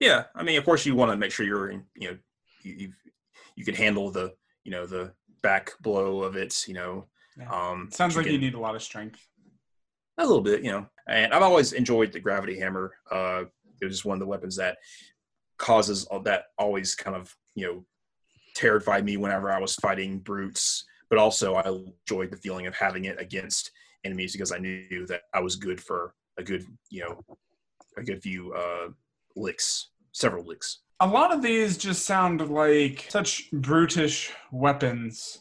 yeah. 0.00 0.24
I 0.34 0.42
mean, 0.42 0.58
of 0.58 0.64
course, 0.64 0.84
you 0.84 0.94
want 0.94 1.10
to 1.10 1.16
make 1.16 1.32
sure 1.32 1.46
you're 1.46 1.70
in. 1.70 1.84
You 1.96 2.08
know, 2.10 2.18
you 2.62 2.74
you, 2.78 2.92
you 3.56 3.64
can 3.64 3.74
handle 3.74 4.10
the 4.10 4.34
you 4.64 4.70
know 4.70 4.84
the 4.86 5.12
back 5.42 5.72
blow 5.80 6.22
of 6.22 6.36
it. 6.36 6.66
You 6.68 6.74
know, 6.74 7.06
Yeah. 7.38 7.50
um, 7.50 7.86
It 7.88 7.94
sounds 7.94 8.16
like 8.16 8.26
can- 8.26 8.34
you 8.34 8.38
need 8.40 8.54
a 8.54 8.60
lot 8.60 8.74
of 8.76 8.82
strength. 8.82 9.20
a 10.18 10.26
little 10.26 10.42
bit, 10.42 10.62
you 10.62 10.70
know. 10.72 10.86
And 11.06 11.32
I've 11.32 11.42
always 11.42 11.72
enjoyed 11.72 12.12
the 12.12 12.20
gravity 12.20 12.58
hammer. 12.58 12.92
Uh, 13.10 13.44
it 13.80 13.84
was 13.86 13.94
just 13.94 14.04
one 14.04 14.16
of 14.16 14.20
the 14.20 14.26
weapons 14.26 14.56
that 14.56 14.76
causes 15.56 16.04
all 16.06 16.20
that 16.20 16.44
always 16.58 16.94
kind 16.94 17.16
of 17.16 17.34
you 17.54 17.66
know 17.66 17.84
terrified 18.54 19.04
me 19.04 19.16
whenever 19.16 19.50
I 19.50 19.58
was 19.60 19.74
fighting 19.76 20.18
brutes. 20.18 20.84
But 21.08 21.18
also, 21.18 21.54
I 21.54 21.66
enjoyed 21.66 22.30
the 22.30 22.36
feeling 22.36 22.66
of 22.66 22.74
having 22.74 23.06
it 23.06 23.18
against 23.18 23.70
enemies 24.04 24.32
because 24.32 24.52
I 24.52 24.58
knew 24.58 25.06
that 25.06 25.22
I 25.32 25.40
was 25.40 25.56
good 25.56 25.80
for 25.80 26.14
a 26.36 26.42
good 26.42 26.66
you 26.90 27.00
know 27.04 27.24
a 27.98 28.04
good 28.04 28.22
few 28.22 28.52
uh, 28.54 28.88
licks, 29.36 29.90
several 30.12 30.44
licks. 30.46 30.80
A 31.00 31.06
lot 31.06 31.32
of 31.32 31.42
these 31.42 31.76
just 31.78 32.04
sound 32.06 32.48
like 32.50 33.06
such 33.08 33.50
brutish 33.52 34.32
weapons. 34.50 35.38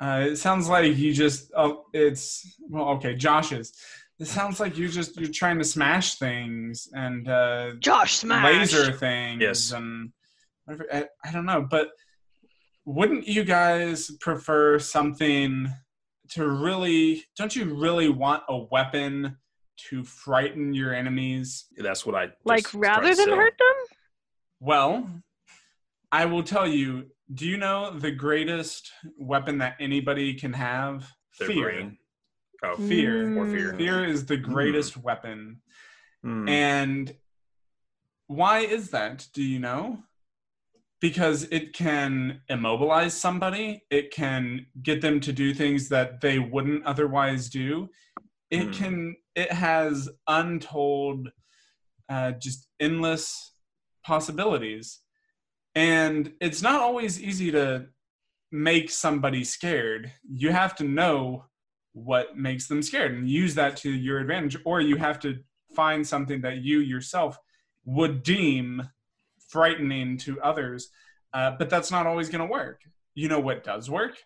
Uh, 0.00 0.28
it 0.30 0.36
sounds 0.36 0.68
like 0.68 0.96
you 0.96 1.12
just 1.12 1.50
oh, 1.56 1.84
it's 1.92 2.56
well 2.68 2.88
okay, 2.90 3.14
Josh's. 3.14 3.72
It 4.18 4.26
sounds 4.26 4.58
like 4.60 4.76
you 4.78 4.88
just 4.88 5.18
you're 5.20 5.30
trying 5.30 5.58
to 5.58 5.64
smash 5.64 6.16
things 6.16 6.88
and 6.92 7.28
uh, 7.28 7.72
Josh 7.78 8.14
smash. 8.16 8.44
laser 8.72 8.92
things 8.92 9.40
Yes. 9.42 9.72
and 9.72 10.12
whatever. 10.64 10.86
I, 10.92 11.06
I 11.26 11.32
don't 11.32 11.46
know, 11.46 11.66
but 11.70 11.88
wouldn't 12.86 13.26
you 13.28 13.44
guys 13.44 14.10
prefer 14.20 14.78
something 14.78 15.68
to 16.30 16.48
really? 16.48 17.24
Don't 17.36 17.54
you 17.54 17.74
really 17.74 18.08
want 18.08 18.42
a 18.48 18.56
weapon 18.70 19.36
to 19.88 20.04
frighten 20.04 20.72
your 20.74 20.94
enemies? 20.94 21.66
That's 21.76 22.04
what 22.04 22.14
I 22.14 22.28
Like 22.44 22.66
rather 22.74 23.14
than 23.14 23.28
hurt 23.30 23.54
them? 23.58 23.96
Well, 24.60 25.10
I 26.12 26.26
will 26.26 26.42
tell 26.42 26.66
you. 26.66 27.06
Do 27.32 27.46
you 27.46 27.56
know 27.58 27.96
the 27.96 28.10
greatest 28.10 28.90
weapon 29.16 29.58
that 29.58 29.76
anybody 29.78 30.34
can 30.34 30.52
have? 30.52 31.08
Their 31.38 31.48
Fear. 31.48 31.62
brain. 31.64 31.98
Oh, 32.64 32.76
Fear. 32.76 33.38
or 33.38 33.46
fear. 33.46 33.74
Fear 33.74 34.04
is 34.06 34.26
the 34.26 34.36
greatest 34.36 34.96
weapon. 34.96 35.62
Hmm. 36.22 36.48
And 36.48 37.14
why 38.26 38.58
is 38.60 38.90
that? 38.90 39.28
Do 39.32 39.42
you 39.42 39.60
know? 39.60 40.00
Because 41.00 41.44
it 41.44 41.72
can 41.72 42.42
immobilize 42.48 43.14
somebody, 43.14 43.84
it 43.90 44.10
can 44.10 44.66
get 44.82 45.00
them 45.00 45.20
to 45.20 45.32
do 45.32 45.54
things 45.54 45.88
that 45.88 46.20
they 46.20 46.38
wouldn't 46.38 46.84
otherwise 46.84 47.48
do. 47.48 47.88
It 48.50 48.64
Hmm. 48.64 48.70
can, 48.72 49.16
it 49.34 49.52
has 49.52 50.08
untold, 50.26 51.30
uh, 52.08 52.32
just 52.32 52.66
endless 52.78 53.52
possibilities. 54.04 55.00
And 55.74 56.32
it's 56.40 56.62
not 56.62 56.80
always 56.80 57.20
easy 57.20 57.50
to 57.52 57.86
make 58.50 58.90
somebody 58.90 59.44
scared. 59.44 60.12
You 60.28 60.50
have 60.50 60.74
to 60.76 60.84
know 60.84 61.44
what 61.92 62.36
makes 62.36 62.66
them 62.66 62.82
scared 62.82 63.12
and 63.12 63.28
use 63.28 63.54
that 63.54 63.76
to 63.78 63.90
your 63.90 64.18
advantage, 64.18 64.56
or 64.64 64.80
you 64.80 64.96
have 64.96 65.20
to 65.20 65.38
find 65.74 66.06
something 66.06 66.40
that 66.42 66.58
you 66.58 66.80
yourself 66.80 67.38
would 67.84 68.22
deem 68.22 68.82
frightening 69.48 70.16
to 70.18 70.40
others. 70.40 70.88
Uh, 71.32 71.52
but 71.58 71.70
that's 71.70 71.90
not 71.90 72.06
always 72.06 72.28
going 72.28 72.46
to 72.46 72.50
work. 72.50 72.80
You 73.14 73.28
know 73.28 73.40
what 73.40 73.64
does 73.64 73.88
work? 73.88 74.16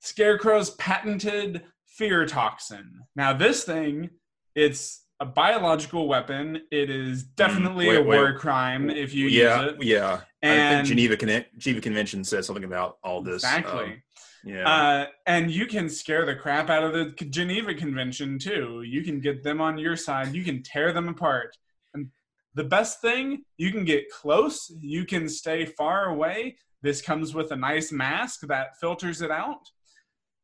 Scarecrow's 0.00 0.70
patented 0.70 1.64
fear 1.98 2.24
toxin. 2.26 3.00
Now, 3.16 3.32
this 3.32 3.64
thing, 3.64 4.08
it's 4.54 5.04
a 5.20 5.26
biological 5.26 6.06
weapon. 6.08 6.62
It 6.70 6.90
is 6.90 7.24
definitely 7.24 7.86
Mm, 7.86 7.88
wait, 7.88 7.96
a 7.98 8.02
war 8.02 8.24
wait. 8.26 8.36
crime 8.36 8.88
if 8.88 9.12
you 9.12 9.26
yeah, 9.26 9.62
use 9.64 9.72
it. 9.74 9.82
yeah. 9.82 10.20
I 10.42 10.46
And 10.46 10.86
think 10.86 10.96
Geneva 10.96 11.16
Con- 11.16 11.44
Geneva 11.56 11.80
Convention 11.80 12.22
says 12.24 12.46
something 12.46 12.64
about 12.64 12.98
all 13.02 13.20
this. 13.22 13.42
exactly. 13.42 13.84
um, 13.84 14.02
yeah. 14.44 14.68
Uh, 14.68 15.06
and 15.26 15.50
you 15.50 15.66
can 15.66 15.88
scare 15.88 16.24
the 16.24 16.36
crap 16.36 16.70
out 16.70 16.84
of 16.84 16.92
the 16.92 17.06
Geneva 17.24 17.74
Convention 17.74 18.38
too. 18.38 18.82
You 18.86 19.02
can 19.02 19.20
get 19.20 19.42
them 19.42 19.60
on 19.60 19.76
your 19.76 19.96
side. 19.96 20.32
You 20.32 20.44
can 20.44 20.62
tear 20.62 20.92
them 20.92 21.08
apart. 21.08 21.56
And 21.94 22.10
the 22.54 22.62
best 22.62 23.00
thing, 23.00 23.42
you 23.56 23.72
can 23.72 23.84
get 23.84 24.08
close. 24.10 24.70
You 24.80 25.04
can 25.04 25.28
stay 25.28 25.66
far 25.66 26.04
away. 26.10 26.56
This 26.82 27.02
comes 27.02 27.34
with 27.34 27.50
a 27.50 27.56
nice 27.56 27.90
mask 27.90 28.42
that 28.46 28.76
filters 28.80 29.20
it 29.22 29.32
out. 29.32 29.62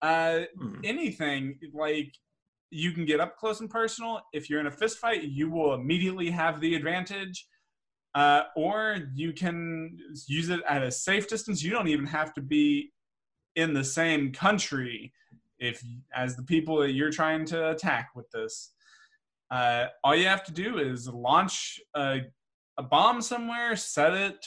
Uh, 0.04 0.44
Hmm. 0.58 0.80
anything 0.84 1.58
like 1.72 2.12
you 2.70 2.92
can 2.92 3.04
get 3.06 3.20
up 3.20 3.36
close 3.38 3.60
and 3.60 3.70
personal. 3.70 4.20
If 4.32 4.50
you're 4.50 4.60
in 4.60 4.66
a 4.66 4.70
fist 4.82 4.98
fight, 4.98 5.22
you 5.22 5.50
will 5.50 5.72
immediately 5.74 6.30
have 6.30 6.60
the 6.60 6.74
advantage. 6.74 7.46
Uh, 8.14 8.42
or 8.54 8.98
you 9.14 9.32
can 9.32 9.96
use 10.28 10.48
it 10.50 10.60
at 10.68 10.82
a 10.82 10.90
safe 10.90 11.26
distance. 11.28 11.62
You 11.62 11.70
don't 11.70 11.88
even 11.88 12.06
have 12.06 12.34
to 12.34 12.42
be 12.42 12.92
in 13.56 13.72
the 13.72 13.82
same 13.84 14.30
country 14.32 15.12
if 15.58 15.82
as 16.14 16.36
the 16.36 16.42
people 16.42 16.76
that 16.80 16.92
you're 16.92 17.10
trying 17.10 17.44
to 17.46 17.70
attack 17.70 18.10
with 18.14 18.30
this. 18.30 18.74
Uh, 19.50 19.86
all 20.02 20.14
you 20.14 20.26
have 20.26 20.44
to 20.44 20.52
do 20.52 20.78
is 20.78 21.08
launch 21.08 21.80
a, 21.94 22.20
a 22.76 22.82
bomb 22.82 23.22
somewhere, 23.22 23.74
set 23.76 24.12
it 24.12 24.44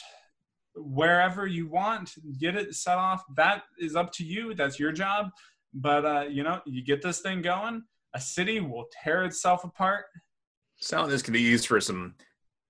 wherever 0.77 1.45
you 1.47 1.67
want, 1.67 2.13
get 2.39 2.55
it 2.55 2.75
set 2.75 2.97
off. 2.97 3.23
That 3.35 3.63
is 3.79 3.95
up 3.95 4.11
to 4.13 4.23
you. 4.23 4.53
That's 4.53 4.79
your 4.79 4.91
job. 4.91 5.29
But 5.73 6.05
uh, 6.05 6.25
you 6.29 6.43
know, 6.43 6.61
you 6.65 6.83
get 6.83 7.01
this 7.01 7.19
thing 7.19 7.41
going. 7.41 7.83
A 8.13 8.21
city 8.21 8.59
will 8.59 8.85
tear 9.03 9.23
itself 9.23 9.63
apart. 9.63 10.05
Sound 10.79 11.03
like 11.03 11.11
this 11.11 11.21
can 11.21 11.33
be 11.33 11.41
used 11.41 11.67
for 11.67 11.81
some 11.81 12.15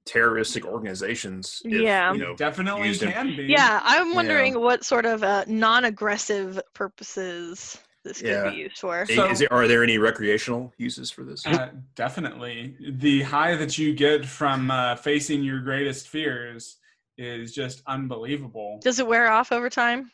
terroristic 0.05 0.65
organizations. 0.65 1.61
if, 1.65 1.81
Yeah. 1.81 2.13
You 2.13 2.19
know, 2.19 2.35
Definitely 2.35 2.87
used 2.87 3.03
in- 3.03 3.11
can 3.11 3.35
be. 3.35 3.43
Yeah, 3.43 3.81
I'm 3.83 4.15
wondering 4.15 4.59
what 4.59 4.83
sort 4.85 5.05
of 5.05 5.21
uh, 5.23 5.43
non-aggressive 5.47 6.59
purposes 6.73 7.77
this 8.05 8.19
could 8.21 8.29
Yeah. 8.29 8.49
be 8.49 8.55
used 8.55 8.77
for. 8.77 9.01
is 9.03 9.13
So- 9.15 9.25
it, 9.29 9.51
are 9.51 9.67
there 9.67 9.83
any 9.83 9.97
recreational 9.97 10.73
uses 10.77 11.11
for 11.11 11.23
this? 11.23 11.45
Uh, 11.45 11.71
definitely. 11.95 12.75
The 12.79 13.21
high 13.23 13.55
that 13.55 13.77
you 13.77 13.93
get 13.93 14.25
from 14.25 14.71
uh, 14.71 14.95
facing 14.95 15.43
your 15.43 15.59
greatest 15.59 16.07
fears 16.07 16.77
is 17.17 17.53
just 17.53 17.81
unbelievable. 17.87 18.79
Does 18.83 18.99
it 18.99 19.07
wear 19.07 19.31
off 19.31 19.51
over 19.51 19.69
time? 19.69 20.11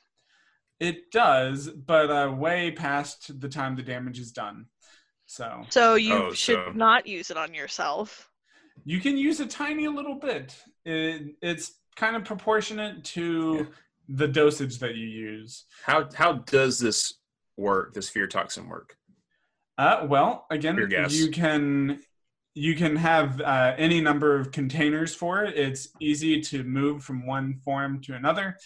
It 0.79 1.11
does, 1.11 1.69
but 1.69 2.09
uh, 2.09 2.31
way 2.31 2.71
past 2.71 3.39
the 3.39 3.49
time 3.49 3.75
the 3.75 3.83
damage 3.83 4.19
is 4.19 4.31
done. 4.31 4.65
So 5.25 5.63
So 5.69 5.95
you 5.95 6.13
Oh, 6.13 6.33
should 6.33 6.55
so- 6.65 6.71
not 6.73 7.07
use 7.07 7.31
it 7.31 7.37
on 7.37 7.53
yourself. 7.53 8.29
you 8.85 8.99
can 8.99 9.17
use 9.17 9.39
a 9.39 9.45
tiny 9.45 9.87
little 9.87 10.15
bit. 10.15 10.55
It, 10.85 11.35
it's 11.41 11.79
kind 11.95 12.15
of 12.15 12.23
proportionate 12.25 13.03
to 13.05 13.55
Yeah. 13.59 13.65
the 14.09 14.27
dosage 14.27 14.79
that 14.79 14.95
you 14.95 15.07
use. 15.07 15.65
How 15.83 16.09
how 16.13 16.33
does 16.33 16.79
this 16.79 17.13
work? 17.55 17.93
This 17.93 18.09
fear 18.09 18.27
toxin 18.27 18.67
work? 18.67 18.97
Uh, 19.77 20.05
well, 20.09 20.45
again, 20.51 20.77
you 21.09 21.29
can 21.31 21.99
you 22.55 22.75
can 22.75 22.95
have 22.95 23.41
uh, 23.41 23.73
any 23.77 23.99
number 24.01 24.39
of 24.39 24.51
containers 24.51 25.15
for 25.15 25.43
it. 25.43 25.57
It's 25.57 25.89
easy 25.99 26.39
to 26.41 26.63
move 26.63 27.03
from 27.03 27.25
one 27.25 27.55
form 27.65 28.01
to 28.01 28.13
another 28.15 28.57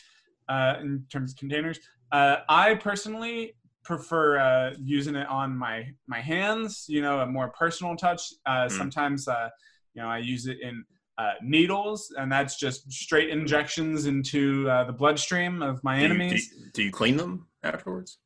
uh, 0.50 0.76
in 0.82 1.06
terms 1.12 1.32
of 1.34 1.38
containers. 1.38 1.80
Uh, 2.12 2.38
I 2.50 2.76
personally 2.76 3.56
prefer 3.84 4.38
uh, 4.40 4.74
using 4.82 5.16
it 5.16 5.28
on 5.28 5.56
my 5.58 5.86
my 6.08 6.20
hands. 6.20 6.86
You 6.90 7.02
know, 7.02 7.20
a 7.22 7.26
more 7.26 7.50
personal 7.50 7.96
touch. 7.96 8.22
Uh, 8.46 8.66
Mm. 8.68 8.72
Sometimes, 8.72 9.28
uh, 9.28 9.50
you 9.94 10.02
know, 10.02 10.10
I 10.10 10.18
use 10.18 10.48
it 10.48 10.58
in 10.62 10.84
uh, 11.18 11.32
needles, 11.42 12.14
and 12.18 12.32
that's 12.32 12.58
just 12.60 12.92
straight 12.92 13.30
injections 13.30 14.06
into 14.06 14.70
uh, 14.70 14.84
the 14.84 14.94
bloodstream 14.94 15.62
of 15.62 15.84
my 15.84 15.96
Do 15.96 16.02
you, 16.04 16.08
do, 16.10 16.14
enemies. 16.16 16.54
do 16.74 16.84
you 16.84 16.92
clean 16.92 17.18
them 17.18 17.48
afterwards? 17.64 18.20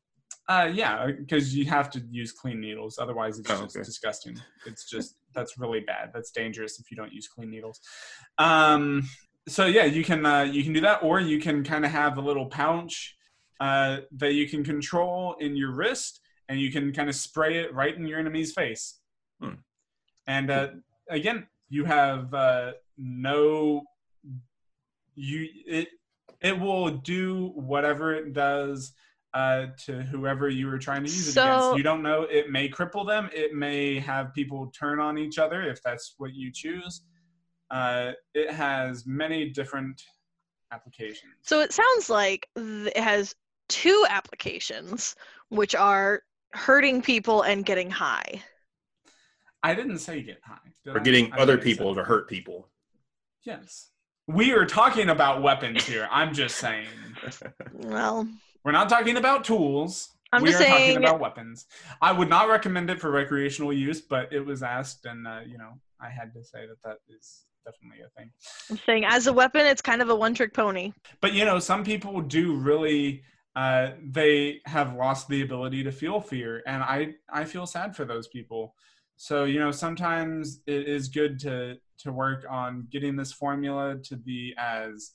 Uh, 0.49 0.69
yeah, 0.73 1.07
because 1.17 1.55
you 1.55 1.63
have 1.65 1.89
to 1.91 2.01
use 2.11 2.31
clean 2.33 2.59
needles. 2.59 2.97
Otherwise, 2.99 3.39
it's 3.39 3.49
Oh, 3.49 3.61
just 3.63 3.77
okay. 3.77 3.85
disgusting. 3.85 4.37
It's 4.65 4.89
just 4.89 5.15
that's 5.33 5.57
really 5.57 5.81
bad. 5.81 6.11
That's 6.13 6.31
dangerous 6.31 6.79
if 6.79 6.91
you 6.91 6.97
don't 6.97 7.13
use 7.13 7.27
clean 7.27 7.49
needles. 7.49 7.79
Um, 8.37 9.07
so 9.47 9.65
yeah, 9.65 9.85
you 9.85 10.03
can 10.03 10.25
uh, 10.25 10.43
you 10.43 10.63
can 10.63 10.73
do 10.73 10.81
that, 10.81 11.03
or 11.03 11.19
you 11.19 11.39
can 11.39 11.63
kind 11.63 11.85
of 11.85 11.91
have 11.91 12.17
a 12.17 12.21
little 12.21 12.45
pouch 12.45 13.15
uh, 13.59 13.97
that 14.17 14.33
you 14.33 14.47
can 14.47 14.63
control 14.63 15.35
in 15.39 15.55
your 15.55 15.71
wrist, 15.71 16.21
and 16.49 16.59
you 16.59 16.71
can 16.71 16.93
kind 16.93 17.09
of 17.09 17.15
spray 17.15 17.57
it 17.57 17.73
right 17.73 17.95
in 17.95 18.07
your 18.07 18.19
enemy's 18.19 18.53
face. 18.53 18.99
Hmm. 19.41 19.55
And 20.27 20.51
uh, 20.51 20.67
again, 21.09 21.47
you 21.69 21.85
have 21.85 22.33
uh, 22.33 22.73
no 22.97 23.83
you 25.15 25.47
it 25.65 25.89
it 26.41 26.59
will 26.59 26.89
do 26.89 27.51
whatever 27.55 28.13
it 28.13 28.33
does 28.33 28.93
uh, 29.33 29.67
to 29.85 30.01
whoever 30.03 30.49
you 30.49 30.67
were 30.67 30.77
trying 30.77 31.03
to 31.03 31.09
use 31.09 31.27
it 31.29 31.31
So- 31.33 31.43
against. 31.43 31.77
You 31.77 31.83
don't 31.83 32.01
know. 32.03 32.23
It 32.23 32.49
may 32.51 32.67
cripple 32.69 33.05
them. 33.07 33.29
It 33.33 33.53
may 33.53 33.99
have 33.99 34.33
people 34.33 34.67
turn 34.77 34.99
on 34.99 35.17
each 35.17 35.39
other 35.39 35.61
if 35.63 35.81
that's 35.83 36.15
what 36.17 36.33
you 36.33 36.51
choose. 36.51 37.01
Uh, 37.69 38.11
it 38.33 38.51
has 38.51 39.05
many 39.05 39.49
different 39.49 40.01
applications. 40.73 41.31
So 41.43 41.61
it 41.61 41.71
sounds 41.71 42.09
like 42.09 42.47
th- 42.57 42.87
it 42.95 42.97
has 43.01 43.33
two 43.69 44.05
applications, 44.09 45.15
which 45.49 45.75
are 45.75 46.23
hurting 46.53 47.01
people 47.01 47.43
and 47.43 47.65
getting 47.65 47.89
high. 47.89 48.41
I 49.63 49.73
didn't 49.75 49.99
say 49.99 50.21
get 50.21 50.39
high. 50.43 50.57
did 50.83 50.95
Or 50.95 50.99
I? 50.99 51.03
getting 51.03 51.31
I 51.31 51.37
other 51.37 51.53
I 51.57 51.61
people 51.61 51.95
to 51.95 52.03
hurt 52.03 52.27
people? 52.27 52.67
Yes. 53.43 53.89
We 54.27 54.51
are 54.51 54.65
talking 54.65 55.09
about 55.09 55.41
weapons 55.41 55.85
here. 55.85 56.09
I'm 56.11 56.33
just 56.33 56.57
saying. 56.57 56.87
Well, 57.73 58.27
We're 58.63 58.71
not 58.71 58.89
talking 58.89 59.17
about 59.17 59.43
tools. 59.43 60.09
I'm 60.33 60.43
we 60.43 60.49
are 60.53 60.57
saying- 60.57 60.95
talking 60.95 60.97
about 60.97 61.19
weapons. 61.19 61.65
I 62.01 62.11
would 62.11 62.29
not 62.29 62.47
recommend 62.47 62.89
it 62.89 63.01
for 63.01 63.11
recreational 63.11 63.73
use, 63.73 64.01
but 64.01 64.31
it 64.31 64.45
was 64.45 64.63
asked, 64.63 65.05
and 65.05 65.27
uh, 65.27 65.39
you 65.45 65.57
know, 65.57 65.79
I 65.99 66.09
had 66.09 66.33
to 66.33 66.43
say 66.43 66.65
that 66.67 66.81
that 66.83 66.97
is 67.09 67.45
definitely 67.65 68.03
a 68.05 68.09
thing. 68.17 68.31
I'm 68.69 68.77
saying 68.85 69.05
as 69.05 69.27
a 69.27 69.33
weapon, 69.33 69.65
it's 69.65 69.81
kind 69.81 70.01
of 70.01 70.09
a 70.09 70.15
one-trick 70.15 70.53
pony. 70.53 70.93
But 71.19 71.33
you 71.33 71.45
know, 71.45 71.59
some 71.59 71.83
people 71.83 72.21
do 72.21 72.55
really. 72.55 73.23
Uh, 73.53 73.91
they 74.01 74.61
have 74.65 74.95
lost 74.95 75.27
the 75.27 75.41
ability 75.41 75.83
to 75.83 75.91
feel 75.91 76.21
fear, 76.21 76.63
and 76.65 76.81
I 76.81 77.15
I 77.29 77.43
feel 77.43 77.65
sad 77.65 77.95
for 77.95 78.05
those 78.05 78.29
people. 78.29 78.75
So 79.17 79.43
you 79.43 79.59
know, 79.59 79.71
sometimes 79.71 80.61
it 80.65 80.87
is 80.87 81.09
good 81.09 81.37
to 81.39 81.75
to 81.99 82.11
work 82.13 82.45
on 82.49 82.87
getting 82.89 83.17
this 83.17 83.33
formula 83.33 83.97
to 84.05 84.15
be 84.15 84.53
as 84.57 85.11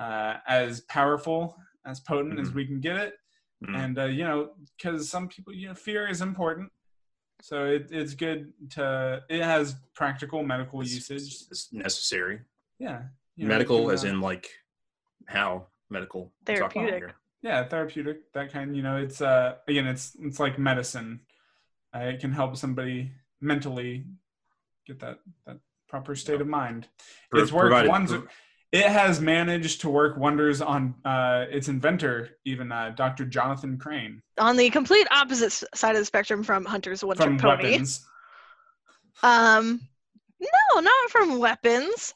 uh, 0.00 0.38
as 0.48 0.80
powerful 0.82 1.56
as 1.86 2.00
potent 2.00 2.38
as 2.40 2.50
Mhm. 2.50 2.54
we 2.54 2.66
can 2.66 2.80
get 2.80 2.96
it 2.96 3.14
Mm. 3.64 3.76
and 3.76 3.98
uh, 3.98 4.04
you 4.04 4.24
know 4.24 4.54
because 4.76 5.08
some 5.08 5.28
people 5.28 5.52
you 5.54 5.68
know 5.68 5.74
fear 5.74 6.06
is 6.08 6.20
important 6.20 6.70
so 7.40 7.64
it, 7.66 7.88
it's 7.90 8.14
good 8.14 8.52
to 8.70 9.22
it 9.30 9.42
has 9.42 9.76
practical 9.94 10.42
medical 10.42 10.80
It's- 10.80 10.94
usage 10.94 11.46
It's 11.50 11.72
necessary. 11.72 12.40
yeah 12.78 13.04
you 13.36 13.44
know, 13.46 13.54
medical, 13.54 13.78
you 13.80 13.84
can, 13.86 13.94
as 13.94 14.04
uh, 14.04 14.08
in 14.08 14.20
like 14.20 14.48
how 15.26 15.66
medical? 15.90 16.32
we're 16.46 16.56
talking 16.56 16.82
about 16.82 16.90
Therapeutic. 16.90 17.16
yeah 17.42 17.64
therapeutic 17.68 18.32
that 18.32 18.52
kind 18.52 18.76
you 18.76 18.82
know 18.82 18.96
it's 18.96 19.20
uh 19.20 19.56
again 19.68 19.86
it's 19.86 20.14
it's 20.20 20.40
like 20.40 20.58
medicine 20.58 21.20
uh, 21.94 22.00
it 22.00 22.20
can 22.20 22.32
help 22.32 22.56
somebody 22.56 23.12
mentally 23.40 24.04
get 24.86 24.98
that 25.00 25.20
that 25.46 25.58
proper 25.88 26.14
state 26.16 26.40
of 26.40 26.48
mind 26.48 26.88
Pro- 27.30 27.40
it's 27.42 27.52
worked 27.52 27.70
provided- 27.70 27.88
wonders 27.90 28.28
it 28.74 28.86
has 28.90 29.20
managed 29.20 29.80
to 29.82 29.88
work 29.88 30.16
wonders 30.16 30.60
on 30.60 30.94
uh, 31.04 31.46
its 31.48 31.68
inventor 31.68 32.30
even 32.44 32.70
uh, 32.72 32.92
dr 32.96 33.24
jonathan 33.26 33.78
crane 33.78 34.20
On 34.38 34.56
the 34.56 34.68
complete 34.70 35.06
opposite 35.10 35.52
side 35.74 35.92
of 35.94 36.00
the 36.00 36.04
spectrum 36.04 36.42
from 36.42 36.64
Hunter's 36.64 37.00
from 37.00 37.08
one-trick 37.08 37.40
pony. 37.40 37.70
weapons 37.70 38.06
Um, 39.22 39.80
no, 40.40 40.80
not 40.80 41.10
from 41.10 41.38
weapons. 41.38 42.14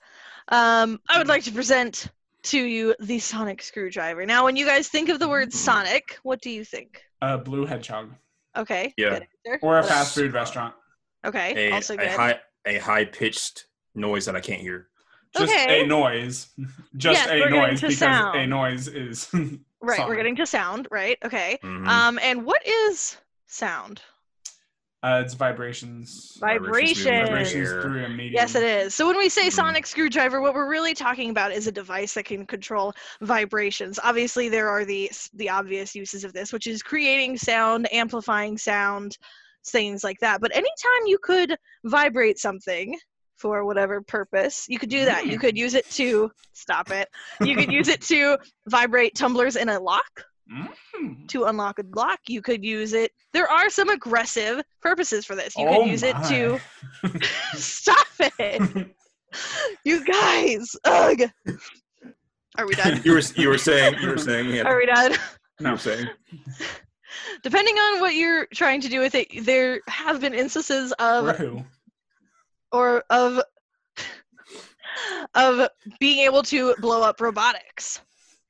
Um, 0.48 1.00
I 1.08 1.18
would 1.18 1.28
like 1.28 1.44
to 1.44 1.52
present 1.52 2.08
to 2.44 2.58
you 2.58 2.94
the 3.00 3.18
sonic 3.18 3.62
screwdriver. 3.62 4.26
Now, 4.26 4.44
when 4.44 4.56
you 4.56 4.66
guys 4.66 4.88
think 4.88 5.08
of 5.08 5.18
the 5.18 5.28
word 5.28 5.52
sonic, 5.52 6.18
what 6.22 6.40
do 6.40 6.50
you 6.50 6.64
think? 6.64 7.02
a 7.22 7.36
blue 7.38 7.66
hedgehog 7.66 8.10
Okay. 8.56 8.94
Yeah. 8.96 9.20
good 9.44 9.58
or 9.62 9.78
a 9.78 9.82
fast 9.82 10.14
food 10.14 10.32
restaurant 10.32 10.74
Okay. 11.24 11.68
a, 11.68 11.72
also 11.72 11.96
a 11.98 12.08
high 12.08 12.40
a 12.66 12.78
high 12.78 13.04
pitched 13.04 13.66
noise 13.94 14.24
that 14.26 14.36
I 14.36 14.40
can't 14.40 14.60
hear. 14.60 14.88
Just 15.36 15.52
Okay. 15.52 15.82
a 15.82 15.86
noise. 15.86 16.48
Just 16.96 17.20
Yes, 17.20 17.28
a 17.28 17.40
we're 17.40 17.48
getting 17.50 17.60
noise 17.70 17.80
to 17.80 17.86
because 17.88 17.98
sound. 17.98 18.36
a 18.38 18.46
noise 18.46 18.88
is 18.88 19.28
Right, 19.80 19.96
Sonic. 19.98 20.08
we're 20.08 20.16
getting 20.16 20.36
to 20.36 20.46
sound, 20.46 20.88
right? 20.90 21.18
Okay. 21.24 21.58
Mhm. 21.62 21.86
Um, 21.86 22.18
and 22.22 22.44
what 22.44 22.66
is 22.66 23.16
sound? 23.46 24.02
uh, 25.04 25.22
it's 25.24 25.34
vibrations. 25.34 26.36
Vibrations 26.40 27.06
moving 27.06 27.22
Vibration. 27.26 27.26
Vibrations 27.64 27.84
through 27.84 28.04
a 28.04 28.08
medium. 28.08 28.34
Yes, 28.34 28.56
it 28.56 28.64
is. 28.64 28.96
So 28.96 29.06
when 29.06 29.16
we 29.16 29.28
say 29.28 29.46
Mhm. 29.46 29.52
sonic 29.52 29.86
screwdriver, 29.86 30.40
what 30.40 30.54
we're 30.54 30.68
really 30.68 30.92
talking 30.92 31.30
about 31.30 31.52
is 31.52 31.68
a 31.68 31.72
device 31.72 32.14
that 32.14 32.24
can 32.24 32.44
control 32.44 32.92
vibrations. 33.20 34.00
Obviously, 34.02 34.48
there 34.48 34.68
are 34.68 34.84
the 34.84 35.08
the 35.34 35.48
obvious 35.50 35.94
uses 35.94 36.24
of 36.24 36.32
this, 36.32 36.52
which 36.52 36.66
is 36.66 36.82
creating 36.82 37.38
sound, 37.38 37.86
amplifying 37.92 38.58
sound, 38.58 39.16
things 39.66 40.02
like 40.02 40.18
that. 40.18 40.40
But 40.40 40.50
anytime 40.50 41.06
you 41.06 41.18
could 41.22 41.56
vibrate 41.84 42.40
something 42.40 42.98
for 43.38 43.64
whatever 43.64 44.00
purpose, 44.02 44.66
you 44.68 44.78
could 44.78 44.88
do 44.90 45.04
that. 45.04 45.26
You 45.26 45.38
could 45.38 45.56
use 45.56 45.74
it 45.74 45.88
to 45.92 46.30
stop 46.52 46.90
it. 46.90 47.08
You 47.40 47.56
could 47.56 47.72
use 47.72 47.88
it 47.88 48.00
to 48.02 48.36
vibrate 48.68 49.14
tumblers 49.14 49.56
in 49.56 49.68
a 49.68 49.78
lock 49.80 50.04
Mm. 50.50 51.28
to 51.28 51.44
unlock 51.44 51.78
a 51.78 51.82
lock. 51.94 52.20
You 52.26 52.40
could 52.40 52.64
use 52.64 52.94
it. 52.94 53.12
There 53.34 53.46
are 53.50 53.68
some 53.68 53.90
aggressive 53.90 54.62
purposes 54.80 55.26
for 55.26 55.34
this. 55.34 55.54
You 55.58 55.66
Oh 55.68 55.82
could 55.82 55.90
use 55.90 56.02
it 56.02 56.16
to 56.28 56.58
stop 57.54 58.06
it. 58.18 58.88
You 59.84 60.02
guys, 60.06 60.74
ugh. 60.84 61.20
Are 62.56 62.66
we 62.66 62.74
done? 62.74 63.02
you 63.04 63.12
were 63.12 63.20
you 63.36 63.48
were 63.50 63.58
saying 63.58 63.96
you 64.00 64.08
were 64.08 64.16
saying 64.16 64.48
yeah, 64.48 64.62
Are 64.62 64.78
we 64.78 64.86
done? 64.86 65.12
No, 65.60 65.72
I'm 65.72 65.78
saying 65.78 66.08
Depending 67.42 67.74
on 67.76 68.00
what 68.00 68.14
you're 68.14 68.46
trying 68.54 68.80
to 68.80 68.88
do 68.88 69.00
with 69.00 69.14
it, 69.14 69.28
there 69.44 69.80
have 69.86 70.20
been 70.22 70.32
instances 70.32 70.92
of 70.98 71.36
who? 71.36 71.62
Or 72.72 73.04
of 73.10 73.40
of 75.34 75.68
being 76.00 76.20
able 76.20 76.42
to 76.42 76.74
blow 76.80 77.02
up 77.02 77.20
robotics, 77.20 78.00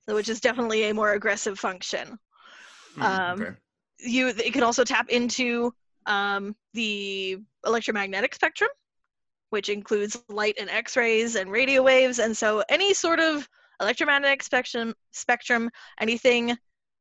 so 0.09 0.15
which 0.15 0.29
is 0.29 0.41
definitely 0.41 0.89
a 0.89 0.95
more 0.95 1.13
aggressive 1.13 1.59
function. 1.59 2.19
Hmm, 2.95 3.03
Um, 3.03 3.43
okay. 3.43 3.51
You 4.01 4.29
it 4.29 4.53
can 4.53 4.63
also 4.63 4.85
tap 4.85 5.09
into 5.09 5.73
um, 6.07 6.55
the 6.73 7.39
electromagnetic 7.67 8.35
spectrum, 8.35 8.71
which 9.51 9.69
includes 9.69 10.17
light 10.29 10.57
and 10.61 10.71
X-rays 10.71 11.35
and 11.37 11.51
radio 11.51 11.83
waves, 11.83 12.19
and 12.19 12.37
so 12.37 12.63
any 12.69 12.95
sort 12.95 13.21
of 13.21 13.49
electromagnetic 13.81 14.43
spectrum, 14.43 14.95
spectrum, 15.13 15.71
anything 16.01 16.57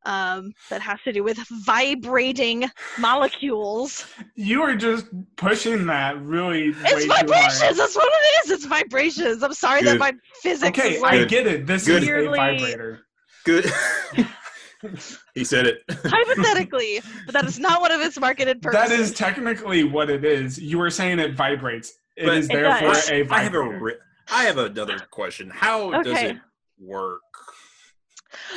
um, 0.05 0.53
that 0.69 0.81
has 0.81 0.99
to 1.03 1.11
do 1.11 1.23
with 1.23 1.37
vibrating 1.65 2.65
molecules. 2.97 4.05
You 4.35 4.61
were 4.61 4.75
just 4.75 5.07
pushing 5.35 5.85
that 5.87 6.21
really 6.21 6.67
It's 6.69 6.83
way 6.93 7.01
too 7.01 7.07
vibrations. 7.07 7.59
hard. 7.61 7.75
That's 7.75 7.95
what 7.95 8.07
it 8.11 8.45
is. 8.45 8.51
It's 8.51 8.65
vibrations. 8.65 9.43
I'm 9.43 9.53
sorry 9.53 9.83
that 9.83 9.97
my 9.99 10.13
physics 10.41 10.77
Okay, 10.79 10.95
is 10.95 11.03
I 11.03 11.25
get 11.25 11.47
it. 11.47 11.65
This 11.67 11.85
Good. 11.85 12.03
is 12.03 12.09
a 12.09 12.29
vibrator. 12.29 13.01
Good. 13.43 13.71
he 15.33 15.43
said 15.43 15.65
it. 15.67 15.81
hypothetically, 15.89 17.01
but 17.25 17.33
that 17.33 17.45
is 17.45 17.59
not 17.59 17.81
one 17.81 17.91
of 17.91 17.99
its 18.01 18.19
marketed 18.19 18.61
purposes. 18.61 18.89
That 18.89 18.99
is 18.99 19.11
technically 19.13 19.83
what 19.83 20.09
it 20.09 20.23
is. 20.23 20.57
You 20.59 20.77
were 20.77 20.89
saying 20.89 21.19
it 21.19 21.33
vibrates. 21.35 21.93
It 22.15 22.25
But- 22.25 22.37
is 22.37 22.45
It 22.45 22.53
therefore 22.53 22.93
does. 22.93 23.09
a 23.09 23.13
I 23.31 23.43
have 23.43 23.53
a 23.53 23.57
vibrator. 23.63 23.99
I 24.29 24.43
have 24.43 24.57
another 24.57 24.99
question. 25.11 25.49
How 25.49 26.01
does 26.03 26.17
it 26.21 26.37
work? 26.79 27.21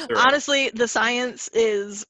There- 0.08 0.16
Honestly, 0.18 0.70
the 0.74 0.88
science 0.88 1.48
is 1.52 2.06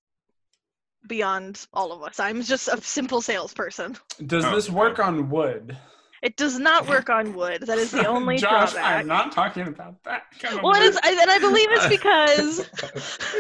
beyond 1.07 1.67
all 1.73 1.93
of 1.93 2.03
us. 2.03 2.21
I'm 2.21 2.43
just 2.43 2.69
a 2.69 2.81
simple 2.83 3.21
salesperson. 3.23 3.97
Does 4.27 4.45
Oh, 4.45 4.55
this 4.55 4.69
work 4.71 4.99
on 4.99 5.31
wood? 5.31 5.77
It 6.23 6.37
does 6.37 6.59
not 6.59 6.87
work 6.87 7.09
on 7.09 7.33
wood. 7.33 7.63
That 7.63 7.79
is 7.79 7.91
the 7.91 8.07
only 8.15 8.37
Josh, 8.37 8.73
drawback. 8.73 9.01
I'm 9.01 9.07
not 9.07 9.33
talking 9.33 9.67
about 9.67 10.03
that. 10.05 10.25
kind 10.39 10.61
well, 10.63 10.75
and, 10.77 10.85
it's, 10.85 10.99
I, 11.03 11.13
and 11.23 11.31
I 11.31 11.39
believe 11.39 11.69
it's 11.71 11.89
because 11.89 12.59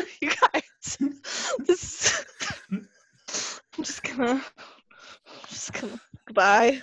you 0.23 0.31
guys. 0.31 0.99
This, 1.59 2.25
I'm 2.73 2.89
just 3.85 4.03
gonna, 4.03 4.33
I'm 4.33 4.43
just 5.49 5.73
gonna 5.75 6.01
goodbye. 6.27 6.81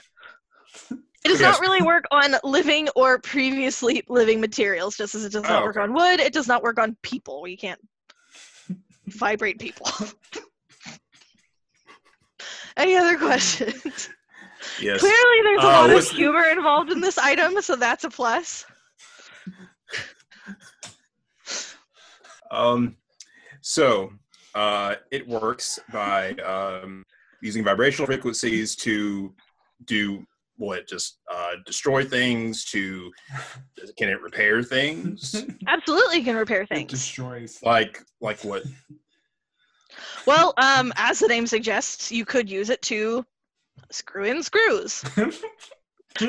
It 1.26 1.30
does 1.30 1.40
Yes. 1.42 1.54
not 1.56 1.62
really 1.62 1.82
work 1.82 2.06
on 2.12 2.36
living 2.44 2.88
or 2.96 3.20
previously 3.20 4.04
living 4.08 4.40
materials, 4.40 4.96
just 4.96 5.16
as 5.16 5.26
it 5.26 5.32
does 5.32 5.44
not 5.44 5.62
Oh, 5.62 5.66
work 5.66 5.76
okay. 5.78 5.84
on 5.84 5.94
wood. 5.94 6.20
It 6.20 6.32
does 6.34 6.48
not 6.48 6.62
work 6.64 6.80
on 6.80 6.96
people. 7.02 7.42
We 7.42 7.58
can't 7.58 7.80
vibrate 9.08 9.60
people. 9.60 9.88
Any 12.78 12.96
other 12.96 13.18
questions? 13.18 14.10
yes. 14.80 15.00
Clearly, 15.00 15.42
there's 15.44 15.64
a 15.64 15.68
Uh, 15.68 15.72
lot 15.72 15.90
of 15.90 16.08
humor 16.10 16.44
involved 16.46 16.92
in 16.92 17.02
this 17.02 17.18
item, 17.18 17.60
so 17.62 17.76
that's 17.76 18.04
a 18.04 18.10
plus. 18.10 18.66
Um, 22.50 22.96
so 23.60 24.14
uh, 24.56 24.96
it 25.12 25.28
works 25.28 25.80
by 25.92 26.32
um, 26.36 27.04
using 27.42 27.62
vibrational 27.62 28.06
frequencies 28.06 28.74
to 28.78 29.34
do 29.84 30.26
what? 30.58 30.88
Just 30.88 31.20
uh, 31.32 31.54
destroy 31.66 32.04
things. 32.04 32.66
To 32.66 33.12
can 33.98 34.10
it 34.10 34.22
repair 34.22 34.62
things? 34.64 35.46
Absolutely, 35.68 36.24
can 36.24 36.36
repair 36.36 36.62
It 36.64 36.70
things. 36.70 36.92
destroys. 36.92 37.60
like 37.64 38.02
like 38.22 38.44
what? 38.44 38.64
Well, 40.28 40.54
um, 40.58 40.92
as 40.98 41.20
the 41.20 41.28
name 41.28 41.48
suggests, 41.48 42.12
you 42.12 42.26
could 42.26 42.50
use 42.50 42.70
it 42.70 42.82
to 42.84 43.26
screw 43.92 44.26
in 44.26 44.44
screws. 44.44 44.92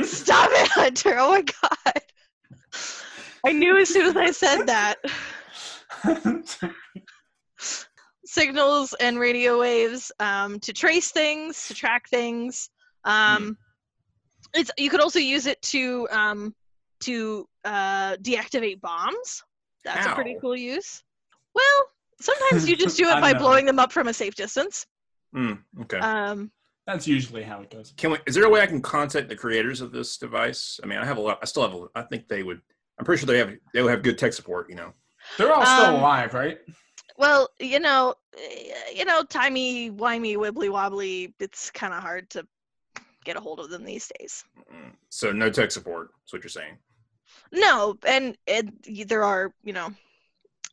Stop 0.05 0.51
it, 0.53 0.69
Hunter! 0.69 1.17
Oh 1.19 1.31
my 1.33 1.43
god! 1.43 2.03
I 3.45 3.53
knew 3.53 3.77
as 3.77 3.89
soon 3.89 4.07
as 4.07 4.17
I 4.17 4.31
said 4.31 4.67
that. 4.67 4.99
Signals 8.25 8.95
and 9.01 9.19
radio 9.19 9.59
waves 9.61 10.13
um, 10.21 10.61
to 10.61 10.73
trace 10.73 11.11
things, 11.11 11.67
to 11.69 11.75
track 11.75 12.09
things. 12.09 12.71
Um, 13.05 13.57
It's 14.55 14.71
you 14.79 14.91
could 14.91 15.01
also 15.01 15.19
use 15.19 15.47
it 15.47 15.61
to 15.63 16.09
um, 16.11 16.55
to 17.01 17.49
uh, 17.65 18.17
deactivate 18.17 18.81
bombs. 18.81 19.43
That's 19.85 20.07
a 20.07 20.15
pretty 20.15 20.37
cool 20.41 20.57
use. 20.57 21.03
Well, 21.55 21.85
sometimes 22.21 22.69
you 22.69 22.77
just 22.77 22.97
do 23.03 23.09
it 23.09 23.21
by 23.21 23.33
know. 23.33 23.39
blowing 23.39 23.67
them 23.67 23.79
up 23.79 23.93
from 23.93 24.09
a 24.09 24.13
safe 24.15 24.35
distance. 24.35 24.87
Hmm, 25.33 25.53
okay. 25.83 25.99
Um, 25.99 26.51
That's 26.87 27.07
usually 27.07 27.43
how 27.43 27.61
it 27.61 27.71
goes. 27.71 27.93
Can 27.97 28.11
we? 28.13 28.19
Is 28.27 28.35
there 28.35 28.45
a 28.45 28.51
way 28.51 28.61
I 28.61 28.67
can 28.67 28.81
contact 28.83 29.29
the 29.29 29.37
creators 29.37 29.81
of 29.81 29.93
this 29.93 30.17
device? 30.19 30.81
I 30.83 30.87
mean, 30.87 30.99
I 30.99 31.05
have 31.05 31.19
a 31.19 31.21
lot. 31.21 31.39
I 31.43 31.45
still 31.47 31.63
have. 31.63 31.75
A, 31.75 31.87
I 31.95 32.03
think 32.03 32.29
they 32.29 32.43
would. 32.43 32.61
I'm 32.99 33.05
pretty 33.05 33.21
sure 33.21 33.27
they 33.27 33.39
have. 33.39 33.53
They 33.75 33.83
will 33.83 33.89
have 33.89 34.03
good 34.03 34.19
tech 34.19 34.33
support. 34.33 34.69
You 34.71 34.77
know. 34.77 34.93
They're 35.37 35.53
all 35.53 35.65
still 35.67 35.87
Um, 35.87 35.95
alive, 35.97 36.33
right? 36.33 36.59
well, 37.19 37.49
you 37.61 37.81
know, 37.81 38.15
eh, 38.39 38.73
you 38.95 39.05
know, 39.05 39.23
timey 39.25 39.91
wimey, 39.91 40.37
wibbly 40.37 40.71
wobbly. 40.71 41.35
It's 41.41 41.71
kind 41.71 41.93
of 41.93 42.03
hard 42.03 42.31
to 42.31 42.47
get 43.29 43.37
a 43.37 43.41
hold 43.41 43.61
of 43.61 43.69
them 43.71 43.85
these 43.85 44.11
days. 44.19 44.45
So 45.11 45.31
no 45.33 45.51
tech 45.51 45.71
support. 45.71 46.09
That's 46.23 46.33
what 46.33 46.43
you're 46.43 46.49
saying. 46.51 46.79
No, 47.53 47.97
and 48.07 48.37
and 48.47 48.73
y- 48.89 49.05
there 49.07 49.23
are 49.25 49.53
you 49.63 49.73
know 49.75 49.91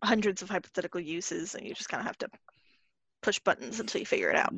hundreds 0.04 0.42
of 0.42 0.50
hypothetical 0.50 1.02
uses, 1.02 1.54
and 1.56 1.66
you 1.68 1.74
just 1.74 1.90
kind 1.90 2.02
of 2.02 2.08
have 2.08 2.18
to 2.20 2.30
push 3.22 3.40
buttons 3.40 3.80
until 3.80 4.00
you 4.00 4.06
figure 4.06 4.30
it 4.30 4.36
out. 4.38 4.54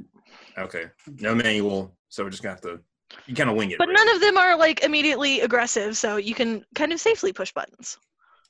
Okay. 0.58 0.86
No 1.20 1.34
manual. 1.34 1.98
So 2.10 2.24
we're 2.24 2.30
just 2.30 2.44
gonna 2.44 2.54
have 2.54 2.62
to. 2.62 2.80
You 3.26 3.36
kind 3.36 3.50
of 3.50 3.56
wing 3.56 3.72
it. 3.72 3.78
But 3.80 3.88
really. 3.88 4.06
none 4.06 4.16
of 4.16 4.22
them 4.22 4.38
are 4.38 4.56
like 4.58 4.84
immediately 4.84 5.42
aggressive, 5.42 5.98
so 5.98 6.18
you 6.18 6.36
can 6.36 6.64
kind 6.76 6.92
of 6.94 7.00
safely 7.00 7.34
push 7.34 7.52
buttons 7.54 7.98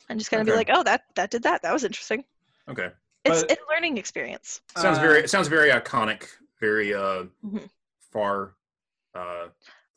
and 0.10 0.20
just 0.20 0.30
kind 0.32 0.42
of 0.42 0.48
Okay. 0.48 0.54
be 0.54 0.58
like, 0.58 0.70
"Oh, 0.78 0.84
that 0.84 1.04
that 1.16 1.30
did 1.32 1.44
that. 1.44 1.62
That 1.62 1.72
was 1.74 1.84
interesting." 1.86 2.24
Okay. 2.68 2.90
It's 3.24 3.42
But- 3.44 3.52
it's 3.52 3.62
a 3.62 3.74
learning 3.74 3.98
experience. 3.98 4.62
Sounds 4.76 4.98
Uh, 4.98 5.02
very. 5.02 5.20
It 5.22 5.30
sounds 5.30 5.48
very 5.48 5.70
iconic. 5.70 6.28
Very 6.60 6.94
uh, 6.94 7.26
Mhm. 7.46 7.70
far. 8.12 8.56
Uh, 9.18 9.48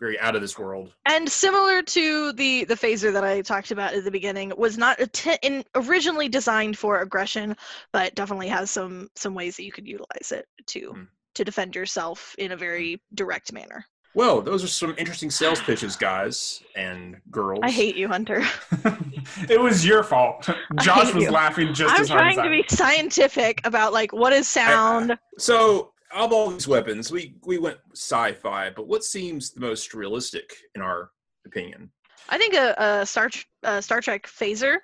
very 0.01 0.19
out 0.19 0.35
of 0.35 0.41
this 0.41 0.59
world. 0.59 0.95
And 1.05 1.29
similar 1.29 1.83
to 1.83 2.33
the 2.33 2.65
the 2.65 2.75
phaser 2.75 3.13
that 3.13 3.23
I 3.23 3.43
talked 3.43 3.71
about 3.71 3.93
at 3.93 4.03
the 4.03 4.11
beginning, 4.11 4.51
was 4.57 4.79
not 4.79 4.99
in, 5.43 5.63
originally 5.75 6.27
designed 6.27 6.79
for 6.79 7.01
aggression, 7.03 7.55
but 7.93 8.15
definitely 8.15 8.49
has 8.49 8.71
some 8.71 9.11
some 9.15 9.35
ways 9.35 9.57
that 9.57 9.65
you 9.65 9.73
could 9.73 9.87
utilize 9.87 10.33
it 10.33 10.47
to 10.69 10.93
Hmm. 10.95 11.03
to 11.35 11.45
defend 11.45 11.75
yourself 11.77 12.35
in 12.39 12.53
a 12.53 12.57
very 12.57 13.01
direct 13.15 13.53
manner. 13.53 13.85
Well, 14.15 14.41
those 14.41 14.65
are 14.65 14.69
some 14.69 14.95
interesting 14.99 15.31
sales 15.31 15.61
pitches, 15.61 15.95
guys 15.97 16.63
and 16.75 17.17
girls. 17.31 17.61
I 17.63 17.71
hate 17.71 17.95
you, 17.95 18.09
Hunter. 18.09 18.43
it 19.49 19.61
was 19.61 19.85
your 19.87 20.03
fault. 20.03 20.49
Josh 20.81 21.13
was 21.15 21.25
you. 21.25 21.31
laughing 21.31 21.75
just 21.75 21.95
I'm 21.95 22.01
as 22.01 22.09
hard 22.09 22.21
trying 22.21 22.33
as 22.33 22.39
I 22.39 22.45
to 22.45 22.51
be 22.51 22.65
scientific 22.75 23.61
about 23.65 23.93
like 23.93 24.13
what 24.15 24.33
is 24.33 24.49
sound. 24.49 25.17
So, 25.39 25.93
of 26.13 26.33
all 26.33 26.51
these 26.51 26.69
weapons, 26.69 27.11
we 27.11 27.35
we 27.45 27.59
went 27.59 27.79
sci-fi, 27.93 28.71
but 28.71 28.87
what 28.89 29.05
seems 29.05 29.51
the 29.51 29.61
most 29.61 29.95
realistic 29.95 30.53
in 30.75 30.83
our 30.83 31.11
opinion? 31.47 31.91
I 32.29 32.39
think 32.39 32.55
a, 32.55 32.75
a 32.79 33.07
Star 33.07 33.31
uh, 33.63 33.81
Star 33.81 34.01
Trek 34.01 34.27
phaser 34.27 34.79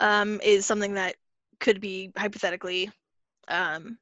um, 0.00 0.40
is 0.42 0.66
something 0.66 0.94
that 0.94 1.16
could 1.60 1.80
be 1.80 2.12
hypothetically 2.16 2.90
um, 3.48 3.98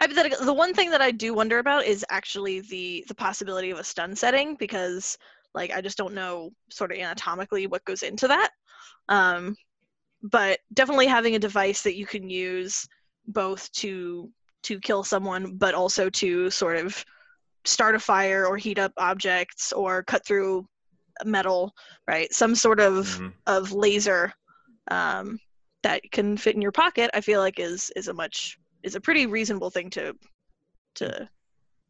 hypothetical. 0.00 0.44
The 0.44 0.52
one 0.52 0.74
thing 0.74 0.90
that 0.90 1.00
I 1.00 1.10
do 1.10 1.34
wonder 1.34 1.58
about 1.58 1.84
is 1.84 2.04
actually 2.10 2.60
the 2.60 3.04
the 3.08 3.14
possibility 3.14 3.70
of 3.70 3.78
a 3.78 3.84
stun 3.84 4.16
setting 4.16 4.56
because 4.56 5.16
Like 5.54 5.72
I 5.72 5.80
just 5.80 5.98
don't 5.98 6.14
know 6.14 6.52
sort 6.70 6.92
of 6.92 6.98
anatomically 6.98 7.66
what 7.66 7.84
goes 7.84 8.02
into 8.02 8.28
that. 8.28 8.50
Um, 9.08 9.56
but 10.22 10.60
definitely 10.74 11.06
having 11.06 11.34
a 11.34 11.38
device 11.40 11.82
that 11.82 11.96
you 11.96 12.06
can 12.06 12.28
use 12.28 12.86
both 13.26 13.70
to 13.72 14.30
to 14.64 14.80
kill 14.80 15.04
someone, 15.04 15.56
but 15.56 15.74
also 15.74 16.10
to 16.10 16.50
sort 16.50 16.76
of 16.76 17.04
start 17.64 17.94
a 17.94 17.98
fire 17.98 18.46
or 18.46 18.56
heat 18.56 18.78
up 18.78 18.92
objects 18.96 19.72
or 19.72 20.02
cut 20.02 20.26
through 20.26 20.66
metal, 21.24 21.72
right? 22.08 22.32
Some 22.32 22.54
sort 22.54 22.80
of 22.80 23.06
Mhm. 23.06 23.32
of 23.46 23.72
laser 23.72 24.32
um, 24.90 25.38
that 25.82 26.02
can 26.10 26.36
fit 26.36 26.54
in 26.54 26.62
your 26.62 26.72
pocket. 26.72 27.10
I 27.14 27.20
feel 27.20 27.40
like 27.40 27.58
is 27.58 27.90
is 27.96 28.08
a 28.08 28.14
much 28.14 28.58
is 28.82 28.94
a 28.94 29.00
pretty 29.00 29.26
reasonable 29.26 29.70
thing 29.70 29.90
to 29.90 30.14
to 30.96 31.28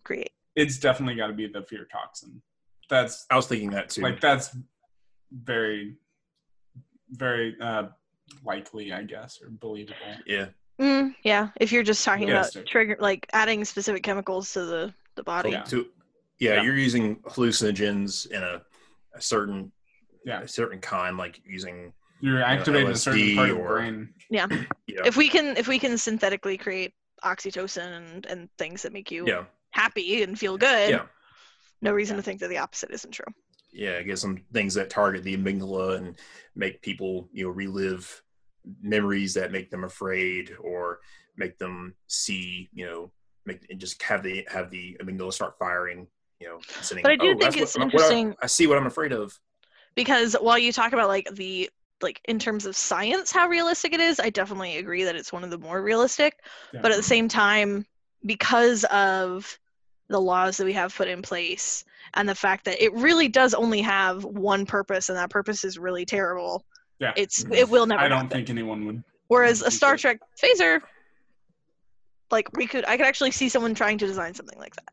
create. 0.04 0.32
It's 0.56 0.78
definitely 0.78 1.14
got 1.14 1.28
to 1.28 1.32
be 1.32 1.46
the 1.46 1.62
fear 1.62 1.86
toxin. 1.90 2.42
That's 2.88 3.26
I 3.30 3.36
was 3.36 3.46
thinking 3.46 3.70
that 3.70 3.90
too. 3.90 4.02
like 4.02 4.20
that's 4.20 4.56
very, 5.32 5.96
very 7.10 7.56
uh, 7.60 7.84
likely, 8.44 8.92
I 8.92 9.04
guess, 9.04 9.40
or 9.40 9.50
believable. 9.50 9.96
yeah. 10.26 10.46
Mm, 10.80 11.14
yeah, 11.24 11.48
if 11.60 11.72
you're 11.72 11.82
just 11.82 12.04
talking 12.04 12.24
about 12.30 12.36
Realistic. 12.54 12.66
trigger 12.66 12.96
like 13.00 13.26
adding 13.32 13.64
specific 13.64 14.02
chemicals 14.02 14.52
to 14.54 14.64
the 14.64 14.94
the 15.16 15.22
body. 15.22 15.50
Yeah. 15.50 15.62
To, 15.64 15.86
yeah, 16.38 16.54
Yeah. 16.54 16.62
you're 16.62 16.76
using 16.76 17.16
hallucinogens 17.22 18.30
in 18.30 18.42
a, 18.42 18.62
a 19.14 19.20
certain 19.20 19.72
Yeah. 20.24 20.40
a 20.42 20.48
certain 20.48 20.80
kind, 20.80 21.16
like 21.18 21.40
using 21.46 21.92
You're 22.20 22.42
activating 22.42 22.88
a 22.90 22.96
certain 22.96 23.20
LSD 23.20 23.34
part 23.36 23.50
of 23.50 23.56
the 23.56 23.62
or- 23.62 23.68
brain. 23.76 24.14
yeah, 24.30 24.46
If 24.88 25.16
we 25.16 25.28
can 25.28 25.56
if 25.56 25.68
we 25.68 25.78
can 25.78 25.98
synthetically 25.98 26.56
create 26.56 26.94
oxytocin 27.24 27.96
and, 27.98 28.24
and 28.26 28.48
things 28.56 28.80
that 28.82 28.92
make 28.94 29.10
you 29.10 29.26
yeah, 29.26 29.44
happy 29.72 30.22
and 30.22 30.38
feel 30.38 30.56
good, 30.56 30.90
yeah, 30.90 31.02
no 31.82 31.92
reason 31.92 32.16
to 32.16 32.22
think 32.22 32.40
that 32.40 32.48
the 32.48 32.56
opposite 32.58 32.90
isn't 32.90 33.10
true. 33.12 33.26
yeah. 33.72 33.98
I 33.98 34.02
guess 34.02 34.20
some 34.22 34.38
things 34.54 34.72
that 34.74 34.88
target 34.88 35.24
the 35.24 35.36
amygdala 35.36 35.98
and 35.98 36.16
make 36.56 36.80
people 36.80 37.28
you 37.34 37.44
know 37.44 37.50
relive 37.50 38.22
memories 38.82 39.34
that 39.34 39.52
make 39.52 39.70
them 39.70 39.84
afraid 39.84 40.52
or 40.60 41.00
make 41.36 41.58
them 41.58 41.94
see 42.06 42.68
you 42.72 42.84
know 42.86 43.10
make 43.46 43.66
and 43.70 43.80
just 43.80 44.02
have 44.02 44.22
the 44.22 44.46
have 44.50 44.70
the 44.70 44.96
amygdala 45.02 45.32
start 45.32 45.58
firing. 45.58 46.06
You 46.40 46.48
know, 46.48 46.58
sitting, 46.80 47.02
But 47.02 47.12
I 47.12 47.16
do 47.16 47.34
"Oh, 47.34 47.38
think 47.38 47.58
it's 47.58 47.76
what- 47.76 47.92
what 47.92 48.02
I- 48.02 48.06
interesting- 48.06 48.34
I 48.42 48.46
see 48.46 48.66
what 48.66 48.78
I'm 48.78 48.86
afraid 48.86 49.12
of. 49.12 49.38
because 49.94 50.34
while 50.40 50.56
you 50.58 50.72
talk 50.72 50.92
about 50.94 51.08
like 51.08 51.28
the 51.34 51.68
like 52.00 52.18
in 52.24 52.38
terms 52.38 52.64
of 52.64 52.74
science 52.76 53.30
how 53.30 53.46
realistic 53.48 53.92
it 53.92 54.00
is 54.00 54.18
i 54.20 54.30
definitely 54.30 54.78
agree 54.78 55.02
that 55.04 55.16
it's 55.16 55.32
one 55.34 55.44
of 55.44 55.50
the 55.50 55.58
more 55.58 55.82
realistic 55.82 56.38
Yeah. 56.72 56.80
but 56.80 56.92
at 56.92 56.96
the 56.96 57.02
same 57.02 57.28
time 57.28 57.84
because 58.24 58.84
of 58.84 59.58
the 60.08 60.18
laws 60.20 60.56
that 60.56 60.64
we 60.64 60.72
have 60.72 60.94
put 60.94 61.08
in 61.08 61.20
place 61.20 61.84
and 62.14 62.26
the 62.28 62.34
fact 62.34 62.64
that 62.64 62.82
it 62.82 62.92
really 62.94 63.28
does 63.28 63.52
only 63.52 63.82
have 63.82 64.24
one 64.24 64.64
purpose 64.64 65.08
and 65.10 65.18
that 65.18 65.28
purpose 65.28 65.62
is 65.64 65.76
really 65.78 66.06
terrible 66.06 66.64
Yeah. 67.00 67.12
it's 67.16 67.44
it 67.50 67.68
will 67.68 67.86
never 67.86 68.00
I 68.02 68.08
don't 68.08 68.18
happen. 68.18 68.30
think 68.30 68.50
anyone 68.50 68.84
would. 68.86 69.02
whereas 69.28 69.62
a 69.62 69.70
star 69.70 69.96
trek 69.96 70.20
phaser 70.40 70.80
like 72.30 72.54
we 72.56 72.66
could 72.66 72.84
i 72.86 72.96
could 72.96 73.06
actually 73.06 73.30
see 73.30 73.48
someone 73.48 73.74
trying 73.74 73.98
to 73.98 74.06
design 74.06 74.34
something 74.34 74.58
like 74.58 74.74
that 74.76 74.88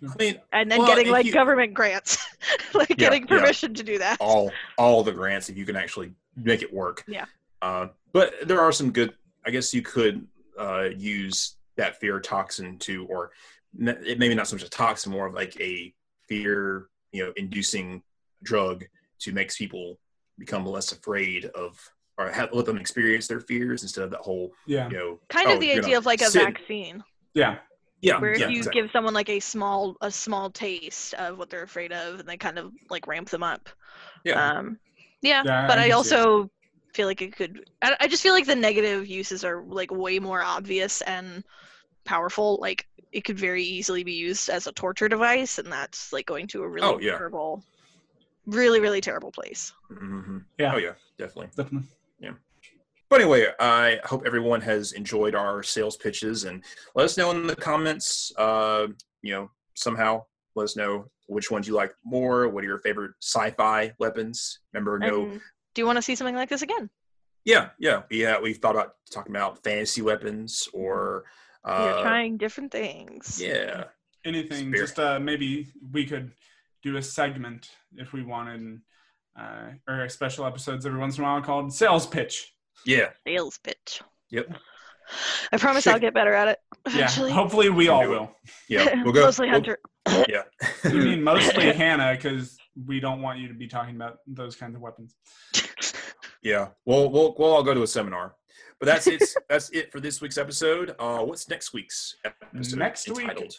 I 0.00 0.14
mean, 0.16 0.40
and 0.52 0.70
then 0.70 0.78
Well, 0.78 0.86
getting 0.86 1.10
like 1.10 1.26
you- 1.26 1.32
government 1.32 1.74
grants 1.74 2.18
like 2.74 2.90
Yeah, 2.90 2.94
getting 2.96 3.22
yeah. 3.22 3.40
permission 3.40 3.74
to 3.74 3.82
do 3.82 3.98
that 3.98 4.18
all 4.20 4.52
all 4.76 5.02
the 5.02 5.10
grants 5.10 5.48
if 5.48 5.56
you 5.56 5.64
can 5.66 5.74
actually 5.74 6.12
make 6.36 6.62
it 6.62 6.72
work. 6.72 7.02
Yeah. 7.08 7.24
Uh, 7.60 7.88
but 8.12 8.32
there 8.46 8.60
are 8.60 8.70
some 8.70 8.92
good. 8.92 9.12
I 9.44 9.50
guess 9.50 9.74
you 9.74 9.82
could 9.82 10.24
uh, 10.56 10.90
use 10.96 11.56
that 11.74 11.98
fear 11.98 12.20
toxin 12.20 12.78
to, 12.78 13.06
or 13.06 13.32
it 13.76 14.20
maybe 14.20 14.36
not 14.36 14.46
so 14.46 14.54
much 14.54 14.62
a 14.62 14.70
toxin, 14.70 15.10
more 15.10 15.26
of 15.26 15.34
like 15.34 15.60
a 15.60 15.92
fear, 16.28 16.86
you 17.10 17.24
know, 17.24 17.32
inducing 17.36 18.00
drug 18.44 18.84
to 19.18 19.32
make 19.32 19.52
people 19.52 19.98
become 20.38 20.64
less 20.66 20.92
afraid 20.92 21.46
of, 21.46 21.78
or 22.16 22.30
have, 22.30 22.50
let 22.52 22.66
them 22.66 22.78
experience 22.78 23.26
their 23.28 23.40
fears 23.40 23.82
instead 23.82 24.04
of 24.04 24.10
that 24.10 24.20
whole, 24.20 24.52
Yeah. 24.66 24.88
you 24.90 24.96
know, 24.96 25.18
kind 25.28 25.48
oh, 25.48 25.54
of 25.54 25.60
the 25.60 25.72
idea 25.72 25.98
of 25.98 26.06
like 26.06 26.20
a 26.20 26.30
sit- 26.30 26.44
vaccine 26.44 27.02
Yeah. 27.34 27.58
Yeah, 28.00 28.20
where 28.20 28.32
if 28.32 28.40
yeah, 28.40 28.48
you 28.48 28.58
exactly. 28.58 28.82
give 28.82 28.90
someone 28.92 29.12
like 29.12 29.28
a 29.28 29.40
small 29.40 29.96
a 30.00 30.10
small 30.10 30.50
taste 30.50 31.14
of 31.14 31.36
what 31.36 31.50
they're 31.50 31.64
afraid 31.64 31.92
of 31.92 32.20
and 32.20 32.28
they 32.28 32.36
kind 32.36 32.56
of 32.56 32.72
like 32.90 33.08
ramp 33.08 33.28
them 33.28 33.42
up 33.42 33.68
yeah, 34.24 34.52
um 34.56 34.78
yeah, 35.20 35.42
Yeah, 35.44 35.66
but 35.66 35.78
I 35.78 35.82
i, 35.82 35.88
can 35.88 36.04
see 36.04 36.10
it. 36.10 36.14
also 36.14 36.50
feel 36.94 37.08
like 37.08 37.22
it 37.22 37.34
could 37.34 37.64
I, 37.82 37.96
I 38.00 38.08
just 38.08 38.22
feel 38.22 38.34
like 38.34 38.46
the 38.46 38.54
negative 38.54 39.08
uses 39.08 39.44
are 39.44 39.64
like 39.66 39.90
way 39.90 40.20
more 40.20 40.42
obvious 40.42 41.00
and 41.02 41.44
powerful 42.04 42.58
like 42.60 42.86
it 43.12 43.24
could 43.24 43.38
very 43.38 43.64
easily 43.64 44.04
be 44.04 44.12
used 44.12 44.48
as 44.48 44.66
a 44.66 44.72
torture 44.72 45.08
device 45.08 45.58
and 45.58 45.70
that's 45.72 46.12
like 46.12 46.26
going 46.26 46.46
to 46.48 46.62
a 46.62 46.68
really 46.68 46.86
Oh, 46.86 46.98
yeah. 47.00 47.16
terrible 47.16 47.64
really 48.48 48.80
really 48.80 49.00
terrible 49.00 49.30
place 49.30 49.72
hmm 49.88 50.38
Yeah. 50.58 50.74
Oh 50.74 50.78
yeah, 50.78 50.92
definitely. 51.18 51.50
Definitely. 51.56 51.88
Yeah 52.20 52.32
but 53.10 53.22
anyway, 53.22 53.46
I 53.58 54.00
hope 54.04 54.24
everyone 54.26 54.60
has 54.60 54.92
enjoyed 54.92 55.34
our 55.34 55.62
sales 55.62 55.96
pitches 55.96 56.44
and 56.44 56.62
let 56.94 57.06
us 57.06 57.16
know 57.16 57.30
in 57.30 57.46
the 57.46 57.56
comments. 57.56 58.30
Uh, 58.36 58.88
you 59.22 59.32
know, 59.32 59.50
somehow 59.72 60.24
let 60.54 60.64
us 60.64 60.76
know 60.76 61.06
which 61.26 61.50
ones 61.50 61.66
you 61.66 61.72
like 61.72 61.94
more. 62.04 62.48
What 62.48 62.64
are 62.64 62.66
your 62.66 62.80
favorite 62.80 63.12
sci-fi 63.22 63.94
weapons? 63.98 64.60
Remember, 64.74 64.98
no, 64.98 65.22
and 65.22 65.40
do 65.74 65.80
you 65.80 65.86
want 65.86 65.96
to 65.96 66.02
see 66.02 66.16
something 66.16 66.34
like 66.34 66.50
this 66.50 66.60
again 66.60 66.90
yeah, 67.48 67.70
yeah, 67.78 68.02
yeah. 68.10 68.38
We've 68.38 68.58
thought 68.58 68.74
about 68.74 68.94
talking 69.10 69.34
about 69.34 69.62
fantasy 69.64 70.02
weapons 70.02 70.68
or, 70.74 71.24
we're 71.64 71.72
uh, 71.72 72.02
trying 72.02 72.36
different 72.36 72.70
things 72.70 73.40
yeah, 73.42 73.84
Anything. 74.24 74.68
Spirit. 74.68 74.76
Just 74.76 74.98
uh, 74.98 75.18
maybe 75.18 75.68
we 75.92 76.04
could 76.04 76.32
do 76.82 76.96
a 76.96 77.02
segment 77.02 77.68
if 77.96 78.12
we 78.12 78.22
wanted, 78.22 78.80
uh, 79.38 79.70
or 79.88 80.08
special 80.08 80.46
episodes 80.46 80.86
every 80.86 80.98
once 80.98 81.18
in 81.18 81.24
a 81.24 81.26
while 81.26 81.42
called 81.42 81.72
sales 81.72 82.06
pitch. 82.06 82.52
yeah, 82.86 83.10
sales 83.26 83.58
pitch 83.64 84.02
yep, 84.30 84.46
i 85.52 85.56
promise 85.56 85.84
Shit. 85.84 85.94
i'll 85.94 85.98
get 86.00 86.12
better 86.14 86.34
at 86.34 86.48
it 86.48 86.58
eventually 86.86 87.30
Yeah. 87.30 87.34
Hopefully 87.36 87.70
we 87.70 87.88
all 87.88 88.06
will. 88.08 88.30
yeah. 88.68 89.02
We'll 89.02 89.12
go. 89.12 89.22
mostly 89.22 89.46
we'll- 89.46 89.54
hunter 89.54 89.78
yeah. 90.28 90.42
You 90.84 91.00
mean 91.00 91.22
mostly 91.22 91.72
Hannah 91.82 92.14
because 92.14 92.56
we 92.86 93.00
don't 93.00 93.20
want 93.22 93.38
you 93.40 93.48
to 93.48 93.54
be 93.54 93.66
talking 93.68 93.96
about 93.96 94.18
those 94.26 94.54
kinds 94.56 94.74
of 94.76 94.80
weapons. 94.82 95.14
Yeah, 96.40 96.68
we'll 96.86 97.10
we'll 97.10 97.34
we'll 97.36 97.52
all 97.52 97.64
go 97.64 97.74
to 97.74 97.82
a 97.82 97.86
seminar. 97.86 98.36
But 98.78 98.86
that's 98.86 99.08
it. 99.08 99.22
that's 99.48 99.70
it 99.70 99.90
for 99.90 99.98
this 99.98 100.20
week's 100.20 100.38
episode. 100.38 100.94
Uh, 100.98 101.18
what's 101.18 101.48
next 101.48 101.72
week's 101.74 102.14
episode? 102.24 102.78
Next 102.78 103.08
week- 103.08 103.22
entitled? 103.22 103.54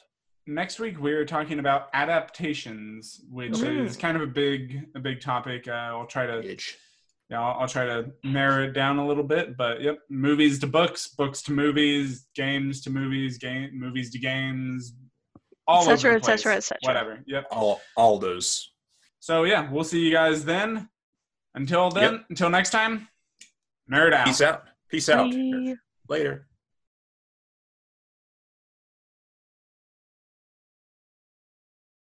Next 0.49 0.79
week 0.79 0.99
we're 0.99 1.25
talking 1.25 1.59
about 1.59 1.89
adaptations, 1.93 3.21
which 3.29 3.59
Ooh. 3.59 3.83
is 3.85 3.95
kind 3.95 4.17
of 4.17 4.23
a 4.23 4.27
big 4.27 4.87
a 4.95 4.99
big 4.99 5.21
topic. 5.21 5.67
Uh, 5.67 5.71
I'll 5.71 6.07
try 6.07 6.25
to 6.25 6.43
Itch. 6.43 6.75
yeah, 7.29 7.39
I'll, 7.39 7.61
I'll 7.61 7.67
try 7.67 7.85
to 7.85 8.11
narrow 8.23 8.63
it 8.63 8.73
down 8.73 8.97
a 8.97 9.05
little 9.05 9.23
bit. 9.23 9.55
But 9.55 9.81
yep, 9.81 9.99
movies 10.09 10.57
to 10.59 10.67
books, 10.67 11.07
books 11.09 11.43
to 11.43 11.51
movies, 11.51 12.25
games 12.35 12.81
to 12.81 12.89
movies, 12.89 13.37
game 13.37 13.69
movies 13.79 14.09
to 14.11 14.17
games, 14.17 14.95
all 15.67 15.83
Et 15.83 15.95
cetera, 15.97 16.11
over 16.11 16.19
the 16.19 16.25
place. 16.25 16.41
cetera, 16.41 16.55
et 16.55 16.63
cetera. 16.63 16.79
Whatever. 16.81 17.23
Yep. 17.27 17.45
All 17.51 17.79
all 17.95 18.17
those. 18.17 18.71
So 19.19 19.43
yeah, 19.43 19.69
we'll 19.71 19.83
see 19.83 19.99
you 19.99 20.11
guys 20.11 20.45
then. 20.45 20.89
Until 21.53 21.91
then, 21.91 22.25
until 22.31 22.49
next 22.49 22.71
time, 22.71 23.07
nerd 23.91 24.13
out. 24.13 24.25
Peace 24.25 24.41
out. 24.41 24.63
Peace 24.89 25.09
out. 25.09 25.29
Bye. 25.31 25.75
Later. 26.07 26.47